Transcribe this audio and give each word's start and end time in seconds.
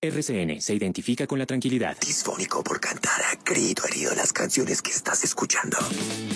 RCN 0.00 0.60
se 0.60 0.76
identifica 0.76 1.26
con 1.26 1.40
la 1.40 1.46
tranquilidad. 1.46 1.96
Disfónico 1.98 2.62
por 2.62 2.78
cantar 2.78 3.20
a 3.20 3.34
grito 3.44 3.82
herido 3.84 4.14
las 4.14 4.32
canciones 4.32 4.80
que 4.80 4.92
estás 4.92 5.24
escuchando. 5.24 5.76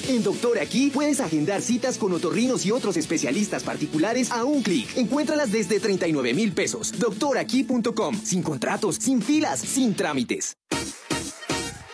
En 0.08 0.24
Doctor 0.24 0.58
Aquí 0.58 0.90
puedes 0.90 1.20
agendar 1.20 1.62
citas 1.62 1.96
con 1.96 2.12
otorrinos 2.12 2.66
y 2.66 2.72
otros 2.72 2.96
especialistas 2.96 3.62
particulares 3.62 4.32
a 4.32 4.44
un 4.44 4.64
clic. 4.64 4.96
Encuéntralas 4.96 5.52
desde 5.52 5.78
39 5.78 6.34
mil 6.34 6.50
pesos. 6.50 6.98
Doctoraquí.com. 6.98 8.16
Sin 8.16 8.42
contratos, 8.42 8.96
sin 8.96 9.22
filas, 9.22 9.60
sin 9.60 9.94
trámites. 9.94 10.56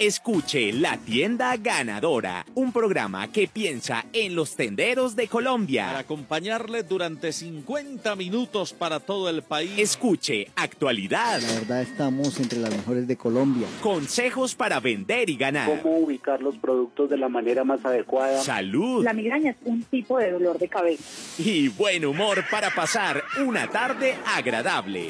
Escuche 0.01 0.73
La 0.73 0.97
Tienda 0.97 1.57
Ganadora, 1.57 2.47
un 2.55 2.73
programa 2.73 3.33
que 3.33 3.49
piensa 3.49 4.05
en 4.13 4.37
los 4.37 4.55
tenderos 4.55 5.17
de 5.17 5.27
Colombia. 5.27 5.87
Para 5.87 5.99
acompañarle 5.99 6.85
durante 6.85 7.33
50 7.33 8.15
minutos 8.15 8.73
para 8.73 9.01
todo 9.01 9.29
el 9.29 9.43
país. 9.43 9.73
Escuche 9.77 10.53
Actualidad. 10.55 11.41
La 11.41 11.53
verdad 11.53 11.83
estamos 11.83 12.39
entre 12.39 12.61
las 12.61 12.71
mejores 12.71 13.09
de 13.09 13.17
Colombia. 13.17 13.67
Consejos 13.83 14.55
para 14.55 14.79
vender 14.79 15.31
y 15.31 15.37
ganar. 15.37 15.83
Cómo 15.83 15.99
ubicar 15.99 16.43
los 16.43 16.57
productos 16.59 17.11
de 17.11 17.17
la 17.17 17.29
manera 17.29 17.65
más 17.65 17.85
adecuada. 17.85 18.41
Salud. 18.41 19.03
La 19.03 19.13
migraña 19.13 19.51
es 19.51 19.57
un 19.65 19.83
tipo 19.83 20.19
de 20.19 20.31
dolor 20.31 20.61
de 20.61 20.69
cabeza. 20.69 21.03
Y 21.39 21.71
buen 21.71 22.05
humor 22.05 22.45
para 22.49 22.73
pasar 22.73 23.25
una 23.45 23.69
tarde 23.69 24.15
agradable. 24.27 25.09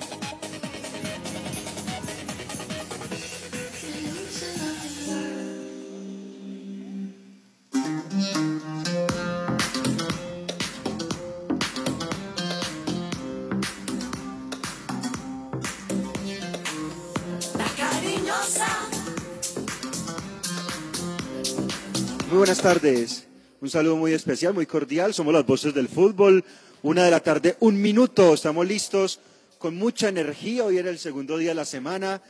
Buenas 22.61 22.81
tardes. 22.81 23.27
Un 23.59 23.69
saludo 23.71 23.95
muy 23.95 24.13
especial, 24.13 24.53
muy 24.53 24.67
cordial. 24.67 25.15
Somos 25.15 25.33
las 25.33 25.45
voces 25.47 25.73
del 25.73 25.87
fútbol. 25.87 26.45
Una 26.83 27.03
de 27.03 27.09
la 27.09 27.19
tarde, 27.19 27.55
un 27.59 27.81
minuto. 27.81 28.35
Estamos 28.35 28.67
listos 28.67 29.19
con 29.57 29.75
mucha 29.75 30.09
energía. 30.09 30.65
Hoy 30.65 30.77
era 30.77 30.91
el 30.91 30.99
segundo 30.99 31.39
día 31.39 31.49
de 31.49 31.55
la 31.55 31.65
semana 31.65 32.21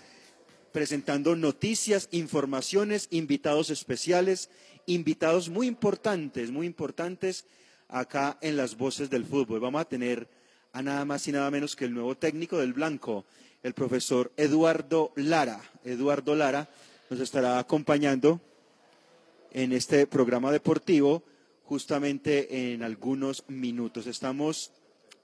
presentando 0.71 1.35
noticias, 1.35 2.07
informaciones, 2.11 3.07
invitados 3.11 3.71
especiales, 3.71 4.49
invitados 4.85 5.49
muy 5.49 5.67
importantes, 5.67 6.49
muy 6.49 6.65
importantes 6.65 7.43
acá 7.89 8.37
en 8.39 8.55
las 8.55 8.77
voces 8.77 9.09
del 9.09 9.25
fútbol. 9.25 9.59
Vamos 9.59 9.81
a 9.81 9.89
tener 9.89 10.29
a 10.71 10.81
nada 10.81 11.03
más 11.03 11.27
y 11.27 11.33
nada 11.33 11.51
menos 11.51 11.75
que 11.75 11.83
el 11.83 11.93
nuevo 11.93 12.15
técnico 12.15 12.57
del 12.57 12.71
Blanco, 12.71 13.25
el 13.63 13.73
profesor 13.73 14.31
Eduardo 14.37 15.11
Lara. 15.17 15.59
Eduardo 15.83 16.35
Lara 16.35 16.69
nos 17.09 17.19
estará 17.19 17.59
acompañando 17.59 18.39
en 19.51 19.73
este 19.73 20.07
programa 20.07 20.51
deportivo 20.51 21.23
justamente 21.63 22.73
en 22.73 22.83
algunos 22.83 23.45
minutos. 23.47 24.07
Estamos 24.07 24.71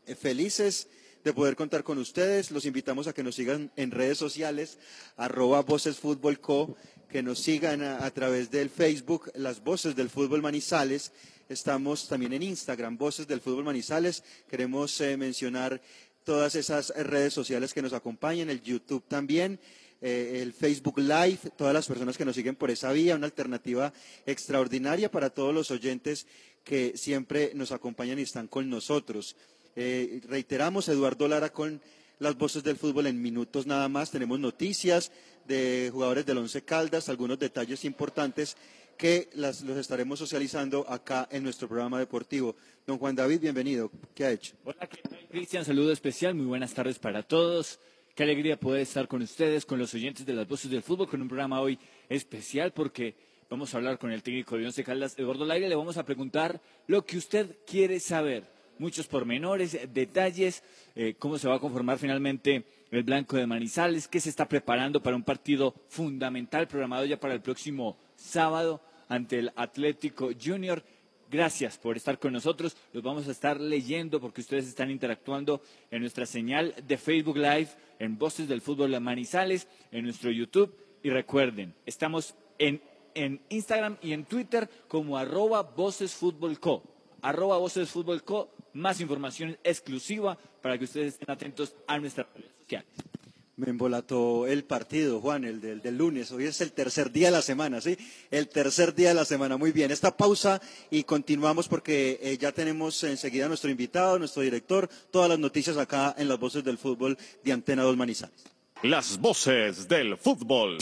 eh, 0.06 0.16
felices 0.16 0.88
de 1.24 1.34
poder 1.34 1.56
contar 1.56 1.84
con 1.84 1.98
ustedes. 1.98 2.52
Los 2.52 2.66
invitamos 2.66 3.08
a 3.08 3.14
que 3.14 3.24
nos 3.24 3.36
sigan 3.36 3.72
en 3.76 3.92
redes 3.92 4.18
sociales, 4.18 4.78
arroba 5.18 5.62
Voces 5.62 5.98
Fútbol 5.98 6.40
Co, 6.40 6.78
que 7.10 7.24
nos 7.24 7.40
sigan 7.40 7.82
a, 7.82 8.10
través 8.12 8.52
del 8.52 8.70
Facebook, 8.70 9.32
las 9.36 9.64
Voces 9.64 9.96
del 9.96 10.10
Fútbol 10.10 10.42
Manizales. 10.42 11.12
Estamos 11.50 12.08
también 12.08 12.34
en 12.34 12.44
Instagram, 12.44 12.98
Voces 12.98 13.28
del 13.28 13.42
Fútbol 13.42 13.64
Manizales. 13.64 14.24
Queremos 14.50 15.00
eh, 15.02 15.18
mencionar 15.18 15.82
todas 16.24 16.56
esas 16.56 16.90
redes 16.90 17.34
sociales 17.34 17.74
que 17.74 17.82
nos 17.82 17.94
acompañan, 17.94 18.50
el 18.50 18.62
YouTube 18.62 19.04
también 19.08 19.60
eh, 20.02 20.40
el 20.42 20.54
Facebook 20.54 21.00
Live, 21.00 21.40
todas 21.58 21.74
las 21.74 21.88
personas 21.88 22.18
que 22.18 22.26
nos 22.26 22.36
siguen 22.36 22.56
por 22.56 22.70
esa 22.70 22.92
vía, 22.92 23.16
una 23.16 23.26
alternativa 23.26 23.94
extraordinaria 24.26 25.10
para 25.10 25.30
todos 25.30 25.54
los 25.54 25.72
oyentes 25.72 26.28
que 26.64 26.98
siempre 26.98 27.52
nos 27.56 27.72
acompañan 27.72 28.20
y 28.20 28.24
están 28.24 28.48
con 28.48 28.70
nosotros. 28.70 29.36
Eh, 29.76 30.22
reiteramos, 30.28 30.90
Eduardo 30.90 31.28
Lara 31.28 31.52
con 31.52 31.82
las 32.20 32.38
voces 32.38 32.64
del 32.64 32.78
fútbol 32.78 33.08
en 33.08 33.22
minutos 33.22 33.66
nada 33.68 33.88
más. 33.90 34.12
Tenemos 34.12 34.40
noticias 34.40 35.12
de 35.48 35.90
jugadores 35.92 36.26
del 36.26 36.40
Once 36.40 36.62
Caldas, 36.64 37.10
algunos 37.10 37.40
detalles 37.40 37.86
importantes 37.86 38.58
que 38.98 39.30
los 39.36 39.62
estaremos 39.64 40.20
socializando 40.20 40.86
acá 40.90 41.28
en 41.32 41.44
nuestro 41.44 41.68
programa 41.68 42.00
deportivo. 42.00 42.56
Don 42.86 42.98
Juan 42.98 43.16
David, 43.16 43.40
bienvenido. 43.40 43.92
¿Qué 44.16 44.26
ha 44.26 44.32
hecho? 44.32 44.56
Hola, 44.66 44.88
¿qué 44.88 45.02
tal, 45.08 45.28
Cristian? 45.30 45.64
Saludo 45.64 45.92
especial, 45.92 46.34
muy 46.34 46.48
buenas 46.48 46.74
tardes 46.74 46.98
para 46.98 47.22
todos. 47.24 47.80
Qué 48.18 48.24
alegría 48.24 48.60
poder 48.60 48.82
estar 48.82 49.08
con 49.08 49.22
ustedes, 49.22 49.64
con 49.64 49.78
los 49.78 49.94
oyentes 49.94 50.26
de 50.26 50.34
las 50.34 50.48
voces 50.48 50.72
del 50.72 50.82
fútbol, 50.82 51.08
con 51.08 51.22
un 51.22 51.28
programa 51.28 51.62
hoy 51.62 51.78
especial 52.10 52.72
porque 52.74 53.14
vamos 53.48 53.72
a 53.72 53.78
hablar 53.78 54.00
con 54.00 54.12
el 54.12 54.24
técnico 54.24 54.58
de 54.58 54.66
Once 54.66 54.84
Caldas, 54.84 55.14
Eduardo 55.20 55.46
Laire, 55.46 55.70
le 55.70 55.76
vamos 55.76 55.98
a 55.98 56.04
preguntar 56.04 56.60
lo 56.88 57.06
que 57.06 57.20
usted 57.20 57.58
quiere 57.68 58.00
saber, 58.00 58.50
muchos 58.80 59.06
pormenores, 59.06 59.78
detalles, 59.94 60.64
eh, 60.96 61.14
cómo 61.20 61.38
se 61.38 61.48
va 61.48 61.58
a 61.58 61.60
conformar 61.60 62.00
finalmente 62.00 62.64
el 62.90 63.04
Blanco 63.04 63.38
de 63.38 63.46
Manizales, 63.46 64.08
qué 64.08 64.20
se 64.20 64.30
está 64.30 64.48
preparando 64.48 65.00
para 65.04 65.16
un 65.16 65.22
partido 65.22 65.76
fundamental 65.88 66.68
programado 66.68 67.06
ya 67.06 67.20
para 67.20 67.36
el 67.36 67.42
próximo 67.42 67.98
sábado 68.16 68.82
ante 69.10 69.38
el 69.38 69.52
Atlético 69.56 70.32
Junior. 70.44 70.84
Gracias 71.30 71.78
por 71.78 71.98
estar 71.98 72.20
con 72.20 72.32
nosotros. 72.32 72.78
Los 72.94 73.04
vamos 73.04 73.28
a 73.28 73.32
estar 73.32 73.60
leyendo 73.60 74.22
porque 74.22 74.42
ustedes 74.42 74.68
están 74.68 74.90
interactuando 74.90 75.62
en 75.92 76.02
nuestra 76.02 76.26
señal 76.26 76.74
de 76.88 76.98
Facebook 76.98 77.38
Live, 77.38 77.70
en 78.00 78.18
Voces 78.18 78.48
del 78.48 78.62
Fútbol 78.62 78.92
de 78.92 79.00
Manizales, 79.02 79.68
en 79.92 80.06
nuestro 80.06 80.32
YouTube. 80.32 80.74
Y 81.04 81.10
recuerden, 81.10 81.76
estamos 81.86 82.34
en, 82.58 82.82
en 83.14 83.42
Instagram 83.50 83.98
y 84.02 84.14
en 84.14 84.24
Twitter 84.24 84.70
como 84.88 85.18
arroba 85.18 85.64
Voces 85.64 86.14
Fútbol 86.14 86.60
Co. 86.60 86.84
Arroba 87.22 87.58
Voces 87.58 87.90
Fútbol 87.90 88.24
Co. 88.24 88.50
Más 88.74 89.02
información 89.02 89.58
exclusiva 89.64 90.38
para 90.62 90.78
que 90.78 90.86
ustedes 90.86 91.14
estén 91.14 91.30
atentos 91.30 91.76
a 91.88 92.00
nuestras 92.00 92.28
redes 92.36 92.52
sociales. 92.62 93.17
Me 93.58 93.72
embolató 93.72 94.46
el 94.46 94.66
partido, 94.66 95.20
Juan, 95.20 95.44
el 95.44 95.60
del, 95.60 95.82
del, 95.82 95.98
lunes. 95.98 96.32
Hoy 96.32 96.46
es 96.46 96.62
el 96.62 96.74
tercer 96.74 97.12
día 97.12 97.30
de 97.30 97.32
la 97.32 97.42
semana, 97.42 97.82
¿sí? 97.82 97.98
El 98.30 98.50
tercer 98.50 98.94
día 98.94 99.10
de 99.10 99.16
la 99.16 99.26
semana. 99.26 99.58
Muy 99.58 99.72
bien. 99.72 99.90
Esta 99.90 100.16
pausa 100.16 100.62
y 100.92 101.04
continuamos 101.06 101.68
porque 101.68 102.20
eh, 102.22 102.38
ya 102.38 102.52
tenemos 102.52 103.04
enseguida 103.04 103.46
a 103.46 103.48
nuestro 103.48 103.72
invitado, 103.72 104.20
nuestro 104.20 104.44
director, 104.44 104.88
todas 105.10 105.28
las 105.28 105.40
noticias 105.40 105.76
acá 105.76 106.14
en 106.20 106.28
las 106.28 106.38
voces 106.38 106.64
del 106.64 106.78
fútbol 106.78 107.18
de 107.44 107.52
Antena 107.52 107.82
2 107.82 107.98
Manizales. 107.98 108.44
Las 108.84 109.18
voces 109.18 109.88
del 109.88 110.18
fútbol. 110.18 110.78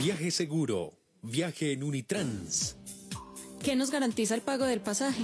Viaje 0.00 0.32
seguro. 0.32 0.94
Viaje 1.22 1.70
en 1.70 1.84
Unitrans. 1.84 2.76
¿Qué 3.62 3.76
nos 3.76 3.92
garantiza 3.92 4.34
el 4.34 4.40
pago 4.40 4.64
del 4.64 4.80
pasaje? 4.80 5.22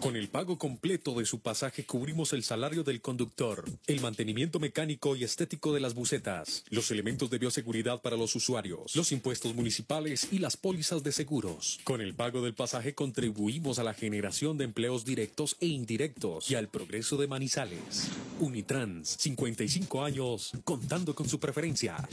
Con 0.00 0.16
el 0.16 0.28
pago 0.28 0.56
completo 0.56 1.12
de 1.12 1.26
su 1.26 1.40
pasaje 1.40 1.84
cubrimos 1.84 2.32
el 2.32 2.42
salario 2.42 2.82
del 2.84 3.02
conductor, 3.02 3.68
el 3.86 4.00
mantenimiento 4.00 4.58
mecánico 4.58 5.14
y 5.14 5.24
estético 5.24 5.74
de 5.74 5.80
las 5.80 5.92
bucetas, 5.92 6.64
los 6.70 6.90
elementos 6.90 7.28
de 7.28 7.36
bioseguridad 7.36 8.00
para 8.00 8.16
los 8.16 8.34
usuarios, 8.34 8.96
los 8.96 9.12
impuestos 9.12 9.54
municipales 9.54 10.28
y 10.32 10.38
las 10.38 10.56
pólizas 10.56 11.02
de 11.02 11.12
seguros. 11.12 11.80
Con 11.84 12.00
el 12.00 12.14
pago 12.14 12.40
del 12.40 12.54
pasaje 12.54 12.94
contribuimos 12.94 13.78
a 13.78 13.84
la 13.84 13.92
generación 13.92 14.56
de 14.56 14.64
empleos 14.64 15.04
directos 15.04 15.58
e 15.60 15.66
indirectos 15.66 16.50
y 16.50 16.54
al 16.54 16.68
progreso 16.68 17.18
de 17.18 17.28
Manizales. 17.28 18.08
Unitrans, 18.38 19.16
55 19.20 20.02
años, 20.02 20.52
contando 20.64 21.14
con 21.14 21.28
su 21.28 21.38
preferencia. 21.38 22.08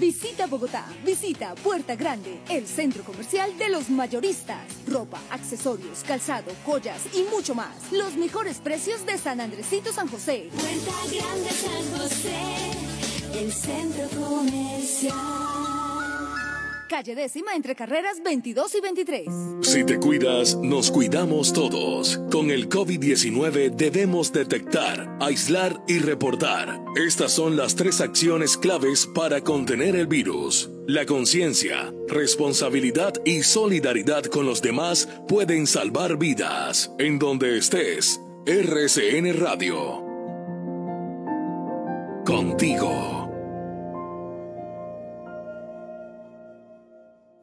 Visita 0.00 0.48
Bogotá, 0.48 0.92
visita 1.06 1.54
Puerta 1.54 1.94
Grande, 1.94 2.40
el 2.50 2.66
centro 2.66 3.04
comercial 3.04 3.56
de 3.56 3.68
los 3.68 3.88
mayoristas. 3.88 4.66
Ropa, 4.88 5.22
accesorios, 5.30 6.02
calzado, 6.02 6.50
joyas 6.64 7.03
y 7.12 7.24
mucho 7.24 7.54
más. 7.54 7.92
Los 7.92 8.16
mejores 8.16 8.58
precios 8.58 9.04
de 9.06 9.18
San 9.18 9.40
Andresito 9.40 9.92
San 9.92 10.08
José. 10.08 10.50
Puerta 10.54 10.92
Grande 11.10 11.50
San 11.50 12.00
José, 12.00 13.38
el 13.38 13.52
centro 13.52 14.08
comercial. 14.20 15.73
Calle 16.88 17.14
décima 17.14 17.54
entre 17.54 17.74
carreras 17.74 18.22
22 18.22 18.74
y 18.74 18.80
23. 18.80 19.26
Si 19.62 19.84
te 19.84 19.98
cuidas, 19.98 20.56
nos 20.56 20.90
cuidamos 20.90 21.52
todos. 21.52 22.20
Con 22.30 22.50
el 22.50 22.68
COVID-19 22.68 23.70
debemos 23.74 24.32
detectar, 24.32 25.16
aislar 25.20 25.82
y 25.88 25.98
reportar. 25.98 26.80
Estas 26.96 27.32
son 27.32 27.56
las 27.56 27.74
tres 27.74 28.00
acciones 28.00 28.58
claves 28.58 29.08
para 29.14 29.40
contener 29.40 29.96
el 29.96 30.06
virus. 30.06 30.70
La 30.86 31.06
conciencia, 31.06 31.92
responsabilidad 32.08 33.14
y 33.24 33.42
solidaridad 33.42 34.24
con 34.24 34.44
los 34.44 34.60
demás 34.60 35.08
pueden 35.26 35.66
salvar 35.66 36.18
vidas. 36.18 36.92
En 36.98 37.18
donde 37.18 37.56
estés, 37.56 38.20
RCN 38.46 39.32
Radio. 39.40 40.04
Contigo. 42.26 43.23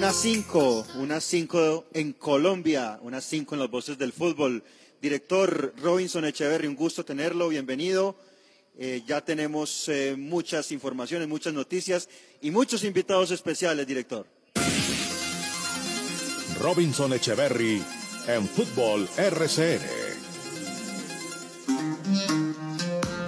Unas 0.00 0.16
cinco, 0.16 0.86
unas 0.94 1.22
cinco 1.22 1.84
en 1.92 2.14
Colombia, 2.14 2.98
unas 3.02 3.22
cinco 3.22 3.54
en 3.54 3.60
las 3.60 3.70
voces 3.70 3.98
del 3.98 4.14
fútbol. 4.14 4.64
Director 4.98 5.74
Robinson 5.76 6.24
Echeverry, 6.24 6.68
un 6.68 6.74
gusto 6.74 7.04
tenerlo, 7.04 7.50
bienvenido. 7.50 8.16
Eh, 8.78 9.02
ya 9.06 9.20
tenemos 9.20 9.90
eh, 9.90 10.16
muchas 10.16 10.72
informaciones, 10.72 11.28
muchas 11.28 11.52
noticias 11.52 12.08
y 12.40 12.50
muchos 12.50 12.82
invitados 12.84 13.30
especiales, 13.30 13.86
director. 13.86 14.26
Robinson 16.58 17.12
Echeverry 17.12 17.82
en 18.26 18.48
Fútbol 18.48 19.06
RCN. 19.18 20.09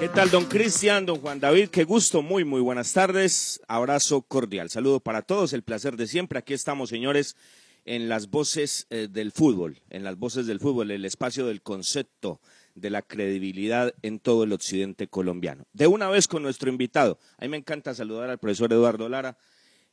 ¿Qué 0.03 0.09
tal, 0.09 0.31
don 0.33 0.47
Cristian, 0.47 1.07
don 1.07 1.21
Juan 1.21 1.39
David? 1.39 1.69
Qué 1.69 1.85
gusto, 1.85 2.23
muy, 2.23 2.45
muy 2.45 2.61
buenas 2.61 2.93
tardes. 2.93 3.63
Abrazo 3.69 4.23
cordial. 4.23 4.69
Saludo 4.69 4.99
para 4.99 5.23
todos, 5.23 5.53
el 5.53 5.63
placer 5.63 5.97
de 5.97 6.09
siempre. 6.09 6.41
Aquí 6.41 6.55
estamos, 6.55 6.89
señores, 6.89 7.37
en 7.85 8.09
las 8.09 8.29
voces 8.29 8.89
eh, 8.91 9.07
del 9.09 9.31
fútbol, 9.31 9.81
en 9.91 10.03
las 10.03 10.19
voces 10.19 10.49
del 10.49 10.59
fútbol, 10.59 10.91
el 10.91 11.05
espacio 11.05 11.47
del 11.47 11.63
concepto, 11.63 12.41
de 12.75 12.91
la 12.91 13.03
credibilidad 13.03 13.95
en 14.03 14.19
todo 14.19 14.43
el 14.43 14.53
occidente 14.53 15.07
colombiano. 15.07 15.67
De 15.73 15.87
una 15.87 16.09
vez 16.11 16.27
con 16.27 16.43
nuestro 16.43 16.69
invitado. 16.69 17.21
A 17.39 17.43
mí 17.43 17.51
me 17.51 17.59
encanta 17.59 17.95
saludar 17.95 18.29
al 18.29 18.39
profesor 18.39 18.73
Eduardo 18.73 19.09
Lara. 19.09 19.39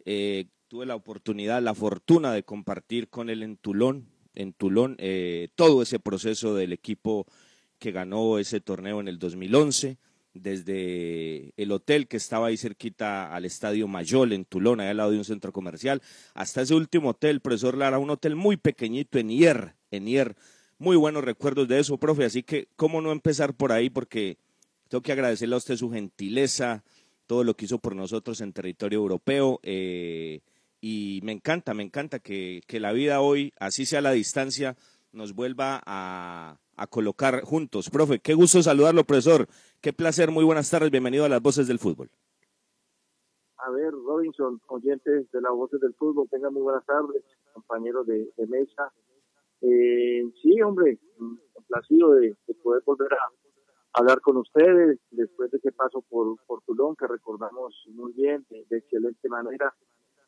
Eh, 0.06 0.48
tuve 0.70 0.88
la 0.88 0.96
oportunidad, 0.96 1.62
la 1.62 1.76
fortuna 1.76 2.34
de 2.34 2.42
compartir 2.42 3.10
con 3.10 3.30
él 3.30 3.44
en 3.44 3.58
Tulón, 3.58 4.10
en 4.34 4.54
Tulón, 4.54 4.96
eh, 4.98 5.50
todo 5.54 5.84
ese 5.84 6.00
proceso 6.00 6.56
del 6.56 6.74
equipo 6.74 7.28
que 7.80 7.92
ganó 7.92 8.38
ese 8.38 8.60
torneo 8.60 9.00
en 9.00 9.08
el 9.08 9.18
2011, 9.18 9.98
desde 10.34 11.54
el 11.58 11.72
hotel 11.72 12.08
que 12.08 12.18
estaba 12.18 12.48
ahí 12.48 12.58
cerquita 12.58 13.34
al 13.34 13.46
Estadio 13.46 13.88
Mayol 13.88 14.34
en 14.34 14.46
Tulón, 14.46 14.80
allá 14.80 14.92
al 14.92 14.98
lado 14.98 15.12
de 15.12 15.18
un 15.18 15.26
centro 15.26 15.52
comercial, 15.52 16.02
hasta 16.34 16.62
ese 16.62 16.76
último 16.76 17.10
hotel, 17.10 17.42
profesor 17.42 17.78
Lara, 17.78 18.00
un 18.00 18.10
hotel 18.10 18.36
muy 18.36 18.58
pequeñito 18.58 19.18
en 19.18 19.30
Hier, 19.30 19.76
en 19.92 20.08
Hier. 20.08 20.36
Muy 20.78 20.96
buenos 20.96 21.24
recuerdos 21.24 21.68
de 21.68 21.80
eso, 21.80 21.98
profe, 21.98 22.26
así 22.26 22.44
que 22.44 22.68
cómo 22.76 23.02
no 23.02 23.12
empezar 23.12 23.54
por 23.54 23.72
ahí, 23.72 23.90
porque 23.90 24.38
tengo 24.88 25.02
que 25.02 25.12
agradecerle 25.12 25.56
a 25.56 25.58
usted 25.58 25.76
su 25.76 25.92
gentileza, 25.92 26.84
todo 27.28 27.44
lo 27.44 27.56
que 27.56 27.66
hizo 27.66 27.80
por 27.80 27.96
nosotros 27.96 28.42
en 28.42 28.54
territorio 28.54 29.00
europeo. 29.00 29.60
Eh, 29.64 30.42
y 30.82 31.20
me 31.24 31.34
encanta, 31.34 31.74
me 31.74 31.84
encanta 31.84 32.20
que, 32.20 32.62
que, 32.66 32.80
la 32.80 32.94
vida 32.94 33.20
hoy, 33.20 33.54
así 33.60 33.86
sea 33.86 34.02
la 34.02 34.12
distancia, 34.12 34.78
nos 35.12 35.34
vuelva 35.34 35.82
a, 35.86 36.58
a, 36.76 36.88
colocar 36.88 37.42
juntos. 37.44 37.90
Profe, 37.90 38.20
qué 38.20 38.34
gusto 38.34 38.62
saludarlo, 38.62 39.04
profesor. 39.04 39.48
Qué 39.82 39.94
placer, 39.94 40.32
muy 40.32 40.44
buenas 40.44 40.70
tardes, 40.70 40.92
bienvenido 40.92 41.26
a 41.26 41.30
las 41.30 41.42
voces 41.42 41.68
del 41.68 41.80
fútbol. 41.80 42.10
A 43.58 43.72
ver, 43.72 43.92
Robinson, 43.92 44.62
oyentes 44.68 45.30
de 45.32 45.42
las 45.42 45.52
voces 45.52 45.82
del 45.82 45.94
fútbol, 45.96 46.28
tengan 46.30 46.54
muy 46.54 46.62
buenas 46.62 46.86
tardes, 46.86 47.24
compañeros 47.54 48.08
de, 48.08 48.30
de 48.38 48.48
mesa. 48.48 48.92
Eh, 49.62 50.24
sí, 50.42 50.62
hombre, 50.62 50.98
complacido 51.54 52.14
de, 52.14 52.36
de 52.48 52.54
poder 52.56 52.82
volver 52.86 53.14
a 53.14 54.00
hablar 54.00 54.22
con 54.22 54.38
ustedes 54.38 55.00
después 55.12 55.52
de 55.52 55.58
ese 55.58 55.72
paso 55.72 56.02
por, 56.08 56.38
por 56.46 56.62
Tulón, 56.62 56.96
que 56.96 57.08
recordamos 57.08 57.76
muy 57.90 58.14
bien, 58.14 58.46
de, 58.50 58.66
de 58.70 58.78
excelente 58.78 59.28
manera, 59.28 59.74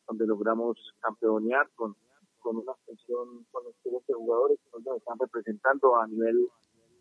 donde 0.06 0.26
logramos 0.26 0.76
campeonear 1.00 1.70
con, 1.74 1.96
con 2.42 2.56
una 2.56 2.72
extensión 2.72 3.46
con 3.50 3.66
excelentes 3.68 4.16
jugadores 4.16 4.58
que 4.60 4.78
nos 4.84 4.98
están 4.98 5.18
representando 5.18 5.96
a 5.96 6.06
nivel 6.06 6.48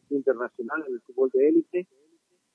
internacional 0.09 0.83
en 0.87 0.93
el 0.93 1.01
fútbol 1.01 1.29
de 1.33 1.47
élite. 1.47 1.87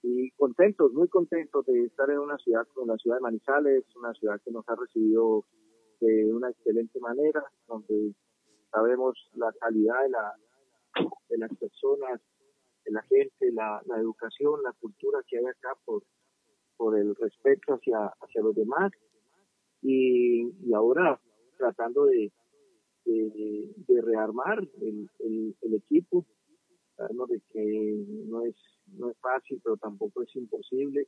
Y 0.03 0.31
contentos, 0.33 0.93
muy 0.93 1.09
contentos 1.09 1.67
de 1.67 1.85
estar 1.85 2.09
en 2.11 2.19
una 2.19 2.39
ciudad 2.39 2.67
como 2.73 2.93
la 2.93 2.99
ciudad 2.99 3.17
de 3.17 3.23
Manizales, 3.23 3.85
una 3.97 4.13
ciudad 4.15 4.41
que 4.45 4.53
nos 4.53 4.69
ha 4.69 4.77
recibido 4.77 5.45
de 6.01 6.33
una 6.33 6.51
excelente 6.51 7.01
manera, 7.01 7.43
donde 7.67 8.15
sabemos 8.71 9.17
la 9.35 9.53
calidad 9.59 10.03
de, 10.03 10.11
la, 10.11 10.35
de 11.29 11.39
las 11.39 11.51
personas, 11.57 12.21
de 12.85 12.93
la 12.93 13.03
gente, 13.03 13.51
la, 13.53 13.83
la 13.87 13.99
educación, 13.99 14.63
la 14.63 14.73
cultura 14.75 15.21
que 15.27 15.39
hay 15.39 15.47
acá 15.47 15.75
por, 15.85 16.03
por 16.77 16.97
el 16.97 17.15
respeto 17.17 17.75
hacia, 17.75 18.07
hacia 18.21 18.43
los 18.43 18.55
demás. 18.55 18.93
Y 19.83 20.73
ahora 20.73 21.21
tratando 21.57 22.05
de, 22.07 22.31
de, 23.07 24.03
rearmar 24.03 24.67
el, 24.81 25.09
el, 25.21 25.75
equipo. 25.75 26.27
Sabemos 26.97 27.29
de 27.29 27.41
que 27.53 28.05
no 28.27 28.43
es, 28.43 28.55
no 28.87 29.11
es 29.11 29.19
fácil, 29.19 29.61
pero 29.63 29.77
tampoco 29.77 30.23
es 30.23 30.35
imposible. 30.37 31.07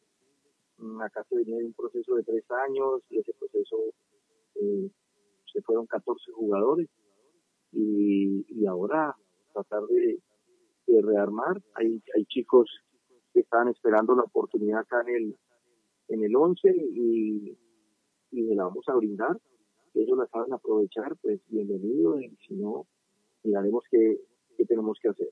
Acá 1.02 1.25
se 1.28 1.37
venía 1.37 1.57
un 1.57 1.73
proceso 1.73 2.14
de 2.14 2.23
tres 2.23 2.45
años 2.69 3.02
y 3.11 3.19
ese 3.19 3.33
proceso 3.35 3.76
eh, 4.55 4.90
se 5.52 5.62
fueron 5.62 5.87
14 5.87 6.33
jugadores 6.33 6.88
y, 7.73 8.45
y 8.49 8.67
ahora 8.67 9.17
tratar 9.52 9.83
de, 9.87 10.21
de 10.87 11.02
rearmar. 11.02 11.61
Hay, 11.75 12.02
hay 12.14 12.25
chicos 12.26 12.71
que 13.33 13.40
están 13.40 13.69
esperando 13.69 14.14
la 14.14 14.23
oportunidad 14.23 14.81
acá 14.81 15.02
en 15.07 15.14
el, 15.14 15.37
en 16.09 16.25
el 16.25 16.37
11 16.37 16.69
y, 16.71 17.59
y 18.31 18.55
la 18.55 18.64
vamos 18.64 18.85
a 18.88 18.95
brindar. 18.95 19.37
Ellos 20.02 20.19
la 20.19 20.26
saben 20.28 20.52
aprovechar, 20.52 21.17
pues 21.17 21.40
bienvenido 21.49 22.21
y 22.21 22.37
si 22.47 22.55
no, 22.55 22.87
miraremos 23.43 23.85
qué, 23.90 24.21
qué 24.57 24.64
tenemos 24.64 24.99
que 25.00 25.09
hacer. 25.09 25.28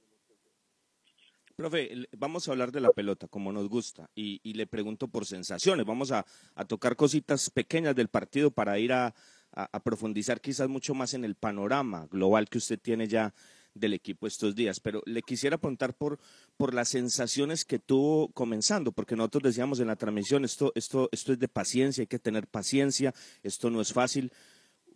Profe, 1.56 2.06
vamos 2.18 2.46
a 2.46 2.52
hablar 2.52 2.70
de 2.70 2.80
la 2.80 2.92
pelota 2.92 3.28
como 3.28 3.50
nos 3.50 3.68
gusta 3.70 4.10
y, 4.14 4.40
y 4.42 4.52
le 4.52 4.66
pregunto 4.66 5.08
por 5.08 5.24
sensaciones. 5.24 5.86
Vamos 5.86 6.12
a, 6.12 6.26
a, 6.54 6.64
tocar 6.66 6.96
cositas 6.96 7.48
pequeñas 7.48 7.96
del 7.96 8.08
partido 8.08 8.50
para 8.50 8.78
ir 8.78 8.92
a, 8.92 9.14
a, 9.52 9.82
profundizar 9.82 10.40
quizás 10.42 10.68
mucho 10.68 10.92
más 10.94 11.14
en 11.14 11.24
el 11.24 11.34
panorama 11.34 12.08
global 12.10 12.50
que 12.50 12.58
usted 12.58 12.78
tiene 12.78 13.08
ya 13.08 13.32
del 13.72 13.94
equipo 13.94 14.26
estos 14.26 14.54
días. 14.54 14.80
Pero 14.80 15.02
le 15.06 15.22
quisiera 15.22 15.56
preguntar 15.56 15.94
por, 15.94 16.18
por 16.58 16.74
las 16.74 16.90
sensaciones 16.90 17.64
que 17.64 17.78
tuvo 17.78 18.28
comenzando, 18.32 18.92
porque 18.92 19.16
nosotros 19.16 19.44
decíamos 19.44 19.80
en 19.80 19.86
la 19.86 19.96
transmisión, 19.96 20.44
esto, 20.44 20.72
esto, 20.74 21.08
esto 21.10 21.32
es 21.32 21.38
de 21.38 21.48
paciencia, 21.48 22.02
hay 22.02 22.06
que 22.06 22.18
tener 22.18 22.46
paciencia, 22.46 23.14
esto 23.42 23.70
no 23.70 23.80
es 23.80 23.94
fácil 23.94 24.30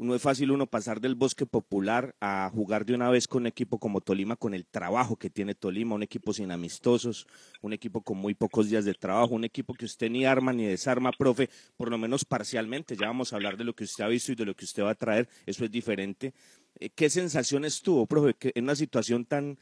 no 0.01 0.15
es 0.15 0.23
fácil 0.23 0.51
uno 0.51 0.67
pasar 0.67 0.99
del 1.01 1.15
bosque 1.15 1.45
popular 1.45 2.17
a 2.21 2.51
jugar 2.55 2.87
de 2.87 2.95
una 2.95 3.11
vez 3.11 3.29
con 3.29 3.43
un 3.43 3.47
equipo 3.49 3.79
como 3.79 4.01
Tolima, 4.01 4.35
con 4.35 4.55
el 4.55 4.65
trabajo 4.65 5.17
que 5.17 5.29
tiene 5.29 5.55
Tolima, 5.55 5.95
un 5.95 6.03
equipo 6.03 6.33
sin 6.33 6.51
amistosos, 6.51 7.27
un 7.61 7.75
equipo 7.75 8.01
con 8.01 8.17
muy 8.17 8.33
pocos 8.33 8.71
días 8.71 8.87
de 8.87 8.95
trabajo, 8.95 9.35
un 9.35 9.45
equipo 9.45 9.75
que 9.75 9.85
usted 9.85 10.11
ni 10.11 10.25
arma 10.25 10.55
ni 10.55 10.65
desarma, 10.65 11.13
profe, 11.13 11.51
por 11.77 11.91
lo 11.91 11.99
menos 11.99 12.25
parcialmente. 12.25 12.97
Ya 12.97 13.09
vamos 13.09 13.33
a 13.33 13.37
hablar 13.37 13.59
de 13.59 13.65
lo 13.65 13.75
que 13.75 13.85
usted 13.85 14.03
ha 14.03 14.09
visto 14.09 14.33
y 14.33 14.37
de 14.37 14.47
lo 14.47 14.55
que 14.55 14.65
usted 14.65 14.83
va 14.83 14.93
a 14.93 14.95
traer, 14.95 15.29
eso 15.45 15.67
es 15.67 15.71
diferente. 15.71 16.33
Eh, 16.77 16.89
¿Qué 16.89 17.11
sensaciones 17.11 17.83
tuvo, 17.83 18.07
profe, 18.07 18.33
que 18.33 18.53
en 18.55 18.65
una 18.65 18.77
situación 18.77 19.27
tan, 19.27 19.59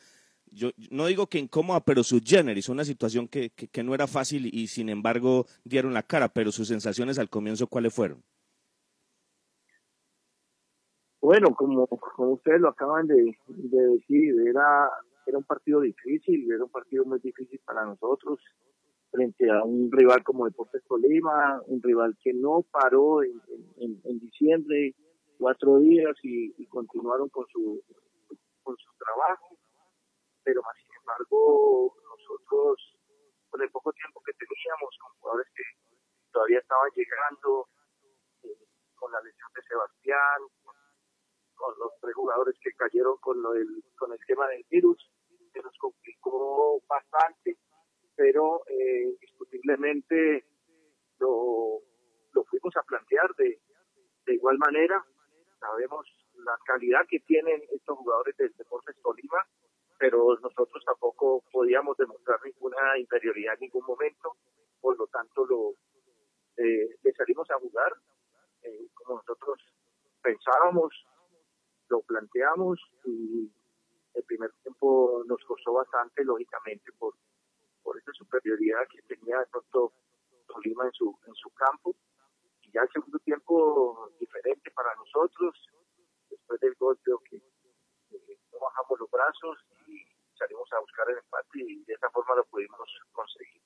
yo 0.52 0.70
no 0.90 1.06
digo 1.06 1.26
que 1.26 1.40
incómoda, 1.40 1.84
pero 1.84 2.04
su 2.04 2.20
generis, 2.24 2.68
una 2.68 2.84
situación 2.84 3.26
que, 3.26 3.50
que, 3.50 3.66
que 3.66 3.82
no 3.82 3.92
era 3.92 4.06
fácil 4.06 4.48
y 4.54 4.68
sin 4.68 4.88
embargo 4.88 5.46
dieron 5.64 5.94
la 5.94 6.04
cara, 6.04 6.32
pero 6.32 6.52
sus 6.52 6.68
sensaciones 6.68 7.18
al 7.18 7.28
comienzo, 7.28 7.66
¿cuáles 7.66 7.92
fueron? 7.92 8.22
Bueno, 11.20 11.52
como, 11.54 11.86
como 11.88 12.32
ustedes 12.32 12.60
lo 12.60 12.68
acaban 12.68 13.06
de, 13.08 13.36
de, 13.48 13.86
decir, 13.88 14.34
era, 14.46 14.88
era 15.26 15.38
un 15.38 15.44
partido 15.44 15.80
difícil, 15.80 16.50
era 16.52 16.62
un 16.62 16.70
partido 16.70 17.04
muy 17.04 17.18
difícil 17.18 17.60
para 17.64 17.84
nosotros, 17.84 18.38
frente 19.10 19.50
a 19.50 19.64
un 19.64 19.90
rival 19.90 20.22
como 20.22 20.44
Deportes 20.44 20.84
Tolima, 20.86 21.60
un 21.66 21.82
rival 21.82 22.16
que 22.22 22.32
no 22.32 22.64
paró 22.70 23.24
en, 23.24 23.40
en, 23.78 24.18
diciembre 24.20 24.94
cuatro 25.38 25.78
días 25.78 26.14
y, 26.22 26.66
continuaron 26.66 27.28
con 27.30 27.46
su, 27.48 27.82
con 28.62 28.76
su 28.76 28.90
trabajo, 28.98 29.56
pero 30.44 30.62
más 30.62 30.76
sin 30.76 30.94
embargo 31.00 31.96
nosotros, 32.14 32.96
con 33.50 33.60
el 33.62 33.70
poco 33.70 33.92
tiempo 33.92 34.22
que 34.24 34.32
teníamos, 34.34 34.96
con 35.02 35.12
jugadores 35.18 35.48
que 35.54 35.64
todavía 36.30 36.60
estaban 36.60 36.90
llegando, 36.94 37.66
eh, 38.44 38.66
con 38.94 39.10
la 39.10 39.20
lesión 39.22 39.50
de 39.54 39.62
Sebastián, 39.62 40.38
jugadores 42.12 42.56
que 42.62 42.72
cayeron 42.72 43.16
con, 43.18 43.42
del, 43.54 43.82
con 43.96 44.12
el 44.12 44.18
tema 44.26 44.46
del 44.48 44.64
virus, 44.70 45.10
se 45.52 45.60
nos 45.62 45.76
complicó 45.78 46.80
bastante, 46.88 47.56
pero 48.16 48.62
eh, 48.66 49.04
indiscutiblemente 49.04 50.44
lo, 51.18 51.80
lo 52.32 52.44
fuimos 52.44 52.76
a 52.76 52.82
plantear 52.82 53.34
de, 53.36 53.60
de 54.26 54.34
igual 54.34 54.58
manera. 54.58 55.04
Sabemos 55.58 56.06
la 56.34 56.56
calidad 56.64 57.06
que 57.08 57.20
tienen 57.20 57.62
estos 57.72 57.98
jugadores 57.98 58.36
del 58.36 58.52
Deportes 58.56 58.96
Tolima, 59.02 59.46
pero 59.98 60.38
nosotros 60.40 60.84
tampoco 60.84 61.42
podíamos 61.50 61.96
demostrar 61.96 62.38
ninguna 62.44 62.98
interioridad 62.98 63.54
en 63.54 63.60
ningún 63.60 63.84
momento, 63.84 64.36
por 64.80 64.96
lo 64.96 65.06
tanto 65.08 65.44
lo 65.46 65.72
eh, 66.56 66.96
le 67.02 67.12
salimos 67.12 67.50
a 67.50 67.58
jugar 67.58 67.92
eh, 68.62 68.88
como 68.94 69.16
nosotros 69.16 69.60
pensábamos 70.22 70.92
lo 71.88 72.00
planteamos 72.02 72.78
y 73.04 73.50
el 74.14 74.24
primer 74.24 74.52
tiempo 74.62 75.22
nos 75.26 75.42
costó 75.44 75.72
bastante, 75.72 76.24
lógicamente, 76.24 76.92
por, 76.98 77.14
por 77.82 77.98
esa 77.98 78.12
superioridad 78.12 78.86
que 78.90 79.02
tenía 79.02 79.38
de 79.38 79.46
pronto 79.46 79.92
Tolima 80.46 80.86
en 80.86 80.92
su, 80.92 81.16
en 81.26 81.34
su 81.34 81.50
campo. 81.50 81.94
Y 82.62 82.72
ya 82.72 82.82
el 82.82 82.88
segundo 82.92 83.18
tiempo 83.20 84.10
diferente 84.18 84.70
para 84.72 84.94
nosotros, 84.96 85.54
después 86.30 86.60
del 86.60 86.74
gol 86.74 86.98
creo 87.02 87.18
que 87.20 87.36
eh, 87.36 88.38
no 88.52 88.58
bajamos 88.60 88.98
los 89.00 89.10
brazos 89.10 89.58
y 89.86 90.04
salimos 90.36 90.68
a 90.72 90.80
buscar 90.80 91.08
el 91.10 91.18
empate 91.18 91.58
y 91.60 91.84
de 91.84 91.94
esa 91.94 92.10
forma 92.10 92.34
lo 92.34 92.44
pudimos 92.46 92.88
conseguir. 93.12 93.62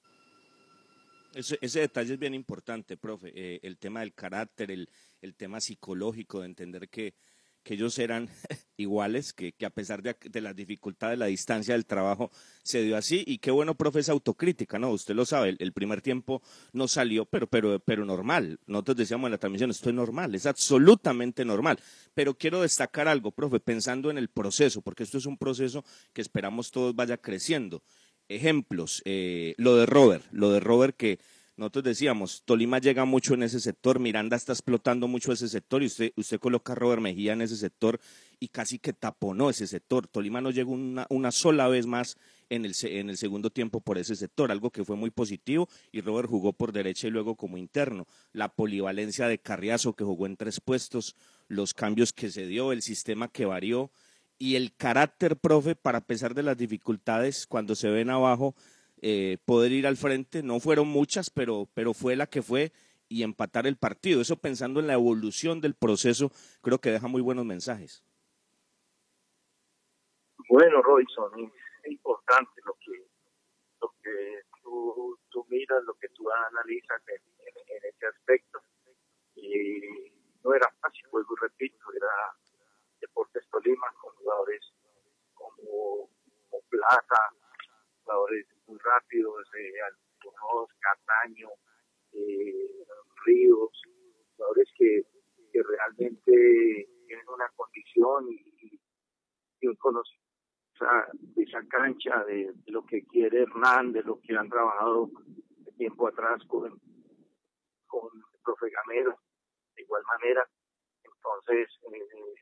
Ese, 1.35 1.59
ese, 1.63 1.81
detalle 1.81 2.13
es 2.15 2.19
bien 2.19 2.35
importante, 2.35 2.99
profe. 2.99 3.33
Eh, 3.35 3.61
el 3.63 3.79
tema 3.79 4.01
del 4.01 4.13
carácter, 4.13 4.71
el, 4.71 4.91
el 5.23 5.35
tema 5.35 5.61
psicológico, 5.61 6.41
de 6.41 6.47
entender 6.47 6.91
que, 6.91 7.15
que 7.63 7.75
ellos 7.75 7.99
eran 7.99 8.29
iguales, 8.77 9.33
que, 9.33 9.53
que 9.53 9.67
a 9.67 9.71
pesar 9.71 10.03
de, 10.03 10.17
de, 10.21 10.41
las 10.41 10.55
dificultades, 10.55 11.19
la 11.19 11.27
distancia 11.27 11.75
del 11.75 11.87
trabajo 11.87 12.31
se 12.63 12.83
dio 12.83 12.97
así. 12.97 13.25
Y 13.27 13.39
qué 13.39 13.51
bueno, 13.51 13.75
profe, 13.75 14.01
esa 14.01 14.13
autocrítica, 14.13 14.79
¿no? 14.79 14.91
Usted 14.91 15.15
lo 15.15 15.25
sabe, 15.25 15.51
el, 15.51 15.57
el, 15.61 15.73
primer 15.73 16.01
tiempo 16.03 16.43
no 16.73 16.89
salió, 16.89 17.25
pero, 17.25 17.47
pero, 17.47 17.79
pero 17.81 18.05
normal. 18.05 18.59
Nosotros 18.67 18.97
decíamos 18.97 19.29
en 19.29 19.33
la 19.33 19.39
transmisión, 19.39 19.71
esto 19.71 19.89
es 19.89 19.95
normal, 19.95 20.35
es 20.35 20.47
absolutamente 20.47 21.45
normal. 21.45 21.79
Pero 22.15 22.35
quiero 22.35 22.63
destacar 22.63 23.09
algo, 23.09 23.33
profe, 23.33 23.61
pensando 23.61 24.11
en 24.11 24.19
el 24.19 24.29
proceso, 24.29 24.83
porque 24.83 25.03
esto 25.03 25.19
es 25.19 25.27
un 25.27 25.39
proceso 25.39 25.85
que 26.13 26.23
esperamos 26.23 26.71
todos 26.71 26.95
vaya 26.95 27.17
creciendo. 27.17 27.83
Ejemplos, 28.29 29.03
eh, 29.05 29.55
lo 29.59 29.77
de 29.77 29.87
Robert, 29.87 30.25
lo 30.33 30.51
de 30.51 30.61
Robert 30.61 30.97
que 30.97 31.19
nosotros 31.57 31.85
decíamos, 31.85 32.43
Tolima 32.45 32.79
llega 32.79 33.05
mucho 33.05 33.35
en 33.35 33.43
ese 33.43 33.61
sector, 33.61 34.01
Miranda 34.01 34.37
está 34.37 34.53
explotando 34.53 35.07
mucho 35.07 35.33
ese 35.33 35.49
sector 35.49 35.83
y 35.83 35.87
usted, 35.87 36.13
usted 36.17 36.41
coloca 36.41 36.73
a 36.73 36.77
Robert 36.77 37.03
Mejía 37.03 37.35
en 37.35 37.43
ese 37.43 37.57
sector 37.57 38.01
y 38.41 38.49
casi 38.49 38.79
que 38.79 38.93
taponó 38.93 39.51
ese 39.51 39.67
sector. 39.67 40.07
Tolima 40.07 40.41
no 40.41 40.51
llegó 40.51 40.73
una, 40.73 41.07
una 41.11 41.31
sola 41.31 41.69
vez 41.69 41.87
más 41.87 42.17
en 42.49 42.65
el, 42.65 42.75
en 42.83 43.11
el 43.11 43.17
segundo 43.19 43.51
tiempo 43.51 43.81
por 43.81 43.99
ese 43.99 44.17
sector, 44.17 44.51
algo 44.51 44.71
que 44.71 44.85
fue 44.85 44.97
muy 44.97 45.11
positivo 45.11 45.69
y 45.93 46.01
Robert 46.01 46.29
jugó 46.29 46.53
por 46.53 46.73
derecha 46.73 47.07
y 47.07 47.11
luego 47.11 47.37
como 47.37 47.59
interno. 47.59 48.07
La 48.33 48.49
polivalencia 48.49 49.29
de 49.29 49.39
Carriazo 49.39 49.93
que 49.93 50.05
jugó 50.05 50.27
en 50.27 50.37
tres 50.37 50.61
puestos, 50.61 51.17
los 51.49 51.75
cambios 51.75 52.13
que 52.13 52.31
se 52.31 52.47
dio, 52.47 52.73
el 52.73 52.81
sistema 52.81 53.29
que 53.29 53.45
varió 53.45 53.91
y 54.39 54.57
el 54.57 54.75
carácter, 54.75 55.37
profe, 55.37 55.77
para 55.77 56.01
pesar 56.01 56.35
de 56.35 56.43
las 56.43 56.57
dificultades 56.57 57.47
cuando 57.47 57.75
se 57.75 57.91
ven 57.91 58.11
abajo, 58.11 58.57
eh, 59.03 59.39
poder 59.45 59.73
ir 59.73 59.87
al 59.87 59.97
frente. 59.97 60.43
No 60.43 60.61
fueron 60.61 60.87
muchas, 60.89 61.29
pero, 61.29 61.69
pero 61.75 61.93
fue 61.93 62.15
la 62.15 62.29
que 62.29 62.41
fue 62.41 62.73
y 63.09 63.25
empatar 63.25 63.67
el 63.67 63.77
partido. 63.77 64.23
Eso 64.23 64.37
pensando 64.37 64.81
en 64.81 64.87
la 64.87 64.95
evolución 64.95 65.61
del 65.61 65.75
proceso, 65.75 66.31
creo 66.63 66.79
que 66.79 66.93
deja 66.93 67.09
muy 67.09 67.21
buenos 67.21 67.45
mensajes. 67.45 68.05
Bueno, 70.49 70.83
Robinson, 70.83 71.53
es 71.83 71.91
importante 71.91 72.61
lo 72.65 72.75
que, 72.75 73.07
lo 73.81 73.95
que 74.03 74.43
tú, 74.63 75.47
miras, 75.49 75.83
lo 75.85 75.95
que 75.95 76.09
tú 76.11 76.31
analizas 76.31 77.03
en, 77.09 77.85
ese 77.85 78.07
aspecto. 78.07 78.63
Y 79.35 80.13
no 80.45 80.55
era 80.55 80.69
fácil, 80.81 81.05
pues 81.11 81.27
repito, 81.41 81.93
era 81.95 82.37
Deportes 83.01 83.49
Tolima 83.51 83.93
con 84.01 84.15
jugadores 84.15 84.63
como, 85.35 86.09
como 86.51 86.63
Plata, 86.71 87.35
jugadores 88.13 88.47
muy 88.67 88.79
rápidos, 88.79 89.49
eh, 89.59 89.81
Alfonso, 89.81 90.75
Cataño, 90.81 91.49
Ríos, 93.25 93.83
jugadores 94.37 94.69
que, 94.77 95.03
que 95.53 95.63
realmente 95.63 96.89
tienen 97.07 97.29
una 97.29 97.49
condición 97.57 98.29
y, 98.31 98.81
un 99.65 99.77
conocimiento 99.77 100.27
de 101.37 101.43
esa 101.45 101.65
cancha, 101.69 102.25
de, 102.25 102.53
lo 102.67 102.85
que 102.85 103.05
quiere 103.07 103.43
Hernán, 103.43 103.93
de 103.93 104.03
lo 104.03 104.21
que 104.21 104.37
han 104.37 104.49
trabajado 104.49 105.09
tiempo 105.77 106.09
atrás 106.09 106.43
con, 106.49 106.81
con 107.87 108.11
el 108.13 108.41
profe 108.43 108.67
Gamero, 108.71 109.17
de 109.77 109.83
igual 109.83 110.03
manera. 110.05 110.45
Entonces, 111.05 111.69
eh, 111.93 112.35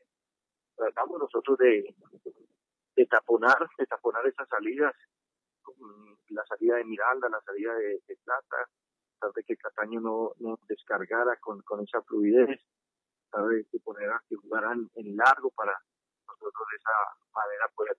tratamos 0.75 1.19
nosotros 1.19 1.59
de, 1.59 1.95
de 2.95 3.05
taponar, 3.05 3.69
de 3.77 3.85
taponar 3.85 4.25
esas 4.25 4.49
salidas 4.49 4.95
la 6.29 6.45
salida 6.45 6.75
de 6.75 6.85
Miranda, 6.85 7.29
la 7.29 7.41
salida 7.41 7.73
de, 7.75 8.01
de 8.07 8.15
Plata, 8.23 8.67
de 9.29 9.43
que 9.43 9.55
Cataño 9.57 9.99
no, 9.99 10.33
descargara 10.67 11.37
con, 11.37 11.61
esa 11.83 12.01
fluidez, 12.01 12.49
de 12.49 13.65
que 13.71 13.79
poner 13.79 14.09
a 14.09 14.21
que 14.27 14.35
jugaran 14.35 14.89
en 14.95 15.15
largo 15.15 15.51
para 15.51 15.77
nosotros 16.27 16.67
de 16.71 16.77
esa 16.77 16.91
manera 17.33 17.67
poder 17.75 17.97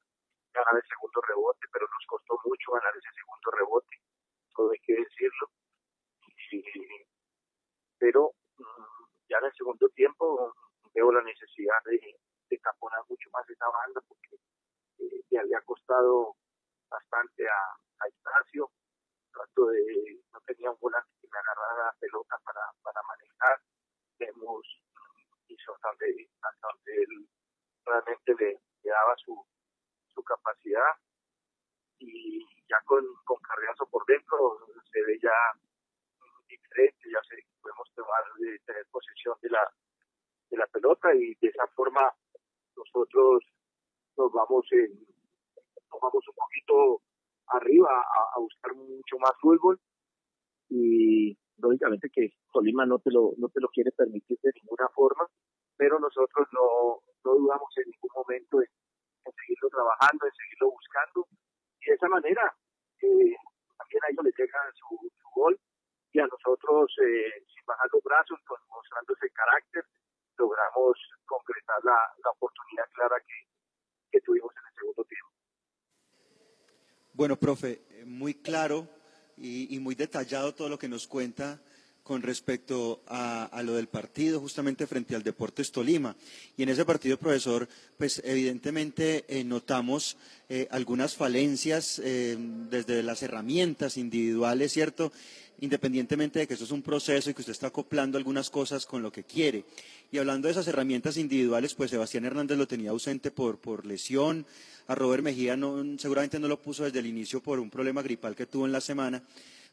ganar 0.53 0.75
el 0.75 0.89
segundo 0.89 1.21
rebote, 1.27 1.67
pero 1.73 1.87
nos 1.87 2.07
costó 2.07 2.39
mucho 2.45 2.73
ganar 2.73 2.93
ese 2.97 3.09
segundo 3.15 3.51
rebote, 3.53 3.97
todo 4.55 4.71
hay 4.73 4.79
que 4.81 4.95
decirlo. 4.95 5.49
Pero 7.99 8.33
mm, 8.59 9.05
ya 9.29 9.39
en 9.39 9.45
el 9.45 9.53
segundo 9.55 9.89
tiempo 9.91 10.55
veo 10.93 11.13
la 11.13 11.23
necesidad 11.23 11.81
de, 11.87 12.19
de 12.51 12.59
taponar 12.59 13.01
mucho 13.09 13.31
más 13.33 13.49
esa 13.49 13.67
banda 13.71 14.03
porque 14.07 14.37
eh, 14.99 15.25
le 15.31 15.39
había 15.39 15.61
costado 15.63 16.37
bastante 16.93 17.49
a, 17.49 18.05
a 18.05 18.09
Ignacio. 18.09 18.71
Trato 19.33 19.67
de, 19.67 20.21
no 20.33 20.41
tenía 20.47 20.71
un 20.71 20.79
volante 20.79 21.11
que 21.21 21.29
me 21.33 21.39
agarrara 21.39 21.87
la 21.87 21.97
pelota 21.99 22.39
para, 22.45 22.61
para 22.83 23.01
manejar. 23.03 23.61
Hemos 24.19 24.83
hizo 25.49 25.77
donde 25.83 26.07
él 26.87 27.29
realmente 27.85 28.35
le, 28.39 28.61
le 28.83 28.91
daba 28.91 29.15
su, 29.17 29.45
su 30.09 30.23
capacidad 30.23 30.95
y 31.99 32.41
ya 32.69 32.81
con, 32.85 33.05
con 33.25 33.39
Carriazo 33.41 33.87
por 33.87 34.05
dentro 34.07 34.59
se 34.91 35.03
ve 35.03 35.19
ya 35.23 35.33
diferente, 36.49 37.11
ya 37.11 37.21
se, 37.29 37.45
podemos 37.61 37.89
tomar, 37.95 38.23
de 38.39 38.59
tener 38.61 38.87
posesión 38.91 39.37
de 39.41 39.51
la, 39.51 39.73
de 40.51 40.57
la 40.57 40.67
pelota 40.67 41.15
y 41.15 41.35
de 41.35 41.49
esa 41.49 41.67
forma 41.69 42.13
nosotros 42.77 43.45
nos 44.17 44.33
vamos 44.33 44.67
en, 44.73 45.12
nos 45.93 46.01
vamos 46.01 46.25
un 46.27 46.35
poquito 46.35 47.03
arriba 47.49 47.91
a, 47.91 48.41
buscar 48.41 48.75
mucho 48.75 49.19
más 49.21 49.33
fútbol. 49.41 49.79
Y 50.69 51.37
lógicamente 51.59 52.09
que 52.11 52.33
Tolima 52.53 52.87
no 52.87 52.99
te 52.99 53.11
lo 53.11 53.33
no 53.37 53.49
te 53.49 53.61
lo 53.61 53.69
quiere 53.69 53.93
permitir 53.93 54.39
de 54.43 54.53
ninguna 54.63 54.89
forma 54.95 55.29
pero 55.83 55.99
nosotros 55.99 56.47
no, 56.53 57.03
no 57.25 57.35
dudamos 57.35 57.69
en 57.77 57.91
ningún 57.91 58.11
momento 58.15 58.63
en, 58.63 58.71
seguirlo 59.35 59.69
trabajando 59.69 60.27
en 60.27 60.33
seguirlo 60.33 60.71
buscando. 60.71 61.27
Y 61.81 61.91
de 61.91 61.95
esa 61.95 62.09
manera 62.09 62.55
eh, 63.03 63.35
también 63.79 64.01
a 64.05 64.09
ellos 64.11 64.25
les 64.25 64.39
llega 64.39 64.61
su, 64.79 64.95
su 64.95 65.29
gol. 65.35 65.59
Y 66.13 66.21
a 66.21 66.27
nosotros 66.27 66.87
eh, 67.03 67.43
sin 67.51 67.65
bajar 67.67 67.89
los 67.93 68.03
brazos 68.05 68.39
con, 68.47 68.61
mostrando 68.69 69.13
ese 69.15 69.29
carácter 69.35 69.85
logramos 70.39 70.95
concretar 71.27 71.83
la, 71.83 71.99
la 72.23 72.31
oportunidad 72.31 72.87
clara 72.95 73.17
que, 73.27 73.39
que 74.13 74.21
tuvimos 74.21 74.55
en 74.55 74.63
el 74.63 74.75
segundo 74.79 75.05
tiempo 75.05 75.33
Bueno, 77.23 77.39
profe, 77.39 77.83
eh, 77.89 78.05
muy 78.05 78.35
claro 78.35 78.89
y, 79.41 79.79
muy 79.79 79.95
detallado 79.95 80.57
todo 80.57 80.69
lo 80.69 80.77
que 80.77 80.89
nos 80.89 81.07
cuenta 81.07 81.63
con 82.03 82.21
respecto 82.21 83.05
a, 83.07 83.63
lo 83.65 83.75
del 83.75 83.87
partido 83.87 84.41
justamente 84.41 84.89
frente 84.89 85.15
al 85.15 85.23
Deportes 85.23 85.71
Tolima. 85.71 86.17
Y 86.57 86.65
en 86.65 86.71
ese 86.71 86.85
partido, 86.85 87.17
profesor, 87.17 87.69
pues 87.97 88.21
evidentemente 88.25 89.25
eh, 89.29 89.45
notamos 89.45 90.17
eh, 90.49 90.67
algunas 90.73 91.15
falencias 91.15 92.03
desde 92.03 93.05
las 93.05 93.23
herramientas 93.23 93.99
individuales, 93.99 94.73
¿cierto? 94.73 95.13
Independientemente 95.61 96.41
de 96.41 96.49
que 96.49 96.55
eso 96.55 96.65
es 96.65 96.73
un 96.73 96.83
proceso 96.83 97.31
y 97.31 97.35
que 97.35 97.43
usted 97.43 97.53
está 97.53 97.69
acoplando 97.69 98.19
algunas 98.19 98.51
cosas 98.51 98.85
con 98.85 99.01
lo 99.01 99.13
que 99.13 99.23
quiere. 99.23 99.65
Y 100.11 100.19
hablando 100.19 100.49
de 100.49 100.53
esas 100.53 100.67
herramientas 100.67 101.17
individuales, 101.17 101.75
pues 101.75 101.93
Sebastián 101.93 102.25
Hernández 102.25 102.59
lo 102.59 102.67
tenía 102.67 102.91
ausente 102.91 103.31
por, 103.31 103.59
por 103.59 103.87
lesión, 103.87 104.45
a 104.87 104.95
Robert 104.95 105.23
Mejía 105.23 105.57
no, 105.57 105.99
seguramente 105.99 106.39
no 106.39 106.49
lo 106.49 106.61
puso 106.61 106.85
desde 106.85 106.99
el 106.99 107.07
inicio 107.07 107.41
por 107.41 107.59
un 107.59 107.71
problema 107.71 108.03
gripal 108.03 108.35
que 108.35 108.47
tuvo 108.47 108.67
en 108.67 108.73
la 108.73 108.81
semana 108.81 109.23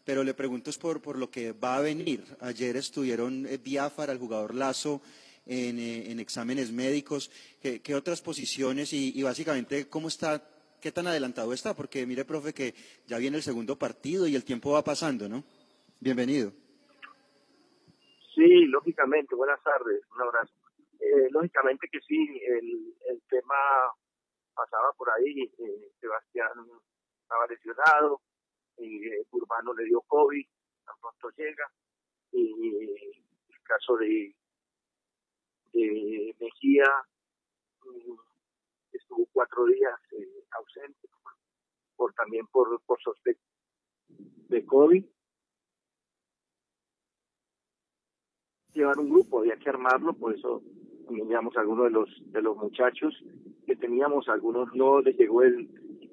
pero 0.06 0.24
le 0.24 0.34
pregunto 0.34 0.72
es 0.72 0.78
por, 0.80 1.02
por 1.04 1.20
lo 1.20 1.30
que 1.30 1.52
va 1.52 1.78
a 1.78 1.82
venir. 1.82 2.24
Ayer 2.42 2.76
estuvieron 2.78 3.46
eh, 3.46 3.60
Biafara, 3.64 4.12
el 4.12 4.18
jugador 4.18 4.56
Lazo, 4.56 5.02
en, 5.46 5.78
eh, 5.78 6.12
en 6.12 6.20
exámenes 6.20 6.72
médicos. 6.72 7.30
¿Qué, 7.62 7.82
qué 7.82 7.94
otras 7.94 8.20
posiciones 8.22 8.92
y, 8.92 9.22
básicamente 9.22 9.88
cómo 9.88 10.08
está, 10.08 10.44
qué 10.82 10.92
tan 10.92 11.06
adelantado 11.06 11.54
está? 11.54 11.76
Porque 11.76 12.08
mire, 12.08 12.26
profe, 12.26 12.54
que 12.54 12.74
ya 13.06 13.20
viene 13.20 13.38
el 13.38 13.44
segundo 13.44 13.78
partido 13.78 14.26
y 14.28 14.36
el 14.36 14.44
tiempo 14.44 14.72
va 14.72 14.84
pasando, 14.84 15.30
¿no? 15.30 15.44
Bienvenido. 16.00 16.52
Sí, 18.34 18.66
lógicamente. 18.66 19.36
Buenas 19.36 19.62
tardes. 19.62 20.02
Un 20.16 20.22
abrazo. 20.22 20.54
Eh, 21.00 21.28
lógicamente 21.30 21.88
que 21.92 22.00
sí, 22.00 22.18
el, 22.48 22.96
el 23.10 23.22
tema 23.30 23.56
pasaba 24.60 24.92
por 24.98 25.10
ahí. 25.12 25.44
Eh, 25.58 25.92
Sebastián 26.00 26.52
estaba 27.22 27.48
lesionado 27.48 28.22
eh, 28.78 29.26
Urbano 29.32 29.74
le 29.74 29.86
dio 29.86 30.02
COVID, 30.02 30.46
tan 30.86 30.96
pronto 31.00 31.30
llega, 31.38 31.72
y 32.32 32.94
el 33.50 33.62
caso 33.64 33.98
de, 33.98 34.36
de 35.74 36.36
Mejía 36.40 36.86
mm, 37.84 38.16
estuvo 38.94 39.28
cuatro 39.34 39.66
días 39.66 40.00
eh, 40.14 40.46
ausente 40.52 41.08
por 41.96 42.14
también 42.14 42.48
por, 42.48 42.82
por 42.84 43.02
sospecha 43.02 43.44
de 44.50 44.66
COVID. 44.66 45.06
Llevar 48.74 48.98
un 48.98 49.10
grupo, 49.10 49.40
había 49.40 49.58
que 49.58 49.70
armarlo, 49.70 50.14
por 50.14 50.34
eso 50.34 50.64
a 51.10 51.60
algunos 51.62 51.86
de 51.86 51.92
los 51.92 52.32
de 52.32 52.42
los 52.42 52.58
muchachos 52.58 53.14
que 53.66 53.76
teníamos, 53.76 54.30
algunos 54.30 54.74
no 54.76 55.02
les 55.02 55.18
llegó 55.18 55.42
el, 55.44 55.68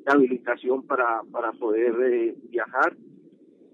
la 0.04 0.12
habilitación 0.12 0.82
para, 0.86 1.22
para 1.30 1.52
poder 1.52 1.94
eh, 2.02 2.36
viajar, 2.50 2.96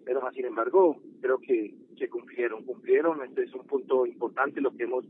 pero 0.05 0.21
sin 0.33 0.47
embargo 0.47 0.97
creo 1.21 1.39
que, 1.39 1.75
que 1.97 2.09
cumplieron, 2.09 2.65
cumplieron, 2.65 3.23
este 3.23 3.45
es 3.45 3.55
un 3.55 3.65
punto 3.67 4.07
importante 4.07 4.61
lo 4.61 4.75
que 4.75 4.85
hemos 4.85 5.05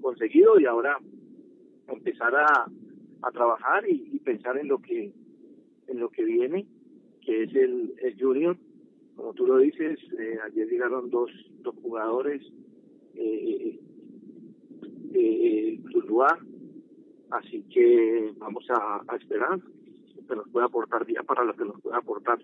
conseguido 0.00 0.58
y 0.60 0.66
ahora 0.66 0.98
empezar 1.88 2.34
a, 2.36 2.66
a 3.22 3.30
trabajar 3.32 3.88
y, 3.88 4.10
y, 4.12 4.18
pensar 4.20 4.58
en 4.58 4.68
lo 4.68 4.78
que 4.78 5.12
en 5.88 5.98
lo 5.98 6.10
que 6.10 6.22
viene, 6.22 6.66
que 7.24 7.44
es 7.44 7.54
el, 7.54 7.94
el 8.02 8.20
junior, 8.20 8.56
como 9.16 9.32
tú 9.32 9.46
lo 9.46 9.58
dices, 9.58 9.98
eh, 10.18 10.38
ayer 10.44 10.68
llegaron 10.68 11.10
dos, 11.10 11.30
dos 11.62 11.74
jugadores 11.82 12.42
eh, 13.14 13.80
eh, 15.14 15.80
Tuluá, 15.90 16.38
así 17.30 17.62
que 17.72 18.32
vamos 18.38 18.64
a, 18.70 19.02
a 19.06 19.16
esperar 19.16 19.60
que 20.28 20.36
nos 20.36 20.48
pueda 20.50 20.66
aportar 20.66 21.06
día 21.06 21.22
para 21.22 21.42
lo 21.42 21.54
que 21.54 21.64
nos 21.64 21.80
pueda 21.80 21.96
aportar 21.96 22.38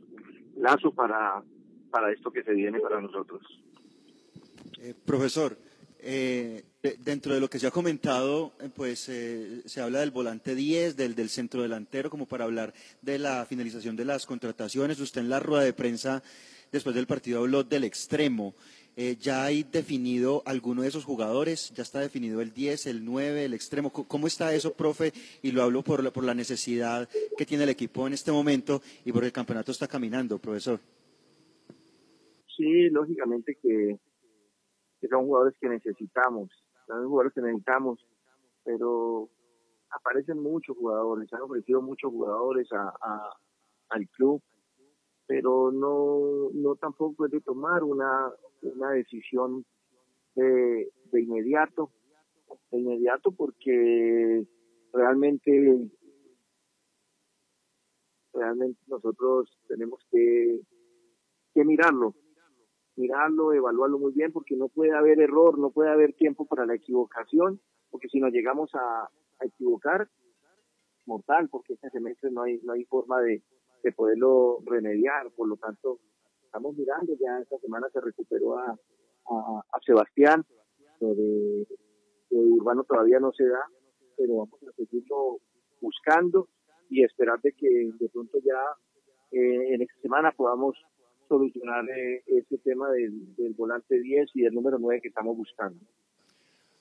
Lazo 0.57 0.93
para, 0.93 1.43
para 1.91 2.13
esto 2.13 2.31
que 2.31 2.43
se 2.43 2.53
viene 2.53 2.81
para 2.81 3.01
nosotros. 3.01 3.43
Eh, 4.81 4.95
profesor, 5.05 5.57
eh, 5.99 6.65
dentro 7.01 7.35
de 7.35 7.41
lo 7.41 7.49
que 7.51 7.59
se 7.59 7.67
ha 7.67 7.71
comentado, 7.71 8.53
eh, 8.61 8.69
pues 8.75 9.09
eh, 9.09 9.63
se 9.65 9.81
habla 9.81 10.01
del 10.01 10.11
volante 10.11 10.55
10, 10.55 10.97
del, 10.97 11.15
del 11.15 11.29
centro 11.29 11.63
delantero, 11.63 12.11
como 12.11 12.27
para 12.27 12.45
hablar 12.45 12.73
de 13.03 13.19
la 13.19 13.45
finalización 13.47 13.97
de 13.97 14.05
las 14.05 14.27
contrataciones. 14.27 15.01
Usted 15.01 15.23
en 15.23 15.31
la 15.31 15.41
rueda 15.41 15.65
de 15.65 15.73
prensa 15.73 16.23
después 16.71 16.95
del 16.95 17.07
partido 17.07 17.41
habló 17.41 17.65
del 17.65 17.85
extremo. 17.85 18.55
Eh, 18.97 19.17
¿Ya 19.21 19.45
hay 19.45 19.65
definido 19.65 20.43
alguno 20.47 20.83
de 20.83 20.89
esos 20.89 21.05
jugadores? 21.05 21.73
¿Ya 21.75 21.83
está 21.83 21.99
definido 21.99 22.41
el 22.41 22.55
10, 22.55 22.87
el 22.87 23.05
9, 23.05 23.45
el 23.45 23.55
extremo? 23.55 23.91
¿Cómo 23.91 24.27
está 24.29 24.55
eso, 24.55 24.73
profe? 24.73 25.13
Y 25.43 25.51
lo 25.51 25.63
hablo 25.63 25.83
por 25.83 26.03
la, 26.03 26.13
por 26.13 26.23
la 26.23 26.35
necesidad 26.35 27.09
que 27.37 27.45
tiene 27.45 27.65
el 27.65 27.71
equipo 27.71 28.07
en 28.07 28.13
este 28.13 28.31
momento 28.31 28.81
y 29.05 29.11
porque 29.11 29.27
el 29.27 29.33
campeonato 29.33 29.73
está 29.73 29.89
caminando, 29.89 30.39
profesor. 30.39 30.79
Sí, 32.57 32.89
lógicamente 32.91 33.59
que, 33.61 33.99
son 35.09 35.27
jugadores 35.27 35.57
que 35.61 35.69
necesitamos, 35.69 36.51
son 36.87 37.09
jugadores 37.09 37.33
que 37.35 37.43
necesitamos, 37.43 37.99
pero 38.63 39.29
aparecen 39.91 40.39
muchos 40.39 40.77
jugadores, 40.77 41.33
han 41.33 41.43
ofrecido 41.43 41.83
muchos 41.83 42.13
jugadores 42.13 42.69
a, 42.73 42.93
al 43.89 44.09
club, 44.11 44.41
pero 45.27 45.73
no, 45.73 46.51
no 46.53 46.77
tampoco 46.77 47.27
es 47.27 47.33
de 47.33 47.41
tomar 47.41 47.83
una, 47.83 48.31
una 48.63 48.91
decisión 48.91 49.65
de, 50.35 50.91
de 51.13 51.23
inmediato, 51.23 51.91
de 52.71 52.79
inmediato 52.79 53.33
porque 53.33 54.47
realmente 54.93 55.91
realmente 58.35 58.81
nosotros 58.89 59.49
tenemos 59.69 60.01
que, 60.11 60.61
que 61.55 61.65
mirarlo, 61.65 62.15
mirarlo, 62.97 63.53
evaluarlo 63.53 63.99
muy 63.99 64.13
bien, 64.13 64.33
porque 64.33 64.57
no 64.57 64.69
puede 64.69 64.93
haber 64.93 65.21
error, 65.21 65.59
no 65.59 65.71
puede 65.71 65.91
haber 65.91 66.15
tiempo 66.15 66.45
para 66.45 66.67
la 66.67 66.75
equivocación, 66.75 67.61
porque 67.91 68.09
si 68.09 68.19
nos 68.19 68.33
llegamos 68.33 68.75
a, 68.75 69.05
a 69.05 69.45
equivocar, 69.45 70.09
mortal, 71.07 71.49
porque 71.49 71.75
este 71.75 71.91
semestre 71.91 72.31
no 72.31 72.43
hay, 72.43 72.59
no 72.65 72.73
hay 72.73 72.85
forma 72.85 73.21
de, 73.21 73.43
de 73.85 73.93
poderlo 73.93 74.59
remediar, 74.65 75.31
por 75.37 75.47
lo 75.47 75.57
tanto, 75.57 76.01
estamos 76.45 76.75
mirando, 76.75 77.13
ya 77.21 77.39
esta 77.41 77.59
semana 77.59 77.89
se 77.93 78.01
recuperó 78.01 78.59
a, 78.59 78.71
a, 78.71 79.65
a 79.71 79.81
Sebastián, 79.85 80.45
lo 81.01 81.15
de, 81.15 81.67
de 82.31 82.37
Urbano 82.37 82.85
todavía 82.85 83.21
no 83.21 83.33
se 83.33 83.47
da, 83.47 83.61
pero 84.17 84.37
vamos 84.37 84.61
a 84.63 84.73
seguirlo 84.73 85.39
buscando 85.81 86.49
y 86.89 87.05
esperar 87.05 87.41
de 87.43 87.53
que 87.53 87.69
de 87.99 88.09
pronto 88.09 88.39
ya 88.43 88.61
eh, 89.31 89.75
en 89.75 89.83
esta 89.83 90.01
semana 90.01 90.33
podamos 90.33 90.77
solucionar 91.29 91.85
eh, 91.91 92.23
ese 92.27 92.59
tema 92.59 92.91
del, 92.91 93.35
del, 93.37 93.53
volante 93.55 94.01
10 94.01 94.31
y 94.35 94.43
del 94.43 94.55
número 94.55 94.79
9 94.79 95.01
que 95.03 95.09
estamos 95.09 95.37
buscando. 95.37 95.79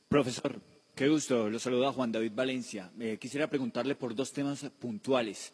Profesor, 0.08 0.54
qué 0.96 1.10
gusto. 1.10 1.50
Lo 1.50 1.60
saluda 1.60 1.92
Juan 1.92 2.12
David 2.12 2.34
Valencia. 2.36 2.92
Eh, 3.00 3.18
quisiera 3.20 3.48
preguntarle 3.48 3.96
por 3.96 4.14
dos 4.16 4.32
temas 4.32 4.70
puntuales. 4.80 5.54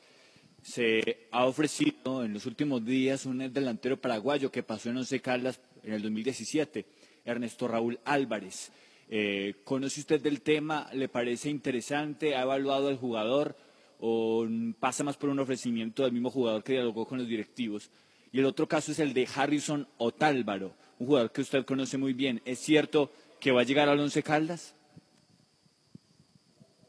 Se 0.69 1.27
ha 1.31 1.47
ofrecido 1.47 2.23
en 2.23 2.31
los 2.31 2.45
últimos 2.45 2.85
días 2.85 3.25
un 3.25 3.39
delantero 3.51 3.99
paraguayo 3.99 4.51
que 4.51 4.61
pasó 4.61 4.91
en 4.91 4.97
Once 4.97 5.19
Caldas 5.19 5.59
en 5.81 5.93
el 5.93 6.03
2017, 6.03 6.85
Ernesto 7.25 7.67
Raúl 7.67 7.99
Álvarez. 8.05 8.71
Eh, 9.09 9.55
¿Conoce 9.63 10.01
usted 10.01 10.21
del 10.21 10.41
tema? 10.43 10.87
¿Le 10.93 11.09
parece 11.09 11.49
interesante? 11.49 12.35
¿Ha 12.35 12.43
evaluado 12.43 12.89
al 12.89 12.97
jugador? 12.97 13.55
¿O 13.99 14.45
pasa 14.79 15.03
más 15.03 15.17
por 15.17 15.31
un 15.31 15.39
ofrecimiento 15.39 16.03
del 16.03 16.11
mismo 16.11 16.29
jugador 16.29 16.63
que 16.63 16.73
dialogó 16.73 17.07
con 17.07 17.17
los 17.17 17.27
directivos? 17.27 17.89
Y 18.31 18.37
el 18.37 18.45
otro 18.45 18.67
caso 18.67 18.91
es 18.91 18.99
el 18.99 19.15
de 19.15 19.27
Harrison 19.35 19.87
Otálvaro, 19.97 20.75
un 20.99 21.07
jugador 21.07 21.31
que 21.31 21.41
usted 21.41 21.65
conoce 21.65 21.97
muy 21.97 22.13
bien. 22.13 22.43
¿Es 22.45 22.59
cierto 22.59 23.11
que 23.39 23.51
va 23.51 23.61
a 23.61 23.65
llegar 23.65 23.89
al 23.89 23.99
Once 23.99 24.21
Caldas? 24.21 24.75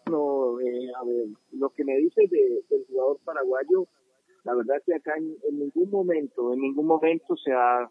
No, 0.05 0.61
eh, 0.61 0.90
a 1.01 1.05
ver, 1.05 1.29
lo 1.53 1.71
que 1.71 1.85
me 1.85 1.97
dice 1.97 2.23
de, 2.31 2.63
del 2.69 2.85
jugador 2.87 3.19
paraguayo, 3.25 3.87
la 4.45 4.55
verdad 4.55 4.83
que 4.85 4.95
acá 4.95 5.15
en, 5.17 5.59
ningún 5.59 5.91
momento, 5.91 6.53
en 6.53 6.61
ningún 6.61 6.87
momento 6.87 7.37
se 7.37 7.53
ha, 7.53 7.91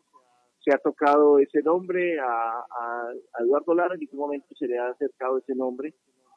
se 0.63 0.71
ha 0.73 0.77
tocado 0.77 1.39
ese 1.39 1.61
nombre 1.63 2.19
a, 2.19 3.11
Eduardo 3.39 3.73
Lara, 3.73 3.95
en 3.95 4.01
ningún 4.01 4.19
momento 4.19 4.47
se 4.55 4.67
le 4.67 4.77
ha 4.77 4.89
acercado 4.89 5.39
ese 5.39 5.55
nombre 5.55 5.93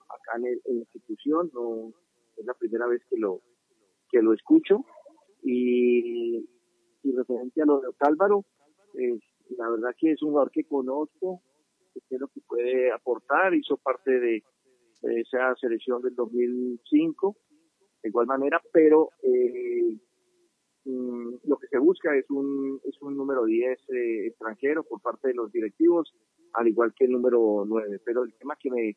acá 0.09 0.39
en, 0.39 0.45
la 0.45 0.81
institución, 0.81 1.51
no, 1.53 1.93
es 2.37 2.47
la 2.47 2.55
primera 2.55 2.87
vez 2.87 3.03
que 3.09 3.17
lo, 3.19 3.41
que 4.11 4.23
lo 4.23 4.33
escucho. 4.33 4.85
Y, 5.45 6.49
y 7.03 7.13
referente 7.17 7.63
a 7.63 7.67
lo 7.67 7.81
de 7.81 7.89
Otálvaro, 7.89 8.45
la 9.59 9.69
verdad 9.69 9.91
que 9.99 10.13
es 10.13 10.23
un 10.23 10.31
jugador 10.31 10.53
que 10.53 10.65
conozco, 10.65 11.43
que 11.93 12.01
sé 12.09 12.17
lo 12.19 12.29
que 12.29 12.41
puede 12.47 12.93
aportar, 12.93 13.55
hizo 13.55 13.77
parte 13.77 14.13
de, 14.21 14.45
esa 15.03 15.55
selección 15.57 16.03
del 16.03 16.15
2005, 16.15 17.37
de 18.03 18.09
igual 18.09 18.27
manera, 18.27 18.61
pero 18.73 19.11
eh, 19.23 19.97
mm, 20.85 21.35
lo 21.45 21.57
que 21.57 21.69
se 21.69 21.79
busca 21.79 22.17
es 22.17 22.29
un, 22.31 22.81
es 22.85 23.01
un 23.01 23.17
número 23.17 23.45
10 23.45 23.79
eh, 23.89 24.27
extranjero 24.27 24.85
por 24.85 25.01
parte 25.01 25.29
de 25.29 25.35
los 25.35 25.53
directivos, 25.53 26.13
al 26.55 26.69
igual 26.69 26.93
que 26.95 27.05
el 27.05 27.13
número 27.13 27.65
9. 27.67 28.01
Pero 28.05 28.25
el 28.25 28.35
tema 28.35 28.57
que 28.57 28.71
me, 28.71 28.97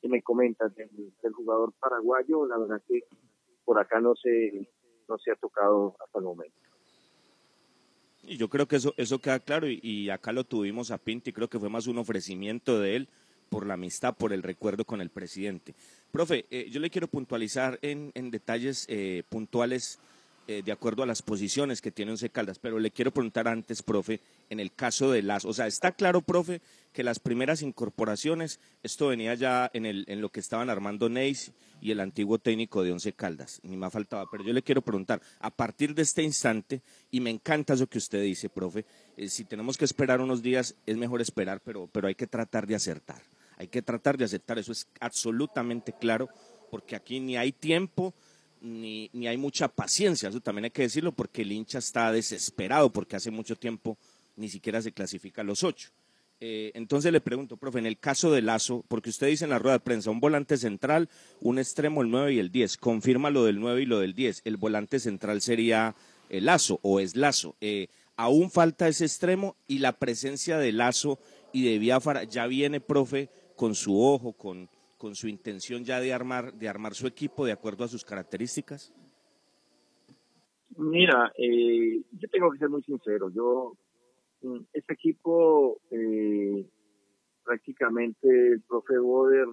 que 0.00 0.08
me 0.08 0.22
comentas 0.22 0.74
del, 0.74 1.12
jugador 1.32 1.72
paraguayo, 1.80 2.46
la 2.46 2.58
verdad 2.58 2.82
que 2.86 3.04
por 3.64 3.78
acá 3.78 4.00
no 4.00 4.14
se, 4.16 4.68
no 5.08 5.18
se 5.18 5.30
ha 5.30 5.36
tocado 5.36 5.96
hasta 6.04 6.18
el 6.18 6.24
momento. 6.24 6.56
Y 8.24 8.36
yo 8.36 8.48
creo 8.48 8.66
que 8.66 8.76
eso, 8.76 8.94
eso 8.96 9.18
queda 9.18 9.40
claro 9.40 9.66
y, 9.68 10.08
acá 10.10 10.32
lo 10.32 10.44
tuvimos 10.44 10.90
a 10.90 10.98
Pinti, 10.98 11.32
creo 11.32 11.48
que 11.48 11.58
fue 11.58 11.68
más 11.68 11.88
un 11.88 11.98
ofrecimiento 11.98 12.78
de 12.78 12.96
él 12.96 13.08
por 13.52 13.66
la 13.66 13.74
amistad, 13.74 14.14
por 14.16 14.32
el 14.32 14.42
recuerdo 14.42 14.86
con 14.86 15.02
el 15.02 15.10
presidente. 15.10 15.74
Profe, 16.10 16.46
eh, 16.50 16.70
yo 16.70 16.80
le 16.80 16.88
quiero 16.88 17.06
puntualizar 17.06 17.78
en, 17.82 18.10
detalles 18.30 18.86
eh, 18.88 19.24
puntuales 19.28 19.98
eh, 20.48 20.62
de 20.64 20.72
acuerdo 20.72 21.04
a 21.04 21.06
las 21.06 21.22
posiciones 21.22 21.80
que 21.80 21.92
tiene 21.92 22.10
Once 22.10 22.28
Caldas, 22.30 22.58
pero 22.58 22.80
le 22.80 22.90
quiero 22.90 23.12
preguntar 23.12 23.46
antes, 23.46 23.80
profe, 23.80 24.20
en 24.50 24.58
el 24.58 24.72
caso 24.72 25.12
de 25.12 25.22
las, 25.22 25.44
o 25.44 25.52
sea, 25.52 25.68
está 25.68 25.92
claro, 25.92 26.20
profe, 26.20 26.60
que 26.92 27.04
las 27.04 27.20
primeras 27.20 27.62
incorporaciones, 27.62 28.58
esto 28.82 29.06
venía 29.06 29.34
ya 29.34 29.70
en, 29.72 29.86
el, 29.86 30.04
en 30.08 30.20
lo 30.20 30.30
que 30.30 30.40
estaban 30.40 30.68
armando 30.68 31.08
Neis 31.08 31.52
y 31.80 31.92
el 31.92 32.00
antiguo 32.00 32.38
técnico 32.38 32.82
de 32.82 32.90
Once 32.90 33.12
Caldas, 33.12 33.60
ni 33.62 33.76
más 33.76 33.92
faltaba, 33.92 34.28
pero 34.32 34.42
yo 34.42 34.52
le 34.52 34.62
quiero 34.62 34.82
preguntar, 34.82 35.22
a 35.38 35.50
partir 35.50 35.94
de 35.94 36.02
este 36.02 36.24
instante, 36.24 36.82
y 37.12 37.20
me 37.20 37.30
encanta 37.30 37.74
eso 37.74 37.86
que 37.86 37.98
usted 37.98 38.22
dice, 38.22 38.48
profe, 38.48 38.84
eh, 39.16 39.28
si 39.28 39.44
tenemos 39.44 39.78
que 39.78 39.84
esperar 39.84 40.20
unos 40.20 40.42
días, 40.42 40.74
es 40.86 40.96
mejor 40.96 41.20
esperar, 41.20 41.60
pero, 41.64 41.88
pero 41.92 42.08
hay 42.08 42.16
que 42.16 42.26
tratar 42.26 42.66
de 42.66 42.74
acertar, 42.74 43.22
hay 43.58 43.68
que 43.68 43.82
tratar 43.82 44.16
de 44.16 44.24
aceptar, 44.24 44.58
eso 44.58 44.72
es 44.72 44.86
absolutamente 45.00 45.92
claro, 45.92 46.28
porque 46.70 46.96
aquí 46.96 47.20
ni 47.20 47.36
hay 47.36 47.52
tiempo, 47.52 48.14
ni, 48.60 49.10
ni, 49.12 49.26
hay 49.26 49.36
mucha 49.36 49.68
paciencia, 49.68 50.28
eso 50.28 50.40
también 50.40 50.64
hay 50.64 50.70
que 50.70 50.82
decirlo, 50.82 51.12
porque 51.12 51.42
el 51.42 51.52
hincha 51.52 51.78
está 51.78 52.12
desesperado, 52.12 52.92
porque 52.92 53.16
hace 53.16 53.30
mucho 53.30 53.56
tiempo 53.56 53.98
ni 54.36 54.48
siquiera 54.48 54.80
se 54.80 54.92
clasifica 54.92 55.42
a 55.42 55.44
los 55.44 55.64
ocho. 55.64 55.90
Eh, 56.44 56.72
entonces 56.74 57.12
le 57.12 57.20
pregunto, 57.20 57.56
profe, 57.56 57.78
en 57.78 57.86
el 57.86 57.98
caso 57.98 58.32
de 58.32 58.42
Lazo, 58.42 58.84
porque 58.88 59.10
usted 59.10 59.28
dice 59.28 59.44
en 59.44 59.50
la 59.50 59.60
rueda 59.60 59.76
de 59.76 59.84
prensa, 59.84 60.10
un 60.10 60.18
volante 60.18 60.56
central, 60.56 61.08
un 61.40 61.60
extremo, 61.60 62.02
el 62.02 62.10
9 62.10 62.32
y 62.32 62.38
el 62.40 62.50
10, 62.50 62.78
confirma 62.78 63.30
lo 63.30 63.44
del 63.44 63.60
9 63.60 63.82
y 63.82 63.86
lo 63.86 64.00
del 64.00 64.12
10, 64.12 64.42
el 64.44 64.56
volante 64.56 64.98
central 64.98 65.40
sería 65.40 65.94
el 66.30 66.46
Lazo 66.46 66.80
o 66.82 66.98
es 66.98 67.14
Lazo. 67.14 67.54
Eh, 67.60 67.86
aún 68.16 68.50
falta 68.50 68.88
ese 68.88 69.04
extremo 69.04 69.54
y 69.68 69.78
la 69.78 69.92
presencia 69.92 70.58
de 70.58 70.72
Lazo 70.72 71.20
y 71.52 71.62
de 71.62 71.78
Biafara 71.78 72.24
ya 72.24 72.48
viene, 72.48 72.80
profe, 72.80 73.28
con 73.62 73.76
su 73.76 73.96
ojo, 73.96 74.32
con, 74.32 74.68
con 74.98 75.14
su 75.14 75.28
intención 75.28 75.84
ya 75.84 76.00
de 76.00 76.12
armar, 76.12 76.52
de 76.52 76.68
armar 76.68 76.94
su 76.94 77.06
equipo 77.06 77.46
de 77.46 77.52
acuerdo 77.52 77.84
a 77.84 77.88
sus 77.88 78.04
características? 78.04 78.92
Mira, 80.78 81.32
eh, 81.38 82.02
yo 82.10 82.28
tengo 82.28 82.50
que 82.50 82.58
ser 82.58 82.70
muy 82.70 82.82
sincero. 82.82 83.30
Yo, 83.30 83.76
este 84.72 84.94
equipo, 84.94 85.78
eh, 85.92 86.66
prácticamente 87.44 88.26
el 88.26 88.62
profe 88.62 88.98
Boder, 88.98 89.46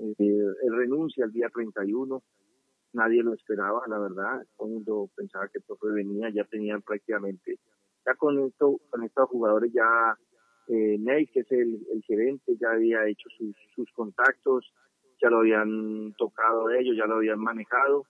eh, 0.00 0.14
él 0.18 0.76
renuncia 0.76 1.24
el 1.24 1.30
día 1.30 1.48
31. 1.48 2.20
Nadie 2.94 3.22
lo 3.22 3.34
esperaba, 3.34 3.82
la 3.86 4.00
verdad. 4.00 4.44
Todo 4.56 4.66
mundo 4.66 5.10
pensaba 5.14 5.46
que 5.46 5.58
el 5.58 5.64
profe 5.64 5.86
venía, 5.92 6.28
ya 6.30 6.42
tenían 6.42 6.82
prácticamente, 6.82 7.60
ya 8.04 8.16
con 8.16 8.36
esto, 8.40 8.80
con 8.90 9.04
estos 9.04 9.28
jugadores 9.28 9.72
ya 9.72 10.18
eh, 10.68 10.96
Ney, 10.98 11.26
que 11.28 11.40
es 11.40 11.50
el, 11.50 11.80
el, 11.92 12.02
gerente, 12.02 12.56
ya 12.60 12.70
había 12.72 13.06
hecho 13.08 13.28
sus, 13.36 13.56
sus, 13.74 13.90
contactos, 13.92 14.70
ya 15.20 15.30
lo 15.30 15.38
habían 15.38 16.12
tocado 16.18 16.70
ellos, 16.70 16.94
ya 16.96 17.06
lo 17.06 17.16
habían 17.16 17.40
manejado. 17.40 18.04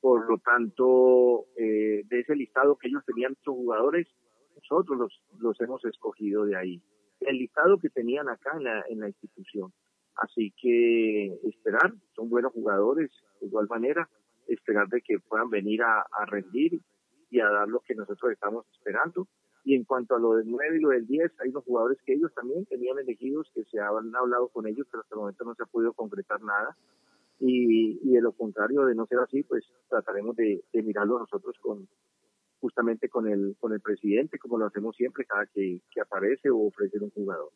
Por 0.00 0.28
lo 0.28 0.38
tanto, 0.38 1.46
eh, 1.56 2.02
de 2.04 2.20
ese 2.20 2.34
listado 2.34 2.76
que 2.76 2.88
ellos 2.88 3.04
tenían 3.06 3.36
sus 3.44 3.54
jugadores, 3.54 4.08
nosotros 4.56 4.98
los, 4.98 5.22
los 5.38 5.60
hemos 5.60 5.84
escogido 5.84 6.46
de 6.46 6.56
ahí. 6.56 6.82
El 7.20 7.36
listado 7.36 7.78
que 7.78 7.90
tenían 7.90 8.28
acá 8.28 8.56
en 8.56 8.64
la, 8.64 8.84
en 8.88 9.00
la 9.00 9.08
institución. 9.08 9.72
Así 10.16 10.52
que 10.60 11.26
esperar, 11.44 11.92
son 12.16 12.28
buenos 12.28 12.52
jugadores, 12.52 13.10
de 13.40 13.46
igual 13.46 13.68
manera, 13.68 14.08
esperar 14.48 14.88
de 14.88 15.00
que 15.00 15.18
puedan 15.20 15.48
venir 15.48 15.82
a, 15.82 16.00
a 16.00 16.26
rendir 16.26 16.80
y 17.30 17.40
a 17.40 17.48
dar 17.48 17.68
lo 17.68 17.80
que 17.80 17.94
nosotros 17.94 18.32
estamos 18.32 18.66
esperando 18.72 19.28
y 19.64 19.74
en 19.74 19.84
cuanto 19.84 20.14
a 20.14 20.18
lo 20.18 20.34
del 20.34 20.50
9 20.50 20.76
y 20.76 20.80
lo 20.80 20.88
del 20.90 21.06
10, 21.06 21.32
hay 21.40 21.50
unos 21.50 21.64
jugadores 21.64 21.98
que 22.04 22.14
ellos 22.14 22.32
también 22.34 22.64
tenían 22.66 22.98
elegidos, 22.98 23.50
que 23.54 23.64
se 23.64 23.78
han 23.78 24.14
hablado 24.14 24.48
con 24.48 24.66
ellos, 24.66 24.86
pero 24.90 25.02
hasta 25.02 25.14
el 25.14 25.20
momento 25.20 25.44
no 25.44 25.54
se 25.54 25.62
ha 25.62 25.66
podido 25.66 25.92
concretar 25.92 26.40
nada. 26.42 26.76
Y, 27.38 27.98
y 28.02 28.12
de 28.12 28.20
lo 28.20 28.32
contrario, 28.32 28.84
de 28.84 28.94
no 28.94 29.06
ser 29.06 29.18
así, 29.18 29.42
pues 29.42 29.64
trataremos 29.88 30.36
de, 30.36 30.62
de 30.72 30.82
mirarlo 30.82 31.18
nosotros 31.18 31.56
con 31.60 31.88
justamente 32.60 33.08
con 33.08 33.26
el 33.26 33.56
con 33.58 33.72
el 33.72 33.80
presidente, 33.80 34.38
como 34.38 34.58
lo 34.58 34.66
hacemos 34.66 34.94
siempre 34.94 35.24
cada 35.24 35.46
que, 35.46 35.80
que 35.90 36.00
aparece 36.00 36.50
o 36.50 36.58
ofrece 36.66 36.98
un 36.98 37.10
jugador. 37.10 37.50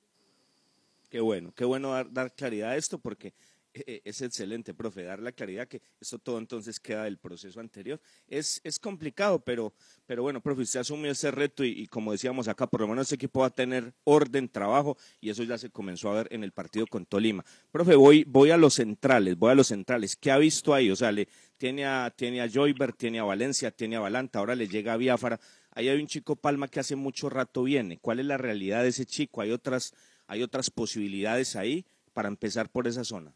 Qué 1.10 1.20
bueno, 1.20 1.52
qué 1.54 1.64
bueno 1.64 1.90
dar, 1.90 2.10
dar 2.10 2.34
claridad 2.34 2.70
a 2.70 2.76
esto, 2.76 2.98
porque 2.98 3.34
es 3.74 4.22
excelente, 4.22 4.72
profe, 4.72 5.02
dar 5.02 5.20
la 5.20 5.32
claridad 5.32 5.66
que 5.66 5.82
eso 6.00 6.18
todo 6.18 6.38
entonces 6.38 6.78
queda 6.78 7.04
del 7.04 7.18
proceso 7.18 7.60
anterior. 7.60 8.00
Es, 8.28 8.60
es 8.62 8.78
complicado, 8.78 9.40
pero, 9.40 9.74
pero 10.06 10.22
bueno, 10.22 10.40
profe, 10.40 10.62
usted 10.62 10.80
asumió 10.80 11.10
ese 11.10 11.30
reto 11.30 11.64
y, 11.64 11.86
como 11.88 12.12
decíamos 12.12 12.46
acá, 12.46 12.66
por 12.66 12.80
lo 12.80 12.88
menos 12.88 13.06
este 13.06 13.16
equipo 13.16 13.40
va 13.40 13.46
a 13.46 13.50
tener 13.50 13.92
orden, 14.04 14.48
trabajo 14.48 14.96
y 15.20 15.30
eso 15.30 15.42
ya 15.42 15.58
se 15.58 15.70
comenzó 15.70 16.10
a 16.10 16.14
ver 16.14 16.28
en 16.30 16.44
el 16.44 16.52
partido 16.52 16.86
con 16.86 17.04
Tolima. 17.04 17.44
Profe, 17.72 17.96
voy, 17.96 18.24
voy 18.24 18.50
a 18.50 18.56
los 18.56 18.74
centrales, 18.74 19.36
voy 19.36 19.50
a 19.50 19.54
los 19.54 19.66
centrales. 19.66 20.16
¿Qué 20.16 20.30
ha 20.30 20.38
visto 20.38 20.72
ahí? 20.72 20.90
O 20.90 20.96
sea, 20.96 21.10
le, 21.10 21.28
tiene, 21.56 21.84
a, 21.84 22.12
tiene 22.14 22.42
a 22.42 22.48
Joybert, 22.48 22.96
tiene 22.96 23.18
a 23.18 23.24
Valencia, 23.24 23.70
tiene 23.70 23.96
a 23.96 24.00
Valanta, 24.00 24.38
ahora 24.38 24.54
le 24.54 24.68
llega 24.68 24.92
a 24.92 24.96
Biafara. 24.96 25.40
Ahí 25.72 25.88
hay 25.88 26.00
un 26.00 26.06
chico 26.06 26.36
Palma 26.36 26.68
que 26.68 26.78
hace 26.78 26.94
mucho 26.94 27.28
rato 27.28 27.64
viene. 27.64 27.98
¿Cuál 27.98 28.20
es 28.20 28.26
la 28.26 28.36
realidad 28.36 28.82
de 28.82 28.88
ese 28.88 29.04
chico? 29.04 29.40
¿Hay 29.40 29.50
otras, 29.50 29.92
hay 30.28 30.42
otras 30.42 30.70
posibilidades 30.70 31.56
ahí 31.56 31.84
para 32.12 32.28
empezar 32.28 32.70
por 32.70 32.86
esa 32.86 33.02
zona? 33.02 33.34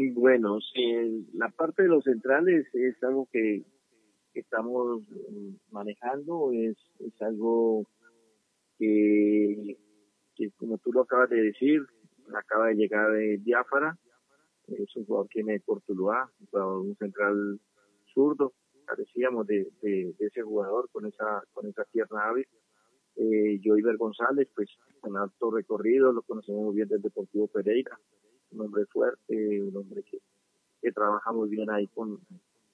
Bueno, 0.00 0.58
la 1.34 1.48
parte 1.48 1.82
de 1.82 1.88
los 1.88 2.04
centrales 2.04 2.72
es 2.72 3.02
algo 3.02 3.28
que 3.32 3.64
estamos 4.32 5.02
manejando, 5.72 6.52
es, 6.52 6.76
es 7.00 7.20
algo 7.20 7.84
que, 8.78 9.76
como 10.56 10.78
tú 10.78 10.92
lo 10.92 11.00
acabas 11.00 11.30
de 11.30 11.42
decir, 11.42 11.82
acaba 12.32 12.68
de 12.68 12.76
llegar 12.76 13.10
de 13.10 13.38
Diáfara, 13.38 13.98
es 14.68 14.94
un 14.94 15.04
jugador 15.04 15.28
que 15.30 15.40
viene 15.40 15.54
de 15.54 15.60
Cortuluá, 15.62 16.30
un 16.52 16.96
central 16.96 17.58
zurdo, 18.14 18.52
carecíamos 18.84 19.48
de, 19.48 19.66
de, 19.82 20.14
de, 20.16 20.26
ese 20.26 20.42
jugador 20.42 20.88
con 20.92 21.06
esa, 21.06 21.42
con 21.52 21.66
esa 21.66 21.84
pierna 21.86 22.28
hábil. 22.28 22.46
Eh, 23.16 23.58
Joiber 23.64 23.96
González, 23.96 24.48
pues 24.54 24.68
con 25.00 25.16
alto 25.16 25.50
recorrido, 25.50 26.12
lo 26.12 26.22
conocemos 26.22 26.66
muy 26.66 26.76
bien 26.76 26.88
del 26.88 27.02
Deportivo 27.02 27.48
Pereira, 27.48 27.98
un 28.50 28.60
hombre 28.60 28.86
fuerte, 28.86 29.62
un 29.62 29.76
hombre 29.76 30.02
que, 30.02 30.18
que 30.80 30.92
trabaja 30.92 31.32
muy 31.32 31.48
bien 31.48 31.70
ahí 31.70 31.86
con, 31.88 32.20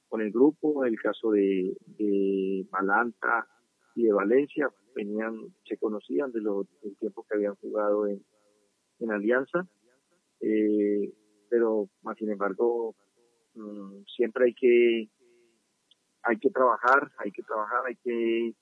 con 0.08 0.20
el 0.20 0.30
grupo. 0.30 0.84
El 0.84 1.00
caso 1.00 1.32
de, 1.32 1.76
de 1.98 2.66
Malanta 2.70 3.46
y 3.94 4.04
de 4.04 4.12
Valencia 4.12 4.70
venían, 4.94 5.54
se 5.68 5.76
conocían 5.76 6.30
de 6.32 6.40
lo, 6.40 6.66
del 6.82 6.96
tiempo 6.96 7.24
que 7.28 7.36
habían 7.36 7.56
jugado 7.56 8.06
en, 8.06 8.24
en 9.00 9.10
Alianza, 9.10 9.66
eh, 10.40 11.12
pero 11.48 11.88
más 12.02 12.16
sin 12.16 12.30
embargo 12.30 12.94
mmm, 13.54 14.04
siempre 14.16 14.46
hay 14.46 14.54
que 14.54 15.08
hay 16.22 16.38
que 16.38 16.50
trabajar, 16.50 17.12
hay 17.18 17.30
que 17.32 17.42
trabajar, 17.42 17.82
hay 17.86 17.96
que 17.96 18.54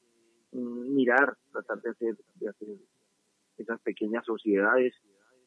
mmm, 0.52 0.94
mirar, 0.94 1.36
tratar 1.52 1.80
de 1.82 1.90
hacer, 1.90 2.16
de 2.34 2.48
hacer 2.48 2.68
esas 3.58 3.80
pequeñas 3.82 4.24
sociedades 4.24 4.94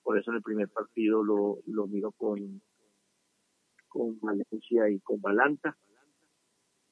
por 0.05 0.19
eso 0.19 0.29
en 0.29 0.37
el 0.37 0.43
primer 0.43 0.69
partido 0.69 1.23
lo, 1.23 1.57
lo 1.65 1.87
miro 1.87 2.11
con, 2.11 2.61
con 3.87 4.19
Valencia 4.19 4.87
y 4.87 4.99
con 4.99 5.19
Balanta. 5.19 5.75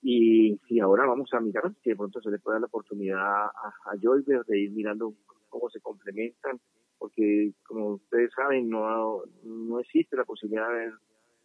Y, 0.02 0.60
y 0.68 0.80
ahora 0.80 1.06
vamos 1.06 1.30
a 1.32 1.40
mirar 1.40 1.72
si 1.84 1.92
de 1.92 1.96
pronto 1.96 2.20
se 2.22 2.32
le 2.32 2.40
puede 2.40 2.56
dar 2.56 2.62
la 2.62 2.68
oportunidad 2.68 3.20
a, 3.20 3.74
a 3.86 3.98
Joyver 4.02 4.44
de 4.46 4.60
ir 4.60 4.72
mirando 4.72 5.14
cómo 5.48 5.70
se 5.70 5.80
complementan, 5.80 6.60
porque 6.98 7.54
como 7.68 7.94
ustedes 7.94 8.32
saben, 8.36 8.68
no, 8.68 9.22
no 9.44 9.80
existe 9.80 10.18
la 10.18 10.26
posibilidad 10.26 10.68
de 10.68 10.74
haber 10.74 10.94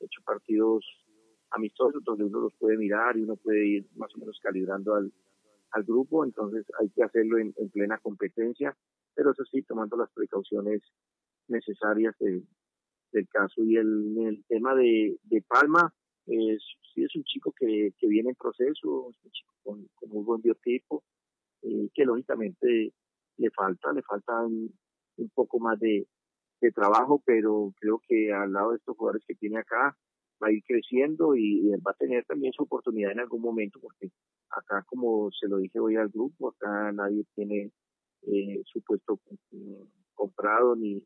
hecho 0.00 0.22
partidos 0.24 0.86
amistosos 1.50 2.02
donde 2.02 2.24
uno 2.24 2.40
los 2.40 2.54
puede 2.54 2.78
mirar 2.78 3.18
y 3.18 3.24
uno 3.24 3.36
puede 3.36 3.66
ir 3.66 3.86
más 3.96 4.14
o 4.14 4.18
menos 4.18 4.40
calibrando 4.42 4.94
al, 4.94 5.12
al 5.72 5.84
grupo, 5.84 6.24
entonces 6.24 6.64
hay 6.80 6.88
que 6.88 7.02
hacerlo 7.02 7.36
en, 7.36 7.52
en 7.58 7.68
plena 7.68 7.98
competencia, 7.98 8.74
pero 9.14 9.32
eso 9.32 9.44
sí, 9.44 9.62
tomando 9.62 9.98
las 9.98 10.10
precauciones 10.12 10.82
necesarias 11.48 12.14
del, 12.18 12.46
caso. 13.30 13.62
Y 13.64 13.76
el, 13.76 14.44
tema 14.48 14.74
de, 14.74 15.18
Palma, 15.48 15.92
es, 16.26 16.62
sí 16.94 17.02
es 17.02 17.14
un 17.16 17.24
chico 17.24 17.52
que, 17.58 17.92
viene 18.02 18.30
en 18.30 18.36
proceso, 18.36 19.10
es 19.10 19.24
un 19.24 19.30
chico 19.30 19.54
con, 19.62 19.88
con 19.94 20.10
muy 20.10 20.24
buen 20.24 20.40
biotipo, 20.40 21.02
eh, 21.62 21.88
que 21.94 22.04
lógicamente 22.04 22.92
le 23.38 23.50
falta, 23.50 23.92
le 23.92 24.02
falta 24.02 24.40
un, 24.44 24.72
poco 25.34 25.58
más 25.58 25.78
de, 25.80 26.06
trabajo, 26.74 27.22
pero 27.24 27.72
creo 27.80 28.00
que 28.06 28.32
al 28.32 28.52
lado 28.52 28.70
de 28.72 28.78
estos 28.78 28.96
jugadores 28.96 29.24
que 29.26 29.34
tiene 29.34 29.58
acá, 29.58 29.96
va 30.42 30.48
a 30.48 30.52
ir 30.52 30.62
creciendo 30.66 31.34
y, 31.34 31.72
él 31.72 31.80
va 31.86 31.92
a 31.92 31.94
tener 31.98 32.24
también 32.24 32.52
su 32.52 32.64
oportunidad 32.64 33.12
en 33.12 33.20
algún 33.20 33.40
momento, 33.40 33.80
porque 33.80 34.10
acá, 34.50 34.84
como 34.86 35.30
se 35.32 35.48
lo 35.48 35.58
dije 35.58 35.78
hoy 35.78 35.96
al 35.96 36.08
grupo, 36.08 36.48
acá 36.48 36.92
nadie 36.92 37.24
tiene 37.34 37.70
eh, 38.22 38.62
su 38.64 38.82
puesto 38.82 39.20
comprado 40.14 40.74
ni, 40.76 41.02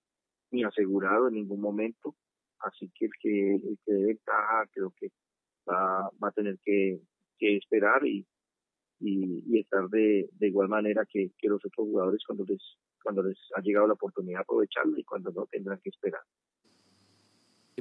ni 0.52 0.64
asegurado 0.64 1.28
en 1.28 1.34
ningún 1.34 1.60
momento, 1.60 2.14
así 2.60 2.90
que 2.94 3.06
el 3.06 3.12
que, 3.20 3.54
el 3.54 3.78
que 3.84 3.92
debe 3.92 4.06
ventaja 4.08 4.68
creo 4.72 4.92
que 4.98 5.08
va, 5.68 6.10
va 6.22 6.28
a 6.28 6.32
tener 6.32 6.58
que, 6.64 7.00
que 7.38 7.56
esperar 7.56 8.06
y, 8.06 8.26
y, 9.00 9.42
y 9.48 9.60
estar 9.60 9.88
de, 9.88 10.28
de 10.32 10.48
igual 10.48 10.68
manera 10.68 11.04
que, 11.10 11.32
que 11.38 11.48
los 11.48 11.64
otros 11.64 11.86
jugadores 11.86 12.22
cuando 12.26 12.44
les, 12.44 12.62
cuando 13.02 13.22
les 13.22 13.38
ha 13.56 13.60
llegado 13.60 13.86
la 13.86 13.94
oportunidad 13.94 14.42
aprovecharla 14.42 14.98
y 14.98 15.04
cuando 15.04 15.30
no 15.32 15.46
tendrán 15.46 15.80
que 15.82 15.90
esperar. 15.90 16.22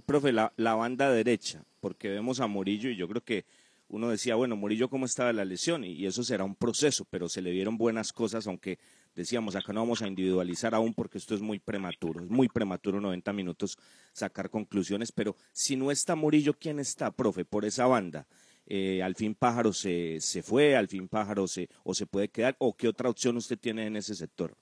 Profe, 0.06 0.32
la, 0.32 0.52
la, 0.58 0.74
banda 0.74 1.12
derecha, 1.12 1.64
porque 1.80 2.10
vemos 2.10 2.40
a 2.40 2.48
Murillo 2.48 2.90
y 2.90 2.96
yo 2.96 3.08
creo 3.08 3.22
que 3.22 3.46
uno 3.88 4.10
decía, 4.10 4.36
bueno, 4.36 4.56
Murillo 4.56 4.90
cómo 4.90 5.06
estaba 5.06 5.32
la 5.32 5.46
lesión 5.46 5.84
y, 5.84 5.94
y 5.94 6.06
eso 6.06 6.24
será 6.24 6.44
un 6.44 6.56
proceso, 6.56 7.06
pero 7.10 7.30
se 7.30 7.42
le 7.42 7.52
dieron 7.52 7.78
buenas 7.78 8.12
cosas, 8.12 8.48
aunque 8.48 8.80
decíamos, 9.16 9.56
acá 9.56 9.74
no 9.74 9.82
vamos 9.82 10.02
a 10.02 10.08
individualizar 10.08 10.74
aún 10.76 10.94
porque 10.94 11.18
esto 11.18 11.36
es 11.36 11.42
muy 11.42 11.60
prematuro, 11.60 12.24
es 12.24 12.30
muy 12.30 12.48
prematuro 12.48 13.02
90 13.02 13.34
minutos 13.34 13.78
sacar 14.14 14.50
conclusiones, 14.50 15.12
pero 15.12 15.36
si 15.52 15.76
no 15.76 15.92
está 15.92 16.16
Murillo, 16.16 16.54
¿quién 16.60 16.80
está, 16.80 17.12
profe, 17.12 17.46
por 17.46 17.66
esa 17.66 17.88
banda? 17.88 18.28
Eh, 18.66 19.02
al 19.02 19.16
fin 19.16 19.36
Pájaro 19.36 19.74
se, 19.74 20.20
se 20.20 20.44
fue, 20.44 20.76
al 20.76 20.88
fin 20.88 21.08
Pájaro 21.08 21.48
se, 21.48 21.68
o 21.84 21.94
se 21.94 22.06
puede 22.06 22.30
quedar, 22.30 22.56
o 22.60 22.76
qué 22.76 22.88
otra 22.88 23.10
opción 23.10 23.38
usted 23.38 23.60
tiene 23.60 23.88
en 23.88 23.96
ese 23.96 24.16
sector? 24.16 24.56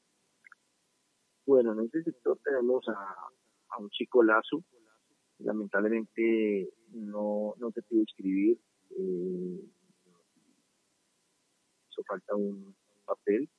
Bueno, 1.46 1.74
en 1.74 1.86
ese 1.86 2.04
sector 2.04 2.40
tenemos 2.44 2.88
a, 2.90 3.16
a 3.70 3.78
un 3.80 3.90
chico 3.90 4.24
Lazo, 4.24 4.64
lamentablemente 5.40 6.70
no, 6.92 7.54
no 7.58 7.72
se 7.72 7.82
pudo 7.84 8.02
inscribir, 8.02 8.60
eh, 8.92 9.60
falta 12.10 12.36
un 12.36 12.76
papel, 13.06 13.50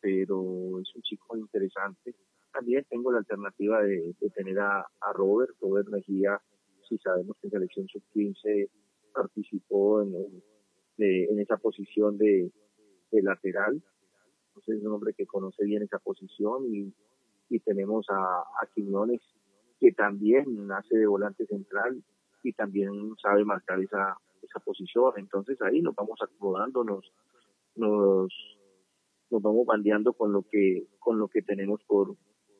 pero 0.00 0.80
es 0.80 0.94
un 0.94 1.02
chico 1.02 1.36
interesante. 1.36 2.14
También 2.52 2.84
tengo 2.88 3.12
la 3.12 3.18
alternativa 3.18 3.82
de, 3.82 4.14
tener 4.34 4.58
a, 4.58 4.80
a, 4.80 5.12
Robert, 5.12 5.54
Robert 5.60 5.88
Mejía, 5.88 6.40
si 6.88 6.98
sabemos 6.98 7.36
que 7.40 7.48
en 7.48 7.50
selección 7.52 7.88
sub-15 7.88 8.68
participó 9.12 10.02
en, 10.02 10.14
en 10.98 11.40
esa 11.40 11.56
posición 11.58 12.16
de, 12.16 12.50
de 13.10 13.22
lateral, 13.22 13.82
entonces 14.48 14.78
es 14.78 14.84
un 14.84 14.92
hombre 14.92 15.14
que 15.14 15.26
conoce 15.26 15.64
bien 15.64 15.82
esa 15.82 15.98
posición 15.98 16.64
y, 16.74 16.92
y 17.48 17.60
tenemos 17.60 18.06
a, 18.08 18.40
a 18.40 18.66
Quiñones 18.74 19.20
que 19.78 19.92
también 19.92 20.66
nace 20.66 20.96
de 20.96 21.06
volante 21.06 21.46
central 21.46 22.02
y 22.42 22.52
también 22.52 22.90
sabe 23.22 23.44
marcar 23.44 23.80
esa, 23.80 24.16
esa 24.42 24.60
posición. 24.60 25.12
Entonces 25.16 25.60
ahí 25.62 25.80
nos 25.80 25.94
vamos 25.94 26.18
acomodando, 26.20 26.84
nos, 26.84 27.12
nos 29.30 29.42
vamos 29.42 29.66
bandeando 29.66 30.12
con 30.12 30.32
lo 30.32 30.42
que, 30.42 30.86
con 30.98 31.18
lo 31.18 31.28
que 31.28 31.42
tenemos 31.42 31.80
por, 31.86 32.16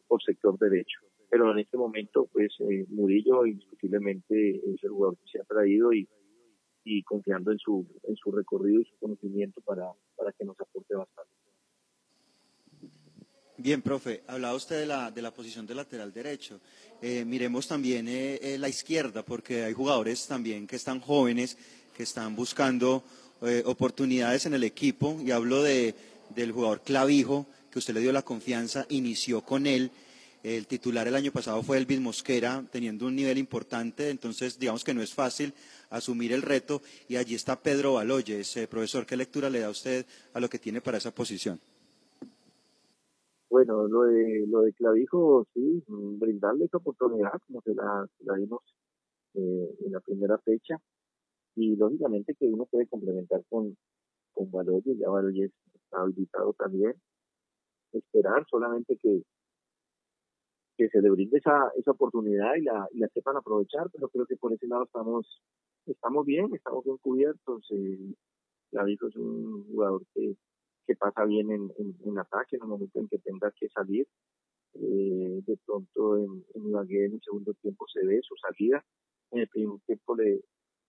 por 0.06 0.22
sector 0.22 0.58
derecho. 0.58 1.00
Pero 1.30 1.52
en 1.52 1.58
este 1.58 1.76
momento, 1.76 2.28
pues 2.32 2.52
eh, 2.60 2.86
Murillo 2.88 3.44
indiscutiblemente 3.46 4.56
es 4.56 4.82
el 4.82 4.90
jugador 4.90 5.16
que 5.18 5.30
se 5.30 5.40
ha 5.40 5.44
traído 5.44 5.92
y, 5.92 6.08
y 6.84 7.02
confiando 7.02 7.52
en 7.52 7.58
su, 7.58 7.86
en 8.04 8.16
su 8.16 8.32
recorrido 8.32 8.80
y 8.80 8.84
su 8.84 8.96
conocimiento 8.98 9.60
para, 9.60 9.92
para 10.16 10.32
que 10.32 10.44
nos 10.44 10.58
aporte 10.58 10.94
bastante. 10.94 11.30
Bien, 13.60 13.82
profe, 13.82 14.22
hablaba 14.28 14.54
usted 14.54 14.78
de 14.78 14.86
la, 14.86 15.10
de 15.10 15.20
la 15.20 15.32
posición 15.32 15.66
de 15.66 15.74
lateral 15.74 16.12
derecho. 16.12 16.60
Eh, 17.02 17.24
miremos 17.24 17.66
también 17.66 18.06
eh, 18.06 18.38
eh, 18.40 18.56
la 18.56 18.68
izquierda, 18.68 19.24
porque 19.24 19.64
hay 19.64 19.72
jugadores 19.72 20.28
también 20.28 20.66
que 20.66 20.76
están 20.76 21.00
jóvenes, 21.00 21.58
que 21.96 22.04
están 22.04 22.36
buscando 22.36 23.02
eh, 23.42 23.64
oportunidades 23.66 24.46
en 24.46 24.54
el 24.54 24.62
equipo, 24.62 25.18
y 25.20 25.32
hablo 25.32 25.64
de, 25.64 25.92
del 26.34 26.52
jugador 26.52 26.80
Clavijo, 26.82 27.46
que 27.70 27.78
usted 27.78 27.94
le 27.94 28.00
dio 28.00 28.12
la 28.12 28.22
confianza, 28.22 28.86
inició 28.88 29.42
con 29.42 29.66
él. 29.66 29.90
El 30.42 30.66
titular 30.66 31.06
el 31.08 31.16
año 31.16 31.32
pasado 31.32 31.62
fue 31.62 31.78
Elvis 31.78 32.00
Mosquera, 32.00 32.64
teniendo 32.70 33.06
un 33.06 33.16
nivel 33.16 33.38
importante, 33.38 34.10
entonces 34.10 34.58
digamos 34.58 34.84
que 34.84 34.94
no 34.94 35.02
es 35.02 35.12
fácil 35.12 35.52
asumir 35.90 36.32
el 36.32 36.42
reto. 36.42 36.80
Y 37.08 37.16
allí 37.16 37.34
está 37.34 37.60
Pedro 37.60 37.94
Baloyes. 37.94 38.58
profesor, 38.70 39.04
¿qué 39.04 39.16
lectura 39.16 39.50
le 39.50 39.60
da 39.60 39.70
usted 39.70 40.06
a 40.32 40.40
lo 40.40 40.48
que 40.48 40.58
tiene 40.58 40.80
para 40.80 40.98
esa 40.98 41.10
posición? 41.10 41.58
Bueno, 43.50 43.88
lo 43.88 44.02
de, 44.02 44.46
lo 44.46 44.60
de 44.60 44.72
Clavijo, 44.74 45.46
sí, 45.54 45.82
brindarle 45.88 46.66
esa 46.66 46.76
oportunidad 46.76 47.32
como 47.46 47.62
se 47.62 47.74
la, 47.74 48.06
la 48.20 48.34
dimos 48.36 48.60
eh, 49.34 49.74
en 49.86 49.92
la 49.92 50.00
primera 50.00 50.38
fecha. 50.38 50.76
Y 51.56 51.74
lógicamente 51.76 52.34
que 52.34 52.46
uno 52.46 52.66
puede 52.66 52.86
complementar 52.86 53.42
con, 53.48 53.76
con 54.32 54.50
Baloyes, 54.50 54.98
ya 54.98 55.08
Baloyes 55.08 55.50
está 55.66 55.67
habilitado 55.92 56.52
también. 56.54 56.94
Esperar 57.92 58.44
solamente 58.48 58.96
que, 59.00 59.22
que 60.76 60.88
se 60.88 61.00
le 61.00 61.10
brinde 61.10 61.38
esa, 61.38 61.70
esa 61.76 61.92
oportunidad 61.92 62.54
y 62.56 62.62
la, 62.62 62.86
y 62.92 62.98
la 62.98 63.08
sepan 63.08 63.36
aprovechar, 63.36 63.88
pero 63.92 64.08
creo 64.08 64.26
que 64.26 64.36
por 64.36 64.52
ese 64.52 64.66
lado 64.66 64.84
estamos, 64.84 65.40
estamos 65.86 66.26
bien, 66.26 66.54
estamos 66.54 66.84
bien 66.84 66.98
cubiertos. 66.98 67.66
Eh, 67.70 68.14
Clavijo 68.70 69.08
es 69.08 69.16
un 69.16 69.64
jugador 69.68 70.02
que 70.14 70.36
que 70.88 70.96
pasa 70.96 71.26
bien 71.26 71.50
en, 71.52 71.70
en, 71.78 72.18
ataque 72.18 72.56
en 72.56 72.62
el 72.62 72.68
momento 72.68 72.98
en 72.98 73.08
que 73.08 73.18
tenga 73.18 73.52
que 73.52 73.68
salir. 73.68 74.08
Eh, 74.72 75.40
de 75.46 75.56
pronto 75.66 76.16
en, 76.16 76.44
en 76.54 76.74
en 76.74 77.12
el 77.12 77.20
segundo 77.22 77.52
tiempo 77.60 77.84
se 77.92 78.04
ve 78.06 78.20
su 78.22 78.34
salida. 78.36 78.82
En 79.30 79.40
el 79.40 79.48
primer 79.48 79.78
tiempo 79.86 80.16
le, 80.16 80.40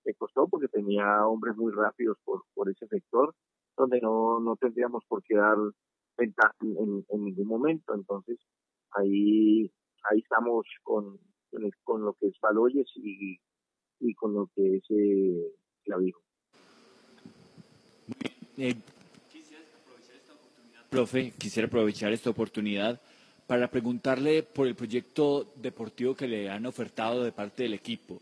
le 0.05 0.13
costó 0.15 0.47
porque 0.47 0.69
tenía 0.69 1.27
hombres 1.27 1.57
muy 1.57 1.73
rápidos 1.73 2.17
por, 2.23 2.43
por 2.53 2.69
ese 2.69 2.87
sector, 2.87 3.35
donde 3.77 4.01
no, 4.01 4.39
no 4.39 4.55
tendríamos 4.55 5.03
por 5.07 5.23
qué 5.23 5.35
dar 5.35 5.57
ventaja 6.17 6.55
en, 6.61 7.05
en 7.09 7.25
ningún 7.25 7.47
momento. 7.47 7.93
Entonces, 7.93 8.37
ahí, 8.91 9.71
ahí 10.09 10.19
estamos 10.19 10.65
con, 10.83 11.19
con 11.83 12.03
lo 12.03 12.13
que 12.13 12.27
es 12.27 12.35
Baloyes 12.41 12.87
y, 12.95 13.39
y 13.99 14.13
con 14.15 14.33
lo 14.33 14.49
que 14.55 14.77
es 14.77 14.83
eh, 14.89 15.53
Clavijo. 15.83 16.21
Eh, 18.57 18.75
Profe, 20.89 21.31
quisiera 21.37 21.67
aprovechar 21.67 22.11
esta 22.11 22.31
oportunidad 22.31 22.99
para 23.45 23.69
preguntarle 23.69 24.43
por 24.43 24.67
el 24.67 24.75
proyecto 24.75 25.53
deportivo 25.55 26.15
que 26.15 26.27
le 26.27 26.49
han 26.49 26.65
ofertado 26.65 27.23
de 27.23 27.31
parte 27.31 27.63
del 27.63 27.75
equipo. 27.75 28.21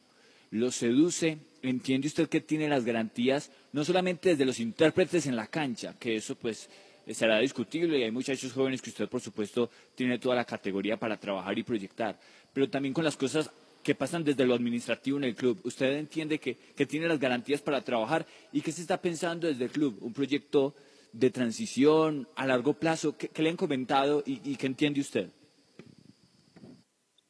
¿Lo 0.52 0.72
seduce? 0.72 1.40
¿Entiende 1.62 2.08
usted 2.08 2.30
que 2.30 2.42
tiene 2.42 2.70
las 2.70 2.86
garantías 2.86 3.52
no 3.74 3.84
solamente 3.84 4.30
desde 4.30 4.46
los 4.46 4.60
intérpretes 4.60 5.26
en 5.26 5.36
la 5.36 5.48
cancha, 5.48 5.96
que 6.00 6.16
eso 6.16 6.36
pues 6.36 6.70
será 7.08 7.40
discutible 7.40 7.98
y 7.98 8.04
hay 8.04 8.12
muchachos 8.12 8.54
jóvenes 8.54 8.82
que 8.82 8.90
usted 8.90 9.10
por 9.10 9.22
supuesto 9.22 9.70
tiene 9.96 10.20
toda 10.20 10.36
la 10.36 10.46
categoría 10.46 10.98
para 10.98 11.18
trabajar 11.18 11.58
y 11.58 11.64
proyectar, 11.64 12.20
pero 12.54 12.70
también 12.70 12.94
con 12.94 13.04
las 13.04 13.18
cosas 13.18 13.52
que 13.84 13.96
pasan 13.96 14.24
desde 14.24 14.46
lo 14.46 14.54
administrativo 14.54 15.18
en 15.18 15.24
el 15.26 15.36
club. 15.36 15.60
¿Usted 15.64 15.94
entiende 15.94 16.40
que, 16.40 16.56
que 16.56 16.86
tiene 16.86 17.08
las 17.08 17.20
garantías 17.20 17.62
para 17.62 17.82
trabajar 17.82 18.26
y 18.52 18.62
qué 18.62 18.72
se 18.72 18.82
está 18.82 19.02
pensando 19.02 19.48
desde 19.48 19.66
el 19.66 19.72
club? 19.72 19.98
Un 20.02 20.14
proyecto 20.14 20.76
de 21.14 21.30
transición 21.30 22.28
a 22.36 22.46
largo 22.46 22.74
plazo? 22.74 23.16
¿Qué, 23.18 23.30
le 23.42 23.50
han 23.50 23.56
comentado 23.56 24.24
y, 24.26 24.42
y, 24.44 24.56
qué 24.56 24.68
entiende 24.68 25.00
usted? 25.00 25.30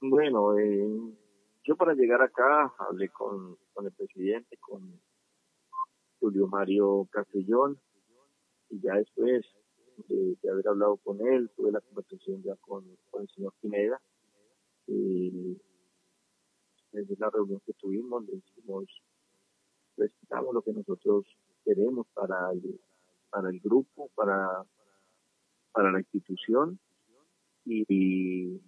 Bueno, 0.02 0.58
eh, 0.58 0.88
yo 1.68 1.76
para 1.76 1.94
llegar 1.94 2.22
acá 2.22 2.74
hablé 2.80 3.10
con, 3.10 3.58
con 3.74 3.86
el 3.86 3.92
presidente, 3.92 4.58
con 4.58 5.02
Julio 6.20 6.48
Mario 6.48 7.08
Castellón, 7.12 7.78
y 8.70 8.80
ya 8.80 8.94
después 8.94 9.46
de, 10.08 10.38
haber 10.50 10.68
hablado 10.70 10.96
con 10.98 11.20
él, 11.28 11.52
tuve 11.58 11.72
la 11.74 11.82
conversación 11.82 12.42
ya 12.42 12.56
con, 12.56 12.86
con 13.12 13.24
el 13.24 13.30
señor 13.30 13.54
Pineda, 13.62 14.02
Eh, 14.90 15.58
desde 16.94 17.18
la 17.20 17.30
reunión 17.30 17.60
que 17.66 17.74
tuvimos, 17.74 18.24
le 18.26 18.36
dijimos, 18.36 18.86
respetamos 19.98 20.54
lo 20.54 20.62
que 20.62 20.72
nosotros 20.72 21.26
queremos 21.66 22.08
para 22.14 22.52
el, 22.54 22.80
para 23.30 23.50
el 23.50 23.60
grupo, 23.60 24.10
para, 24.16 24.64
para 25.74 25.92
la 25.92 26.00
institución 26.00 26.80
y, 27.66 27.84
y 27.90 28.62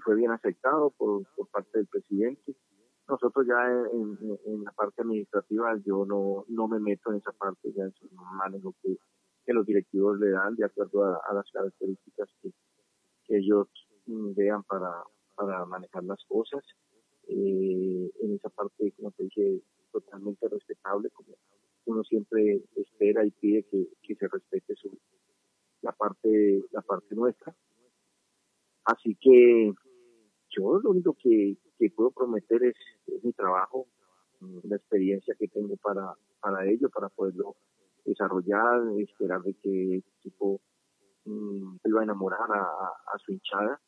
fue 0.00 0.16
bien 0.16 0.30
aceptado 0.30 0.90
por, 0.90 1.24
por 1.36 1.48
parte 1.48 1.78
del 1.78 1.86
presidente. 1.86 2.54
Nosotros 3.08 3.46
ya 3.46 3.70
en, 3.92 4.38
en, 4.46 4.64
la 4.64 4.72
parte 4.72 5.02
administrativa 5.02 5.76
yo 5.84 6.06
no, 6.06 6.44
no 6.48 6.68
me 6.68 6.78
meto 6.78 7.10
en 7.10 7.18
esa 7.18 7.32
parte, 7.32 7.72
ya 7.72 7.84
es 7.84 7.94
un 8.02 8.36
manejo 8.36 8.74
que, 8.82 8.96
que 9.44 9.52
los 9.52 9.66
directivos 9.66 10.18
le 10.18 10.30
dan 10.30 10.54
de 10.54 10.64
acuerdo 10.64 11.04
a, 11.04 11.20
a 11.28 11.34
las 11.34 11.50
características 11.50 12.28
que, 12.40 12.50
que 13.24 13.36
ellos 13.38 13.68
vean 14.06 14.62
para, 14.64 15.02
para 15.34 15.64
manejar 15.66 16.04
las 16.04 16.24
cosas. 16.26 16.64
Eh, 17.28 18.10
en 18.20 18.34
esa 18.34 18.48
parte, 18.50 18.92
como 18.96 19.10
te 19.12 19.24
dije, 19.24 19.62
totalmente 19.92 20.48
respetable, 20.48 21.10
como 21.10 21.36
uno 21.84 22.02
siempre 22.04 22.62
espera 22.76 23.24
y 23.24 23.30
pide 23.32 23.64
que, 23.64 23.88
que 24.02 24.14
se 24.14 24.28
respete 24.28 24.74
su, 24.76 24.96
la 25.82 25.92
parte 25.92 26.64
la 26.70 26.82
parte 26.82 27.14
nuestra. 27.14 27.54
Así 28.84 29.16
que 29.20 29.72
yo 30.50 30.80
lo 30.80 30.90
único 30.90 31.14
que, 31.14 31.56
que 31.78 31.90
puedo 31.90 32.10
prometer 32.10 32.62
es, 32.64 32.76
mi 33.22 33.32
trabajo, 33.32 33.86
mm, 34.40 34.58
la 34.64 34.76
experiencia 34.76 35.34
que 35.38 35.48
tengo 35.48 35.76
para, 35.76 36.14
para 36.40 36.66
ello, 36.66 36.90
para 36.90 37.08
poderlo 37.08 37.56
desarrollar, 38.04 38.82
esperar 38.98 39.42
de 39.42 39.54
que 39.54 39.94
el 39.94 40.04
equipo 40.18 40.60
mmm, 41.24 41.76
va 41.94 42.00
a 42.00 42.04
enamorar 42.04 42.50
a, 42.50 42.62
a, 43.14 43.18
su 43.18 43.32
hinchada. 43.32 43.80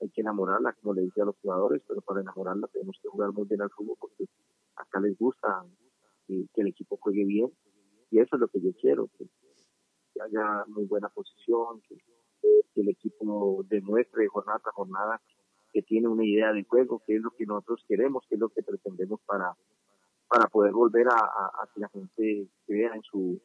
Hay 0.00 0.10
que 0.10 0.20
enamorarla, 0.20 0.74
como 0.74 0.94
le 0.94 1.02
dije 1.02 1.22
a 1.22 1.26
los 1.26 1.36
jugadores, 1.40 1.82
pero 1.88 2.00
para 2.02 2.20
enamorarla 2.20 2.66
tenemos 2.68 2.98
que 3.02 3.08
jugar 3.08 3.32
muy 3.32 3.46
bien 3.46 3.62
al 3.62 3.70
fútbol 3.70 3.96
porque 3.98 4.26
acá 4.76 5.00
les 5.00 5.16
gusta 5.16 5.64
que, 6.26 6.46
que 6.52 6.60
el 6.60 6.68
equipo 6.68 6.98
juegue 6.98 7.24
bien 7.24 7.50
y 8.10 8.20
eso 8.20 8.36
es 8.36 8.40
lo 8.40 8.48
que 8.48 8.60
yo 8.60 8.70
quiero, 8.80 9.08
que, 9.18 9.26
que 10.12 10.22
haya 10.22 10.64
muy 10.66 10.84
buena 10.84 11.08
posición, 11.08 11.80
que, 11.88 11.96
que 12.74 12.80
el 12.80 12.88
equipo 12.88 13.64
demuestre 13.68 14.26
jornada 14.28 14.58
tras 14.60 14.74
jornada 14.74 15.20
que 15.72 15.82
tiene 15.82 16.08
una 16.08 16.24
idea 16.24 16.52
de 16.52 16.64
juego, 16.64 17.02
que 17.04 17.16
es 17.16 17.22
lo 17.22 17.30
que 17.32 17.46
nosotros 17.46 17.84
queremos, 17.88 18.24
que 18.28 18.36
es 18.36 18.40
lo 18.40 18.48
que 18.48 18.62
pretendemos 18.62 19.20
para, 19.26 19.56
para 20.28 20.46
poder 20.46 20.72
volver 20.72 21.08
a, 21.08 21.16
a, 21.16 21.68
que 21.74 21.80
la 21.80 21.88
gente 21.88 22.48
crea 22.64 22.94
en 22.94 23.02
su, 23.02 23.42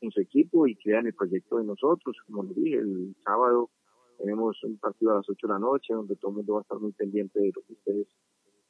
en 0.00 0.10
su 0.10 0.20
equipo 0.20 0.66
y 0.66 0.74
crea 0.74 0.98
en 1.00 1.06
el 1.06 1.14
proyecto 1.14 1.58
de 1.58 1.64
nosotros. 1.64 2.16
Como 2.26 2.42
les 2.42 2.56
dije, 2.56 2.78
el 2.78 3.14
sábado 3.24 3.70
tenemos 4.18 4.62
un 4.64 4.76
partido 4.78 5.12
a 5.12 5.16
las 5.16 5.28
8 5.28 5.46
de 5.46 5.52
la 5.52 5.60
noche 5.60 5.94
donde 5.94 6.16
todo 6.16 6.32
el 6.32 6.38
mundo 6.38 6.54
va 6.54 6.58
a 6.60 6.62
estar 6.62 6.80
muy 6.80 6.92
pendiente 6.92 7.38
de 7.38 7.52
lo 7.54 7.62
que 7.62 7.74
ustedes 7.74 8.08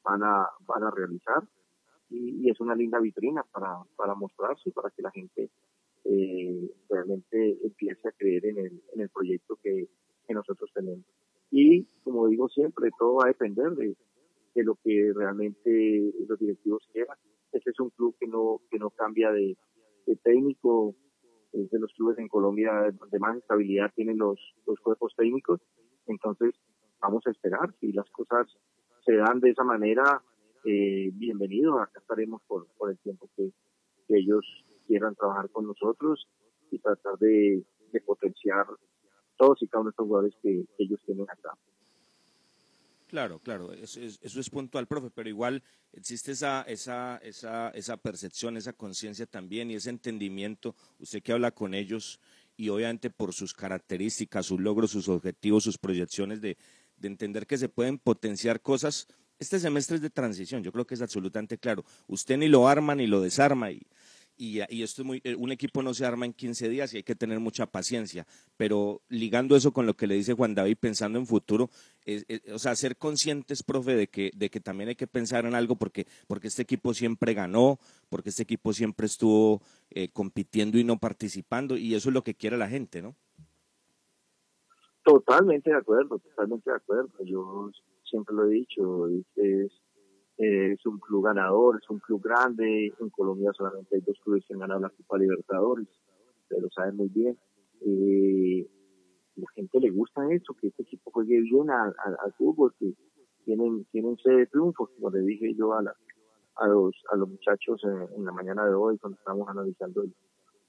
van 0.05 0.23
a, 0.23 0.47
van 0.67 0.85
a 0.85 0.91
realizar. 0.91 1.43
Y, 2.11 2.47
y 2.47 2.51
es 2.51 2.61
una 2.61 2.75
linda 2.75 3.01
vitrina 3.01 3.43
para, 3.51 3.83
para 3.97 4.15
mostrarse 4.15 4.71
para 4.73 4.91
que 4.91 5.01
la 5.01 5.11
gente 5.11 5.51
eh, 6.11 6.71
realmente 6.89 7.59
empiece 7.63 8.09
a 8.09 8.13
creer 8.13 8.47
en 8.47 8.59
el, 8.59 8.83
en 8.95 9.01
el 9.03 9.09
proyecto 9.11 9.59
que, 9.63 9.89
que 10.27 10.35
nosotros 10.35 10.71
tenemos. 10.75 11.05
Y 11.51 11.85
como 12.03 12.27
digo 12.29 12.49
siempre, 12.49 12.91
todo 12.99 13.17
va 13.17 13.25
a 13.25 13.29
depender 13.29 13.71
de, 13.73 13.95
de 14.55 14.65
lo 14.65 14.75
que 14.83 15.13
realmente 15.15 16.13
los 16.27 16.39
directivos 16.39 16.89
quieran. 16.93 17.17
Este 17.53 17.71
es 17.71 17.81
un 17.81 17.91
club 17.91 18.15
que 18.19 18.27
no, 18.27 18.61
que 18.71 18.79
no 18.79 18.91
cambia 18.91 19.31
de, 19.33 19.57
de 20.07 20.17
técnico, 20.17 20.95
es 21.53 21.71
de 21.71 21.79
los 21.79 21.93
clubes 21.95 22.19
en 22.19 22.29
Colombia 22.29 22.91
donde 22.99 23.19
más 23.19 23.37
estabilidad 23.37 23.93
tienen 23.95 24.19
los, 24.19 24.39
los 24.67 24.79
cuerpos 24.81 25.15
técnicos. 25.17 25.61
Entonces, 26.07 26.55
vamos 27.01 27.27
a 27.27 27.31
esperar. 27.31 27.75
Si 27.81 27.93
las 27.93 28.09
cosas 28.11 28.47
se 29.05 29.15
dan 29.15 29.41
de 29.41 29.51
esa 29.51 29.65
manera, 29.65 30.23
eh, 30.65 31.11
bienvenido. 31.15 31.81
Acá 31.81 32.01
estaremos 32.01 32.43
por, 32.47 32.67
por 32.77 32.91
el 32.91 32.99
tiempo 32.99 33.29
que, 33.37 33.51
que 34.07 34.19
ellos 34.19 34.45
quieran 34.89 35.15
trabajar 35.15 35.49
con 35.51 35.67
nosotros 35.67 36.27
y 36.71 36.79
tratar 36.79 37.17
de, 37.19 37.63
potenciar 38.05 38.67
todos 39.37 39.63
y 39.63 39.69
cada 39.69 39.83
uno 39.83 39.91
de 39.91 39.93
estos 39.93 40.07
jugadores 40.07 40.35
que, 40.43 40.65
ellos 40.79 41.01
tienen 41.05 41.27
acá. 41.31 41.51
Claro, 43.07 43.39
claro, 43.39 43.73
eso 43.73 44.01
es, 44.01 44.19
eso 44.23 44.41
es 44.41 44.51
puntual, 44.51 44.87
profe, 44.87 45.11
pero 45.15 45.29
igual 45.29 45.63
existe 45.93 46.33
esa, 46.33 46.63
esa, 46.63 47.19
esa, 47.19 47.71
esa 47.71 47.97
percepción, 47.97 48.57
esa 48.57 48.73
conciencia 48.73 49.27
también 49.27 49.71
y 49.71 49.77
ese 49.77 49.91
entendimiento, 49.91 50.75
usted 50.99 51.23
que 51.23 51.33
habla 51.33 51.51
con 51.53 51.73
ellos 51.75 52.21
y 52.57 52.69
obviamente 52.69 53.09
por 53.09 53.33
sus 53.33 53.55
características, 53.55 54.47
sus 54.47 54.61
logros, 54.61 54.91
sus 54.91 55.09
objetivos, 55.09 55.65
sus 55.65 55.79
proyecciones 55.79 56.41
de, 56.41 56.59
de 56.99 57.09
entender 57.09 57.47
que 57.47 57.57
se 57.57 57.69
pueden 57.69 57.99
potenciar 57.99 58.61
cosas. 58.61 59.07
Este 59.39 59.59
semestre 59.59 59.97
es 59.97 60.03
de 60.03 60.11
transición, 60.11 60.63
yo 60.63 60.73
creo 60.73 60.87
que 60.87 60.95
es 60.95 61.03
absolutamente 61.03 61.57
claro. 61.57 61.85
Usted 62.09 62.37
ni 62.37 62.49
lo 62.49 62.69
arma 62.69 62.95
ni 62.95 63.07
lo 63.07 63.21
desarma 63.21 63.71
y, 63.71 63.87
y, 64.39 64.61
esto 64.83 65.03
es 65.03 65.07
muy, 65.07 65.21
eh, 65.25 65.35
un 65.35 65.53
equipo 65.53 65.83
no 65.83 65.93
se 65.93 66.07
arma 66.07 66.25
en 66.25 66.33
15 66.33 66.69
días 66.69 66.95
y 66.95 66.99
hay 66.99 67.03
que 67.03 67.15
tener 67.15 67.41
mucha 67.41 67.67
paciencia, 67.67 68.27
pero 68.57 69.03
ligando 69.09 69.57
eso 69.57 69.73
con 69.73 69.85
lo 69.85 69.95
que 69.95 70.07
le 70.07 70.15
dice 70.15 70.35
Juan 70.35 70.55
David, 70.55 70.77
pensando 70.81 71.19
en 71.19 71.27
futuro, 71.27 71.69
o 72.53 72.59
sea, 72.59 72.75
ser 72.77 72.97
conscientes, 72.97 73.63
profe, 73.63 73.97
de 73.97 74.07
que, 74.07 74.31
de 74.35 74.49
que 74.49 74.61
también 74.61 74.89
hay 74.89 74.95
que 74.95 75.07
pensar 75.07 75.45
en 75.45 75.55
algo 75.55 75.77
porque, 75.77 76.07
porque 76.27 76.49
este 76.49 76.63
equipo 76.63 76.95
siempre 76.95 77.35
ganó, 77.35 77.79
porque 78.09 78.31
este 78.31 78.45
equipo 78.45 78.73
siempre 78.73 79.07
estuvo 79.07 79.61
eh, 79.91 80.09
compitiendo 80.11 80.79
y 80.79 80.85
no 80.85 80.99
participando, 80.99 81.77
y 81.77 81.95
eso 81.95 82.09
es 82.09 82.15
lo 82.15 82.23
que 82.23 82.35
quiere 82.35 82.57
la 82.57 82.69
gente, 82.69 83.03
¿no? 83.03 83.15
Totalmente 85.03 85.71
de 85.71 85.77
acuerdo, 85.77 86.19
totalmente 86.19 86.71
de 86.71 86.77
acuerdo. 86.77 87.11
Yo 87.25 87.71
siempre 88.05 88.35
lo 88.35 88.47
he 88.47 88.51
dicho, 88.51 89.09
es 89.37 89.73
eh, 90.39 90.73
es 90.73 90.87
un 90.87 90.99
club 90.99 91.25
ganador, 91.25 91.81
es 91.83 91.91
un 91.91 91.99
club 91.99 92.23
grande. 92.23 92.93
En 93.01 93.11
Colombia 93.11 93.51
solamente 93.53 93.97
hay 93.97 94.03
dos 94.03 94.19
clubes 94.23 94.45
que 94.47 94.55
han 94.55 94.61
ganado 94.61 94.81
la 94.81 94.91
Copa 94.91 95.19
Libertadores, 95.19 95.89
pero 96.49 96.63
lo 96.63 96.71
saben 96.71 96.97
muy 96.97 97.09
bien. 97.09 97.37
Eh, 97.81 98.67
la 99.37 99.47
gente 99.55 99.81
le 99.81 99.91
gusta 99.91 100.23
eso, 100.33 100.55
que 100.61 100.69
este 100.69 100.83
equipo 100.83 101.11
juegue 101.11 101.41
bien 101.41 101.71
al, 101.71 101.95
fútbol, 102.37 102.73
que 102.79 102.93
tienen, 103.45 103.85
tienen 103.91 104.17
sed 104.19 104.37
de 104.37 104.47
triunfos, 104.47 104.91
como 104.91 105.11
le 105.11 105.21
dije 105.21 105.55
yo 105.55 105.75
a, 105.75 105.83
la, 105.83 105.95
a, 106.57 106.69
los, 106.69 106.95
a 107.11 107.17
los 107.17 107.29
muchachos 107.29 107.83
en, 107.85 108.25
la 108.25 108.33
mañana 108.33 108.65
de 108.67 108.75
hoy, 108.75 108.99
cuando 108.99 109.19
estábamos 109.19 109.49
analizando 109.49 110.03
el, 110.03 110.15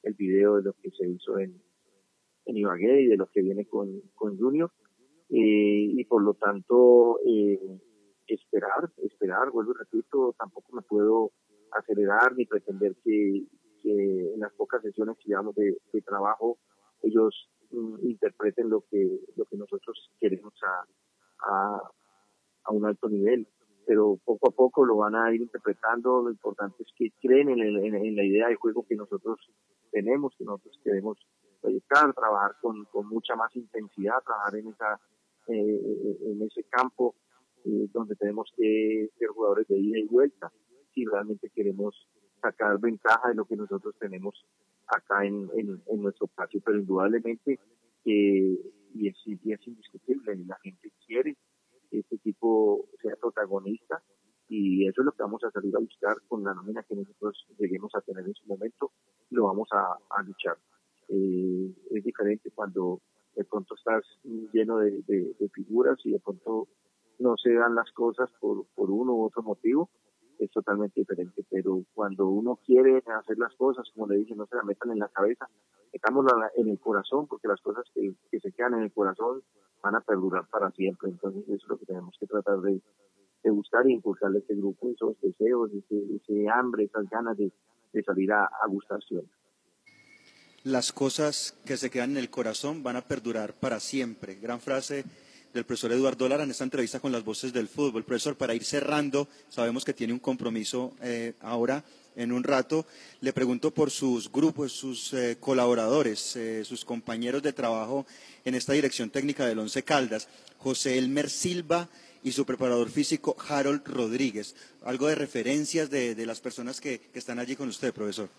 el 0.04 0.14
video 0.14 0.58
de 0.58 0.64
lo 0.64 0.74
que 0.74 0.92
se 0.92 1.08
hizo 1.08 1.38
en, 1.40 1.62
en 2.46 2.58
Ibagué 2.58 3.02
y 3.02 3.08
de 3.08 3.18
lo 3.18 3.28
que 3.28 3.42
viene 3.42 3.66
con, 3.66 4.02
con 4.16 4.38
Junior. 4.38 4.72
Eh, 5.30 5.94
y 5.96 6.04
por 6.06 6.24
lo 6.24 6.34
tanto, 6.34 7.20
eh, 7.26 7.60
esperar, 8.36 8.92
esperar, 9.04 9.52
vuelvo 9.52 9.72
y 9.72 9.78
repito, 9.78 10.36
tampoco 10.38 10.74
me 10.74 10.82
puedo 10.82 11.32
acelerar 11.72 12.36
ni 12.36 12.46
pretender 12.46 12.96
que, 13.04 13.46
en 13.82 14.40
las 14.40 14.54
pocas 14.54 14.82
sesiones 14.82 15.18
que 15.18 15.30
llevamos 15.30 15.56
de, 15.56 15.78
de 15.94 16.02
trabajo 16.02 16.58
ellos 17.02 17.50
mm, 17.72 18.08
interpreten 18.08 18.70
lo 18.70 18.84
que 18.90 19.20
lo 19.36 19.46
que 19.46 19.58
nosotros 19.58 20.12
queremos 20.20 20.54
a, 20.64 20.86
a, 21.50 21.92
a, 22.66 22.72
un 22.72 22.86
alto 22.86 23.10
nivel. 23.10 23.48
Pero 23.86 24.20
poco 24.24 24.50
a 24.50 24.52
poco 24.52 24.86
lo 24.86 24.98
van 24.98 25.16
a 25.16 25.34
ir 25.34 25.42
interpretando. 25.42 26.22
Lo 26.22 26.30
importante 26.30 26.84
es 26.84 26.90
que 26.96 27.12
creen 27.22 27.50
en, 27.50 27.60
el, 27.60 27.78
en, 27.78 28.16
la 28.16 28.24
idea 28.24 28.48
de 28.50 28.56
juego 28.56 28.86
que 28.88 28.96
nosotros 28.96 29.40
tenemos 29.92 30.36
que 30.38 30.44
nosotros 30.44 30.80
queremos 30.84 31.18
proyectar 31.62 32.14
trabajar 32.14 32.56
con, 32.62 32.86
con 32.86 33.08
mucha 33.08 33.36
más 33.36 33.56
intensidad 33.56 34.22
trabajar 34.24 34.56
en 34.58 34.68
esa 34.68 35.00
eh, 35.48 36.18
en 36.26 36.42
ese 36.44 36.64
campo 36.66 37.16
eh, 37.66 37.88
donde 37.94 38.16
tenemos 38.16 38.52
que 38.56 39.10
ser 39.18 39.28
jugadores 39.30 39.68
de 39.68 39.78
ida 39.78 40.00
y 40.00 40.08
vuelta 40.08 40.52
si 40.94 41.06
realmente 41.06 41.50
queremos 41.50 42.08
sacar 42.42 42.80
ventaja 42.80 43.30
de 43.30 43.36
lo 43.36 43.46
que 43.46 43.56
nosotros 43.56 43.96
tenemos 44.00 44.46
acá 44.88 45.26
en, 45.26 45.50
en, 45.56 46.02
nuestro 46.02 46.28
patio, 46.28 46.62
pero 46.66 46.80
indudablemente 46.80 47.60
eh, 48.06 48.60
y, 48.96 49.08
es, 49.08 49.16
y 49.26 49.40
indiscutible, 49.66 50.36
la 50.48 50.58
gente 50.64 50.92
quiere 51.06 51.36
que 51.90 52.00
este 52.00 52.16
equipo 52.16 52.88
sea 53.02 53.16
protagonista 53.18 54.02
y 54.48 54.88
eso 54.88 55.02
es 55.02 55.06
lo 55.06 55.12
que 55.12 55.22
vamos 55.22 55.44
a 55.44 55.52
salir 55.52 55.76
a 55.76 55.80
buscar 55.80 56.18
con 56.28 56.44
la 56.44 56.54
nómina 56.54 56.84
que 56.84 56.96
nosotros 56.96 57.46
lleguemos 57.60 57.94
a 57.94 58.02
tener 58.02 58.26
en 58.26 58.34
su 58.34 58.48
momento, 58.48 58.92
lo 59.30 59.46
vamos 59.46 59.70
a, 59.72 60.24
luchar. 60.24 60.58
Eh, 61.10 61.72
es 61.92 62.04
diferente 62.04 62.50
cuando 62.52 63.02
de 63.36 63.44
pronto 63.44 63.76
estás 63.76 64.04
lleno 64.24 64.78
de, 64.78 65.04
de 65.04 65.50
figuras 65.54 65.98
y 66.04 66.12
de 66.12 66.20
pronto 66.20 66.68
no 67.20 67.36
se 67.38 67.54
dan 67.54 67.76
las 67.76 67.92
cosas 67.92 68.30
por, 68.40 68.66
por 68.76 68.90
uno 68.90 69.14
u 69.14 69.26
otro 69.26 69.44
motivo, 69.44 69.90
es 70.40 70.50
totalmente 70.52 71.02
diferente. 71.02 71.44
Pero 71.50 71.84
cuando 71.94 72.28
uno 72.28 72.60
quiere 72.66 73.04
hacer 73.20 73.38
las 73.38 73.54
cosas, 73.56 73.88
como 73.94 74.08
le 74.08 74.18
dije, 74.18 74.36
no 74.36 74.48
se 74.48 74.56
la 74.56 74.64
metan 74.64 74.92
en 74.92 75.00
la 75.00 75.10
cabeza, 75.10 75.48
metámosla 75.94 76.52
en 76.56 76.70
el 76.70 76.80
corazón, 76.80 77.28
porque 77.28 77.48
las 77.48 77.62
cosas 77.62 77.86
que, 77.94 78.14
que 78.32 78.40
se 78.40 78.52
quedan 78.52 78.76
en 78.76 78.84
el 78.84 78.92
corazón 78.92 79.44
van 79.84 79.96
a 79.96 80.02
perdurar 80.02 80.48
para 80.50 80.72
siempre. 80.72 81.10
Entonces, 81.10 81.44
eso 81.44 81.56
es 81.56 81.68
lo 81.68 81.78
que 81.78 81.86
tenemos 81.86 82.16
que 82.20 82.28
tratar 82.28 82.60
de, 82.62 82.82
de 83.44 83.50
buscar 83.50 83.88
y 83.88 83.94
impulsarle 83.94 84.38
a 84.38 84.42
este 84.42 84.56
grupo, 84.56 84.90
esos 84.90 85.20
deseos, 85.22 85.72
ese, 85.74 86.16
ese 86.16 86.50
hambre, 86.50 86.86
esas 86.86 87.10
ganas 87.10 87.38
de, 87.38 87.52
de 87.94 88.04
salir 88.04 88.32
a, 88.32 88.46
a 88.46 88.68
gustar 88.68 89.04
siempre. 89.04 89.32
Las 90.64 90.92
cosas 90.92 91.58
que 91.66 91.78
se 91.78 91.90
quedan 91.90 92.12
en 92.12 92.18
el 92.18 92.30
corazón 92.30 92.84
van 92.84 92.98
a 92.98 93.02
perdurar 93.02 93.54
para 93.54 93.80
siempre. 93.80 94.36
Gran 94.36 94.60
frase 94.60 95.06
del 95.54 95.66
profesor 95.66 95.92
Eduardo 95.92 96.30
Lara 96.30 96.44
en 96.44 96.52
esta 96.52 96.64
entrevista 96.64 97.00
con 97.00 97.12
las 97.12 97.24
voces 97.24 97.52
del 97.54 97.68
fútbol. 97.68 98.04
Profesor, 98.04 98.36
para 98.36 98.54
ir 98.54 98.64
cerrando, 98.64 99.28
sabemos 99.50 99.84
que 99.84 99.94
tiene 99.94 100.14
un 100.14 100.20
compromiso 100.20 100.94
eh, 101.02 101.34
ahora 101.42 101.84
en 102.16 102.32
un 102.32 102.44
rato. 102.44 102.86
Le 103.22 103.34
pregunto 103.34 103.72
por 103.72 103.92
sus 103.92 104.32
grupos, 104.32 104.72
sus 104.72 105.14
eh, 105.14 105.38
colaboradores, 105.40 106.36
eh, 106.36 106.64
sus 106.66 106.86
compañeros 106.86 107.42
de 107.42 107.54
trabajo 107.54 108.06
en 108.46 108.56
esta 108.56 108.74
dirección 108.74 109.10
técnica 109.10 109.46
del 109.46 109.60
Once 109.60 109.84
Caldas, 109.84 110.28
José 110.58 110.98
Elmer 110.98 111.30
Silva 111.30 111.90
y 112.24 112.32
su 112.34 112.46
preparador 112.46 112.90
físico 112.90 113.36
Harold 113.48 113.88
Rodríguez. 113.88 114.56
Algo 114.84 115.08
de 115.08 115.16
referencias 115.16 115.90
de, 115.90 116.26
las 116.26 116.42
personas 116.42 116.82
que 116.82 117.02
están 117.14 117.40
allí 117.40 117.56
con 117.56 117.70
usted, 117.70 117.94
profesor. 117.94 118.30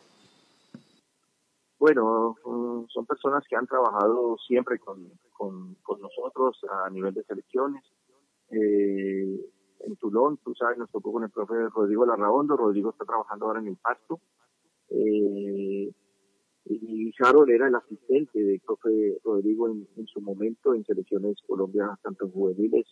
Bueno, 1.81 2.37
mm, 2.45 2.89
son 2.89 3.07
personas 3.07 3.43
que 3.49 3.57
han 3.57 3.67
trabajado 3.67 4.37
siempre 4.47 4.79
con, 4.79 5.11
con, 5.33 5.77
nosotros 5.99 6.61
a 6.85 6.91
nivel 6.91 7.15
de 7.15 7.25
selecciones. 7.25 7.83
Eh, 8.51 9.41
en 9.81 9.97
Tulón, 9.97 10.37
tú 10.45 10.55
sabes, 10.55 10.77
nos 10.77 10.91
tocó 10.91 11.11
con 11.11 11.25
el 11.25 11.31
profe 11.31 11.55
Rodrigo 11.75 12.05
Larraondo. 12.05 12.55
Rodrigo 12.55 12.91
está 12.91 13.07
trabajando 13.07 13.47
ahora 13.47 13.61
en 13.61 13.69
el 13.69 13.77
Pasto. 13.79 14.21
Eh, 14.91 15.91
y 16.67 17.13
Harold 17.19 17.51
era 17.51 17.69
el 17.69 17.75
asistente 17.75 18.39
del 18.39 18.61
profe 18.61 19.19
Rodrigo 19.25 19.67
en, 19.69 20.07
su 20.07 20.21
momento 20.21 20.75
en 20.75 20.85
selecciones 20.85 21.39
Colombia, 21.47 21.99
tanto 22.03 22.27
en 22.27 22.33
juveniles, 22.33 22.87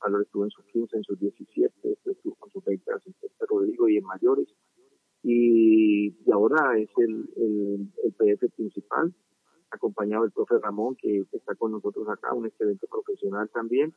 Harold 0.00 0.24
estuvo 0.24 0.42
en 0.42 0.50
sus 0.50 0.64
15, 0.66 0.96
en 0.96 1.04
sus 1.04 1.20
17, 1.20 1.72
después 1.84 2.16
estuvo 2.16 2.34
con 2.34 2.50
sus 2.50 2.64
20 2.64 2.92
asistente 2.92 3.46
Rodrigo 3.48 3.88
y 3.88 3.98
en 3.98 4.04
mayores. 4.04 4.48
Y, 5.24 6.14
ahora 6.30 6.78
es 6.78 6.90
el, 6.98 7.28
el, 7.36 7.88
el 8.04 8.12
PF 8.12 8.50
principal, 8.54 9.14
acompañado 9.70 10.22
del 10.22 10.32
profe 10.32 10.58
Ramón, 10.58 10.96
que 10.96 11.24
está 11.32 11.54
con 11.54 11.72
nosotros 11.72 12.06
acá, 12.10 12.34
un 12.34 12.46
excelente 12.46 12.86
profesional 12.86 13.48
también. 13.48 13.94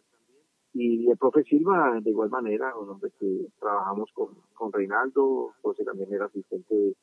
Y 0.73 1.09
el 1.09 1.17
profe 1.17 1.43
Silva, 1.43 1.99
de 2.01 2.09
igual 2.11 2.29
manera, 2.29 2.75
un 2.77 2.89
hombre 2.89 3.11
que 3.19 3.47
trabajamos 3.59 4.09
con, 4.13 4.29
con 4.53 4.71
Reinaldo, 4.71 5.53
José 5.61 5.83
también 5.83 6.13
era 6.13 6.25
asistente 6.25 6.73
de, 6.73 6.95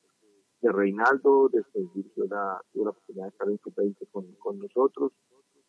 de 0.63 0.73
Reinaldo, 0.73 1.51
después 1.53 1.93
dirigió 1.95 2.25
la, 2.25 2.63
tuvo 2.73 2.85
la 2.85 2.91
oportunidad 2.93 3.25
de 3.25 3.31
estar 3.31 3.49
en 3.51 3.59
su 3.59 3.73
20 3.77 4.07
con, 4.07 4.33
con 4.37 4.59
nosotros, 4.59 5.13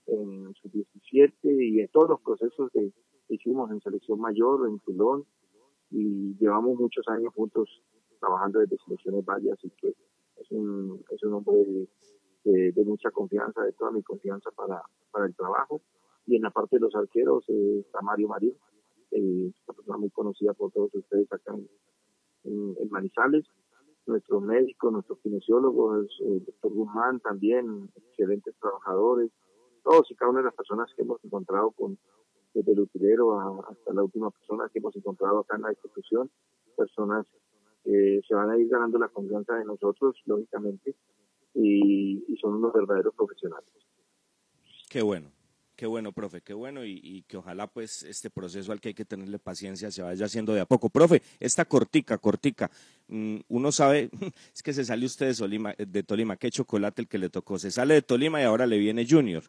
en 0.08 0.54
su 0.54 0.70
17 0.70 1.36
y 1.44 1.82
en 1.82 1.88
todos 1.90 2.10
los 2.10 2.22
procesos 2.22 2.72
que 2.72 2.92
hicimos 3.28 3.70
en 3.72 3.82
selección 3.82 4.20
mayor, 4.20 4.66
en 4.70 4.80
Tulón, 4.80 5.26
y 5.92 6.38
llevamos 6.38 6.80
muchos 6.80 7.06
años 7.10 7.34
juntos 7.34 7.70
trabajando 8.20 8.60
desde 8.60 8.78
selecciones 8.78 9.26
varias, 9.26 9.58
así 9.58 9.72
que 9.78 9.90
es 9.90 10.52
un, 10.52 11.04
es 11.10 11.24
un 11.24 11.34
hombre 11.34 11.88
de, 12.44 12.84
mucha 12.86 13.12
confianza, 13.12 13.64
de 13.64 13.74
toda 13.74 13.92
mi 13.92 14.04
confianza 14.04 14.52
para, 14.52 14.82
para 15.12 15.26
el 15.26 15.36
trabajo. 15.36 15.82
Y 16.28 16.36
en 16.36 16.44
la 16.44 16.52
parte 16.52 16.78
de 16.78 16.82
los 16.82 16.96
arqueros 16.96 17.44
eh, 17.50 17.80
está 17.80 18.02
Mario 18.02 18.30
Marín, 18.30 18.56
eh, 19.12 19.52
una 19.68 19.76
persona 19.76 19.98
muy 19.98 20.10
conocida 20.10 20.54
por 20.54 20.72
todos 20.72 20.94
ustedes 20.94 21.32
acá 21.32 21.54
en, 21.54 21.68
en, 22.44 22.76
en 22.80 22.90
Manizales. 22.90 23.46
Nuestros 24.08 24.44
médicos, 24.44 24.92
nuestros 24.92 25.20
kinesiólogos, 25.20 26.08
el 26.22 26.46
doctor 26.46 26.74
Guzmán 26.74 27.20
también, 27.22 27.90
excelentes 27.96 28.56
trabajadores, 28.60 29.32
todos 29.84 30.10
y 30.12 30.16
cada 30.16 30.30
una 30.30 30.40
de 30.42 30.46
las 30.46 30.56
personas 30.56 30.92
que 30.96 31.02
hemos 31.02 31.24
encontrado 31.24 31.72
con 31.72 31.98
desde 32.56 32.72
el 32.72 32.80
utilero 32.80 33.38
hasta 33.70 33.94
la 33.94 34.04
última 34.04 34.32
persona 34.32 34.70
que 34.72 34.80
hemos 34.80 34.96
encontrado 34.96 35.40
acá 35.40 35.58
en 35.58 35.64
la 35.64 35.72
institución, 35.72 36.32
personas 36.78 37.28
que 37.86 38.22
se 38.28 38.34
van 38.34 38.50
a 38.50 38.58
ir 38.58 38.68
ganando 38.68 38.98
la 38.98 39.10
confianza 39.10 39.54
de 39.56 39.66
nosotros, 39.66 40.16
lógicamente, 40.26 40.96
y, 41.54 42.24
son 42.42 42.56
unos 42.56 42.74
verdaderos 42.74 43.14
profesionales. 43.16 43.70
Qué 44.90 45.02
bueno, 45.02 45.32
Qué 45.76 45.88
bueno, 45.88 46.14
profe, 46.14 46.40
qué 46.40 46.54
bueno 46.54 46.86
y, 46.86 47.26
que 47.28 47.36
ojalá 47.36 47.68
pues 47.68 48.04
este 48.04 48.30
proceso 48.30 48.72
al 48.72 48.80
que 48.80 48.90
hay 48.90 48.94
que 48.94 49.04
tenerle 49.04 49.40
paciencia 49.40 49.92
se 49.92 50.02
vaya 50.02 50.26
haciendo 50.26 50.54
de 50.54 50.62
a 50.62 50.66
poco. 50.66 50.90
Profe, 50.90 51.22
esta 51.38 51.66
cortica, 51.66 52.18
cortica, 52.18 52.72
mmm, 53.10 53.40
uno 53.50 53.74
sabe, 53.74 54.10
es 54.56 54.64
que 54.64 54.72
se 54.72 54.86
sale 54.86 55.06
usted 55.06 55.28
de, 55.28 55.34
Solima, 55.34 55.74
de 55.78 56.04
Tolima, 56.04 56.38
qué 56.38 56.50
chocolate 56.50 57.02
el 57.02 57.10
que 57.10 57.18
le 57.18 57.30
tocó, 57.30 57.60
se 57.60 57.72
sale 57.72 57.94
de 57.94 58.02
Tolima 58.02 58.40
y 58.40 58.46
ahora 58.46 58.66
le 58.66 58.78
viene 58.78 59.06
Junior. 59.06 59.44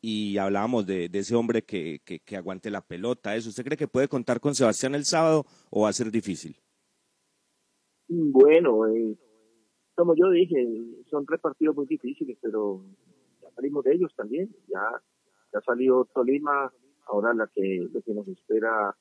Y 0.00 0.36
hablábamos 0.38 0.84
de, 0.84 1.08
de 1.08 1.18
ese 1.20 1.36
hombre 1.36 1.62
que, 1.62 2.00
que, 2.04 2.18
que 2.20 2.36
aguante 2.36 2.70
la 2.70 2.80
pelota, 2.80 3.36
eso. 3.36 3.48
¿Usted 3.48 3.64
cree 3.64 3.76
que 3.76 3.86
puede 3.86 4.08
contar 4.08 4.40
con 4.40 4.56
Sebastián 4.56 4.96
el 4.96 5.04
sábado 5.04 5.46
o 5.70 5.82
va 5.82 5.90
a 5.90 5.92
ser 5.92 6.10
difícil? 6.10 6.56
Bueno, 8.08 8.86
eh, 8.88 9.16
como 9.94 10.14
yo 10.14 10.30
dije, 10.30 10.66
son 11.10 11.26
tres 11.26 11.40
partidos 11.40 11.76
muy 11.76 11.86
difíciles, 11.86 12.38
pero 12.40 12.82
ya 13.42 13.50
salimos 13.50 13.84
de 13.84 13.94
ellos 13.94 14.12
también, 14.16 14.54
ya 14.68 15.02
ya 15.52 15.60
salió 15.62 16.04
Tolima, 16.14 16.72
ahora 17.06 17.32
la 17.34 17.46
que, 17.54 17.88
lo 17.92 18.02
que 18.02 18.12
nos 18.12 18.28
espera 18.28 18.94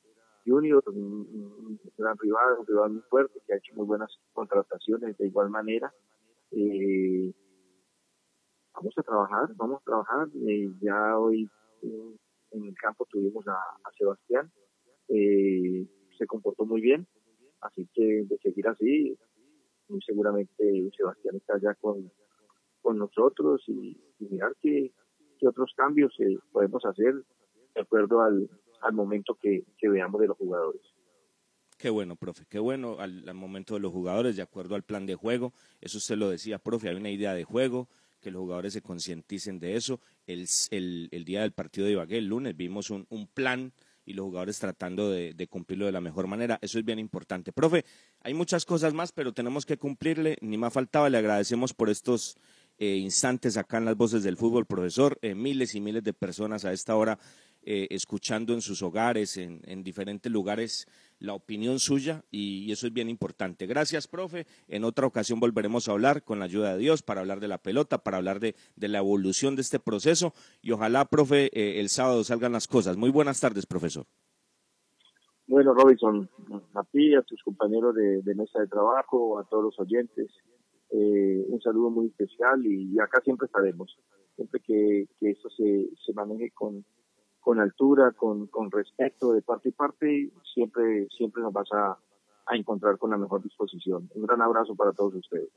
Junior, 0.46 0.82
un, 0.88 1.80
gran 1.98 2.18
rival, 2.18 2.60
un 2.60 2.66
rival 2.66 2.92
muy 2.92 3.02
fuerte 3.10 3.40
que 3.46 3.54
ha 3.54 3.58
hecho 3.58 3.76
muy 3.76 3.86
buenas 3.86 4.18
contrataciones 4.32 5.18
de 5.18 5.28
igual 5.28 5.50
manera. 5.50 5.92
Eh, 6.52 7.34
vamos 8.74 8.94
a 8.98 9.04
trabajar, 9.04 9.50
vamos 9.56 9.82
a 9.82 9.86
trabajar. 9.86 10.28
Eh, 10.48 10.72
ya 10.82 11.18
hoy 11.18 11.50
en 11.82 12.64
el 12.64 12.76
campo 12.76 13.06
tuvimos 13.10 13.46
a, 13.48 13.56
a 13.56 13.92
Sebastián, 13.98 14.50
eh, 15.10 15.86
se 16.18 16.26
comportó 16.26 16.66
muy 16.66 16.80
bien, 16.80 17.06
así 17.62 17.88
que 17.94 18.24
de 18.26 18.38
seguir 18.38 18.68
así, 18.68 19.18
muy 19.90 20.02
seguramente 20.02 20.90
Sebastián 20.96 21.36
está 21.36 21.60
ya 21.62 21.74
con, 21.76 22.12
con 22.82 22.98
nosotros 22.98 23.62
y, 23.68 23.98
mirar 24.20 24.56
que 24.62 24.92
qué 25.40 25.48
otros 25.48 25.72
cambios 25.76 26.12
eh, 26.20 26.38
podemos 26.52 26.84
hacer 26.86 27.14
de 27.76 27.82
acuerdo 27.82 28.22
al, 28.22 28.50
al 28.82 28.94
momento 28.94 29.38
que, 29.40 29.64
que, 29.78 29.88
veamos 29.88 30.20
de 30.20 30.28
los 30.28 30.38
jugadores. 30.38 30.82
Qué 31.78 31.92
bueno, 31.92 32.16
profe, 32.16 32.46
qué 32.50 32.58
bueno 32.58 33.00
al, 33.00 33.30
al, 33.30 33.36
momento 33.36 33.76
de 33.76 33.80
los 33.80 33.92
jugadores, 33.92 34.36
de 34.36 34.42
acuerdo 34.42 34.74
al 34.74 34.82
plan 34.82 35.06
de 35.06 35.14
juego. 35.14 35.54
Eso 35.80 36.00
usted 36.00 36.18
lo 36.18 36.30
decía, 36.30 36.58
profe, 36.58 36.90
hay 36.90 36.96
una 36.96 37.12
idea 37.12 37.36
de 37.36 37.44
juego, 37.44 37.88
que 38.20 38.32
los 38.32 38.42
jugadores 38.42 38.74
se 38.74 38.82
concienticen 38.82 39.60
de 39.60 39.76
eso. 39.76 40.00
El, 40.26 40.48
el, 40.72 41.08
el, 41.12 41.24
día 41.24 41.42
del 41.42 41.52
partido 41.52 41.86
de 41.86 41.94
Ibagué, 41.94 42.18
el 42.18 42.26
lunes, 42.26 42.58
vimos 42.58 42.90
un, 42.90 43.06
un 43.10 43.28
plan 43.28 43.72
y 44.08 44.14
los 44.14 44.26
jugadores 44.26 44.58
tratando 44.58 45.12
de, 45.12 45.48
cumplirlo 45.50 45.86
de 45.86 45.92
la 45.92 46.00
mejor 46.00 46.28
manera. 46.28 46.58
Eso 46.62 46.80
es 46.80 46.86
bien 46.86 46.98
importante. 46.98 47.52
Profe, 47.52 47.84
hay 48.22 48.34
muchas 48.34 48.64
cosas 48.64 48.94
más, 48.94 49.12
pero 49.12 49.34
tenemos 49.34 49.66
que 49.66 49.78
cumplirle. 49.78 50.38
Ni 50.40 50.58
más 50.58 50.72
faltaba, 50.72 51.10
le 51.10 51.18
agradecemos 51.18 51.74
por 51.74 51.90
estos 51.90 52.38
eh, 52.80 52.96
instantes 52.96 53.58
acá 53.58 53.80
en 53.80 53.86
las 53.86 53.98
voces 53.98 54.24
del 54.24 54.38
fútbol, 54.38 54.66
profesor. 54.66 55.20
Eh, 55.22 55.36
miles 55.36 55.76
y 55.76 55.82
miles 55.82 56.04
de 56.04 56.14
personas 56.14 56.64
a 56.64 56.72
esta 56.72 56.96
hora 56.96 57.20
eh, 57.70 57.86
escuchando 57.90 58.54
en 58.54 58.62
sus 58.62 58.82
hogares, 58.82 59.36
en, 59.36 59.60
en, 59.66 59.84
diferentes 59.84 60.32
lugares, 60.32 60.88
la 61.20 61.34
opinión 61.34 61.80
suya 61.80 62.24
y, 62.32 62.72
eso 62.72 62.88
es 62.88 62.94
bien 62.94 63.10
importante. 63.10 63.66
Gracias, 63.68 64.08
profe. 64.08 64.48
En 64.70 64.86
otra 64.86 65.06
ocasión 65.06 65.42
volveremos 65.42 65.90
a 65.90 65.92
hablar 65.92 66.24
con 66.24 66.40
la 66.40 66.46
ayuda 66.46 66.72
de 66.72 66.80
Dios 66.80 67.04
para 67.04 67.20
hablar 67.20 67.42
de 67.42 67.50
la 67.50 67.58
pelota, 67.58 67.98
para 67.98 68.16
hablar 68.16 68.40
de, 68.40 68.56
la 68.78 69.00
evolución 69.00 69.58
de 69.58 69.64
este 69.64 69.80
proceso 69.80 70.34
y 70.62 70.72
ojalá, 70.72 71.04
profe, 71.04 71.50
el 71.82 71.90
sábado 71.90 72.24
salgan 72.24 72.54
las 72.54 72.68
cosas. 72.70 72.96
Muy 72.96 73.10
buenas 73.10 73.42
tardes, 73.42 73.66
profesor. 73.66 74.06
Bueno, 75.46 75.74
Robinson, 75.74 76.30
a 76.74 76.86
ti, 76.86 77.16
a 77.16 77.22
tus 77.24 77.44
compañeros 77.44 77.94
de, 77.96 78.34
mesa 78.34 78.62
de 78.62 78.68
trabajo, 78.68 79.40
a 79.40 79.44
todos 79.44 79.66
los 79.66 79.80
oyentes, 79.82 80.32
eh, 80.92 81.46
un 81.50 81.60
saludo 81.60 81.90
muy 81.90 82.08
especial 82.08 82.66
y, 82.66 82.94
y, 82.94 83.00
acá 83.02 83.20
siempre 83.26 83.48
estaremos, 83.48 84.00
siempre 84.38 84.62
que, 84.62 85.10
que 85.20 85.32
esto 85.32 85.50
se, 85.50 85.90
se 86.06 86.14
maneje 86.14 86.52
con, 86.52 86.86
con 87.48 87.62
altura, 87.62 88.12
con, 88.12 88.48
con 88.48 88.70
respeto 88.70 89.32
de 89.32 89.42
parte 89.42 89.70
y 89.70 89.72
parte, 89.72 90.30
siempre, 90.54 91.08
siempre 91.18 91.42
nos 91.42 91.54
vas 91.54 91.72
a, 91.72 91.98
a 92.46 92.56
encontrar 92.58 92.98
con 92.98 93.12
la 93.12 93.18
mejor 93.18 93.42
disposición. 93.42 94.10
Un 94.14 94.24
gran 94.24 94.42
abrazo 94.42 94.76
para 94.76 94.92
todos 94.92 95.16
ustedes. 95.16 95.48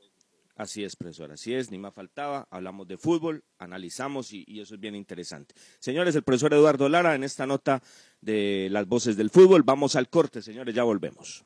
Así 0.55 0.85
es, 0.85 0.95
profesor, 0.95 1.33
así 1.33 1.53
es, 1.53 1.69
ni 1.69 1.77
más 1.77 1.93
faltaba. 1.93 2.47
Hablamos 2.49 2.87
de 2.87 2.95
fútbol, 2.95 3.43
analizamos 3.59 4.31
y, 4.31 4.45
y, 4.47 4.61
eso 4.61 4.75
es 4.75 4.79
bien 4.79 4.95
interesante. 4.95 5.53
Señores, 5.79 6.15
el 6.15 6.23
profesor 6.23 6.53
Eduardo 6.53 6.87
Lara 6.87 7.13
en 7.13 7.25
esta 7.25 7.45
nota 7.45 7.81
de 8.21 8.69
las 8.71 8.87
voces 8.87 9.17
del 9.17 9.29
fútbol. 9.29 9.63
Vamos 9.63 9.97
al 9.97 10.07
corte, 10.07 10.41
señores, 10.41 10.73
ya 10.73 10.83
volvemos. 10.83 11.45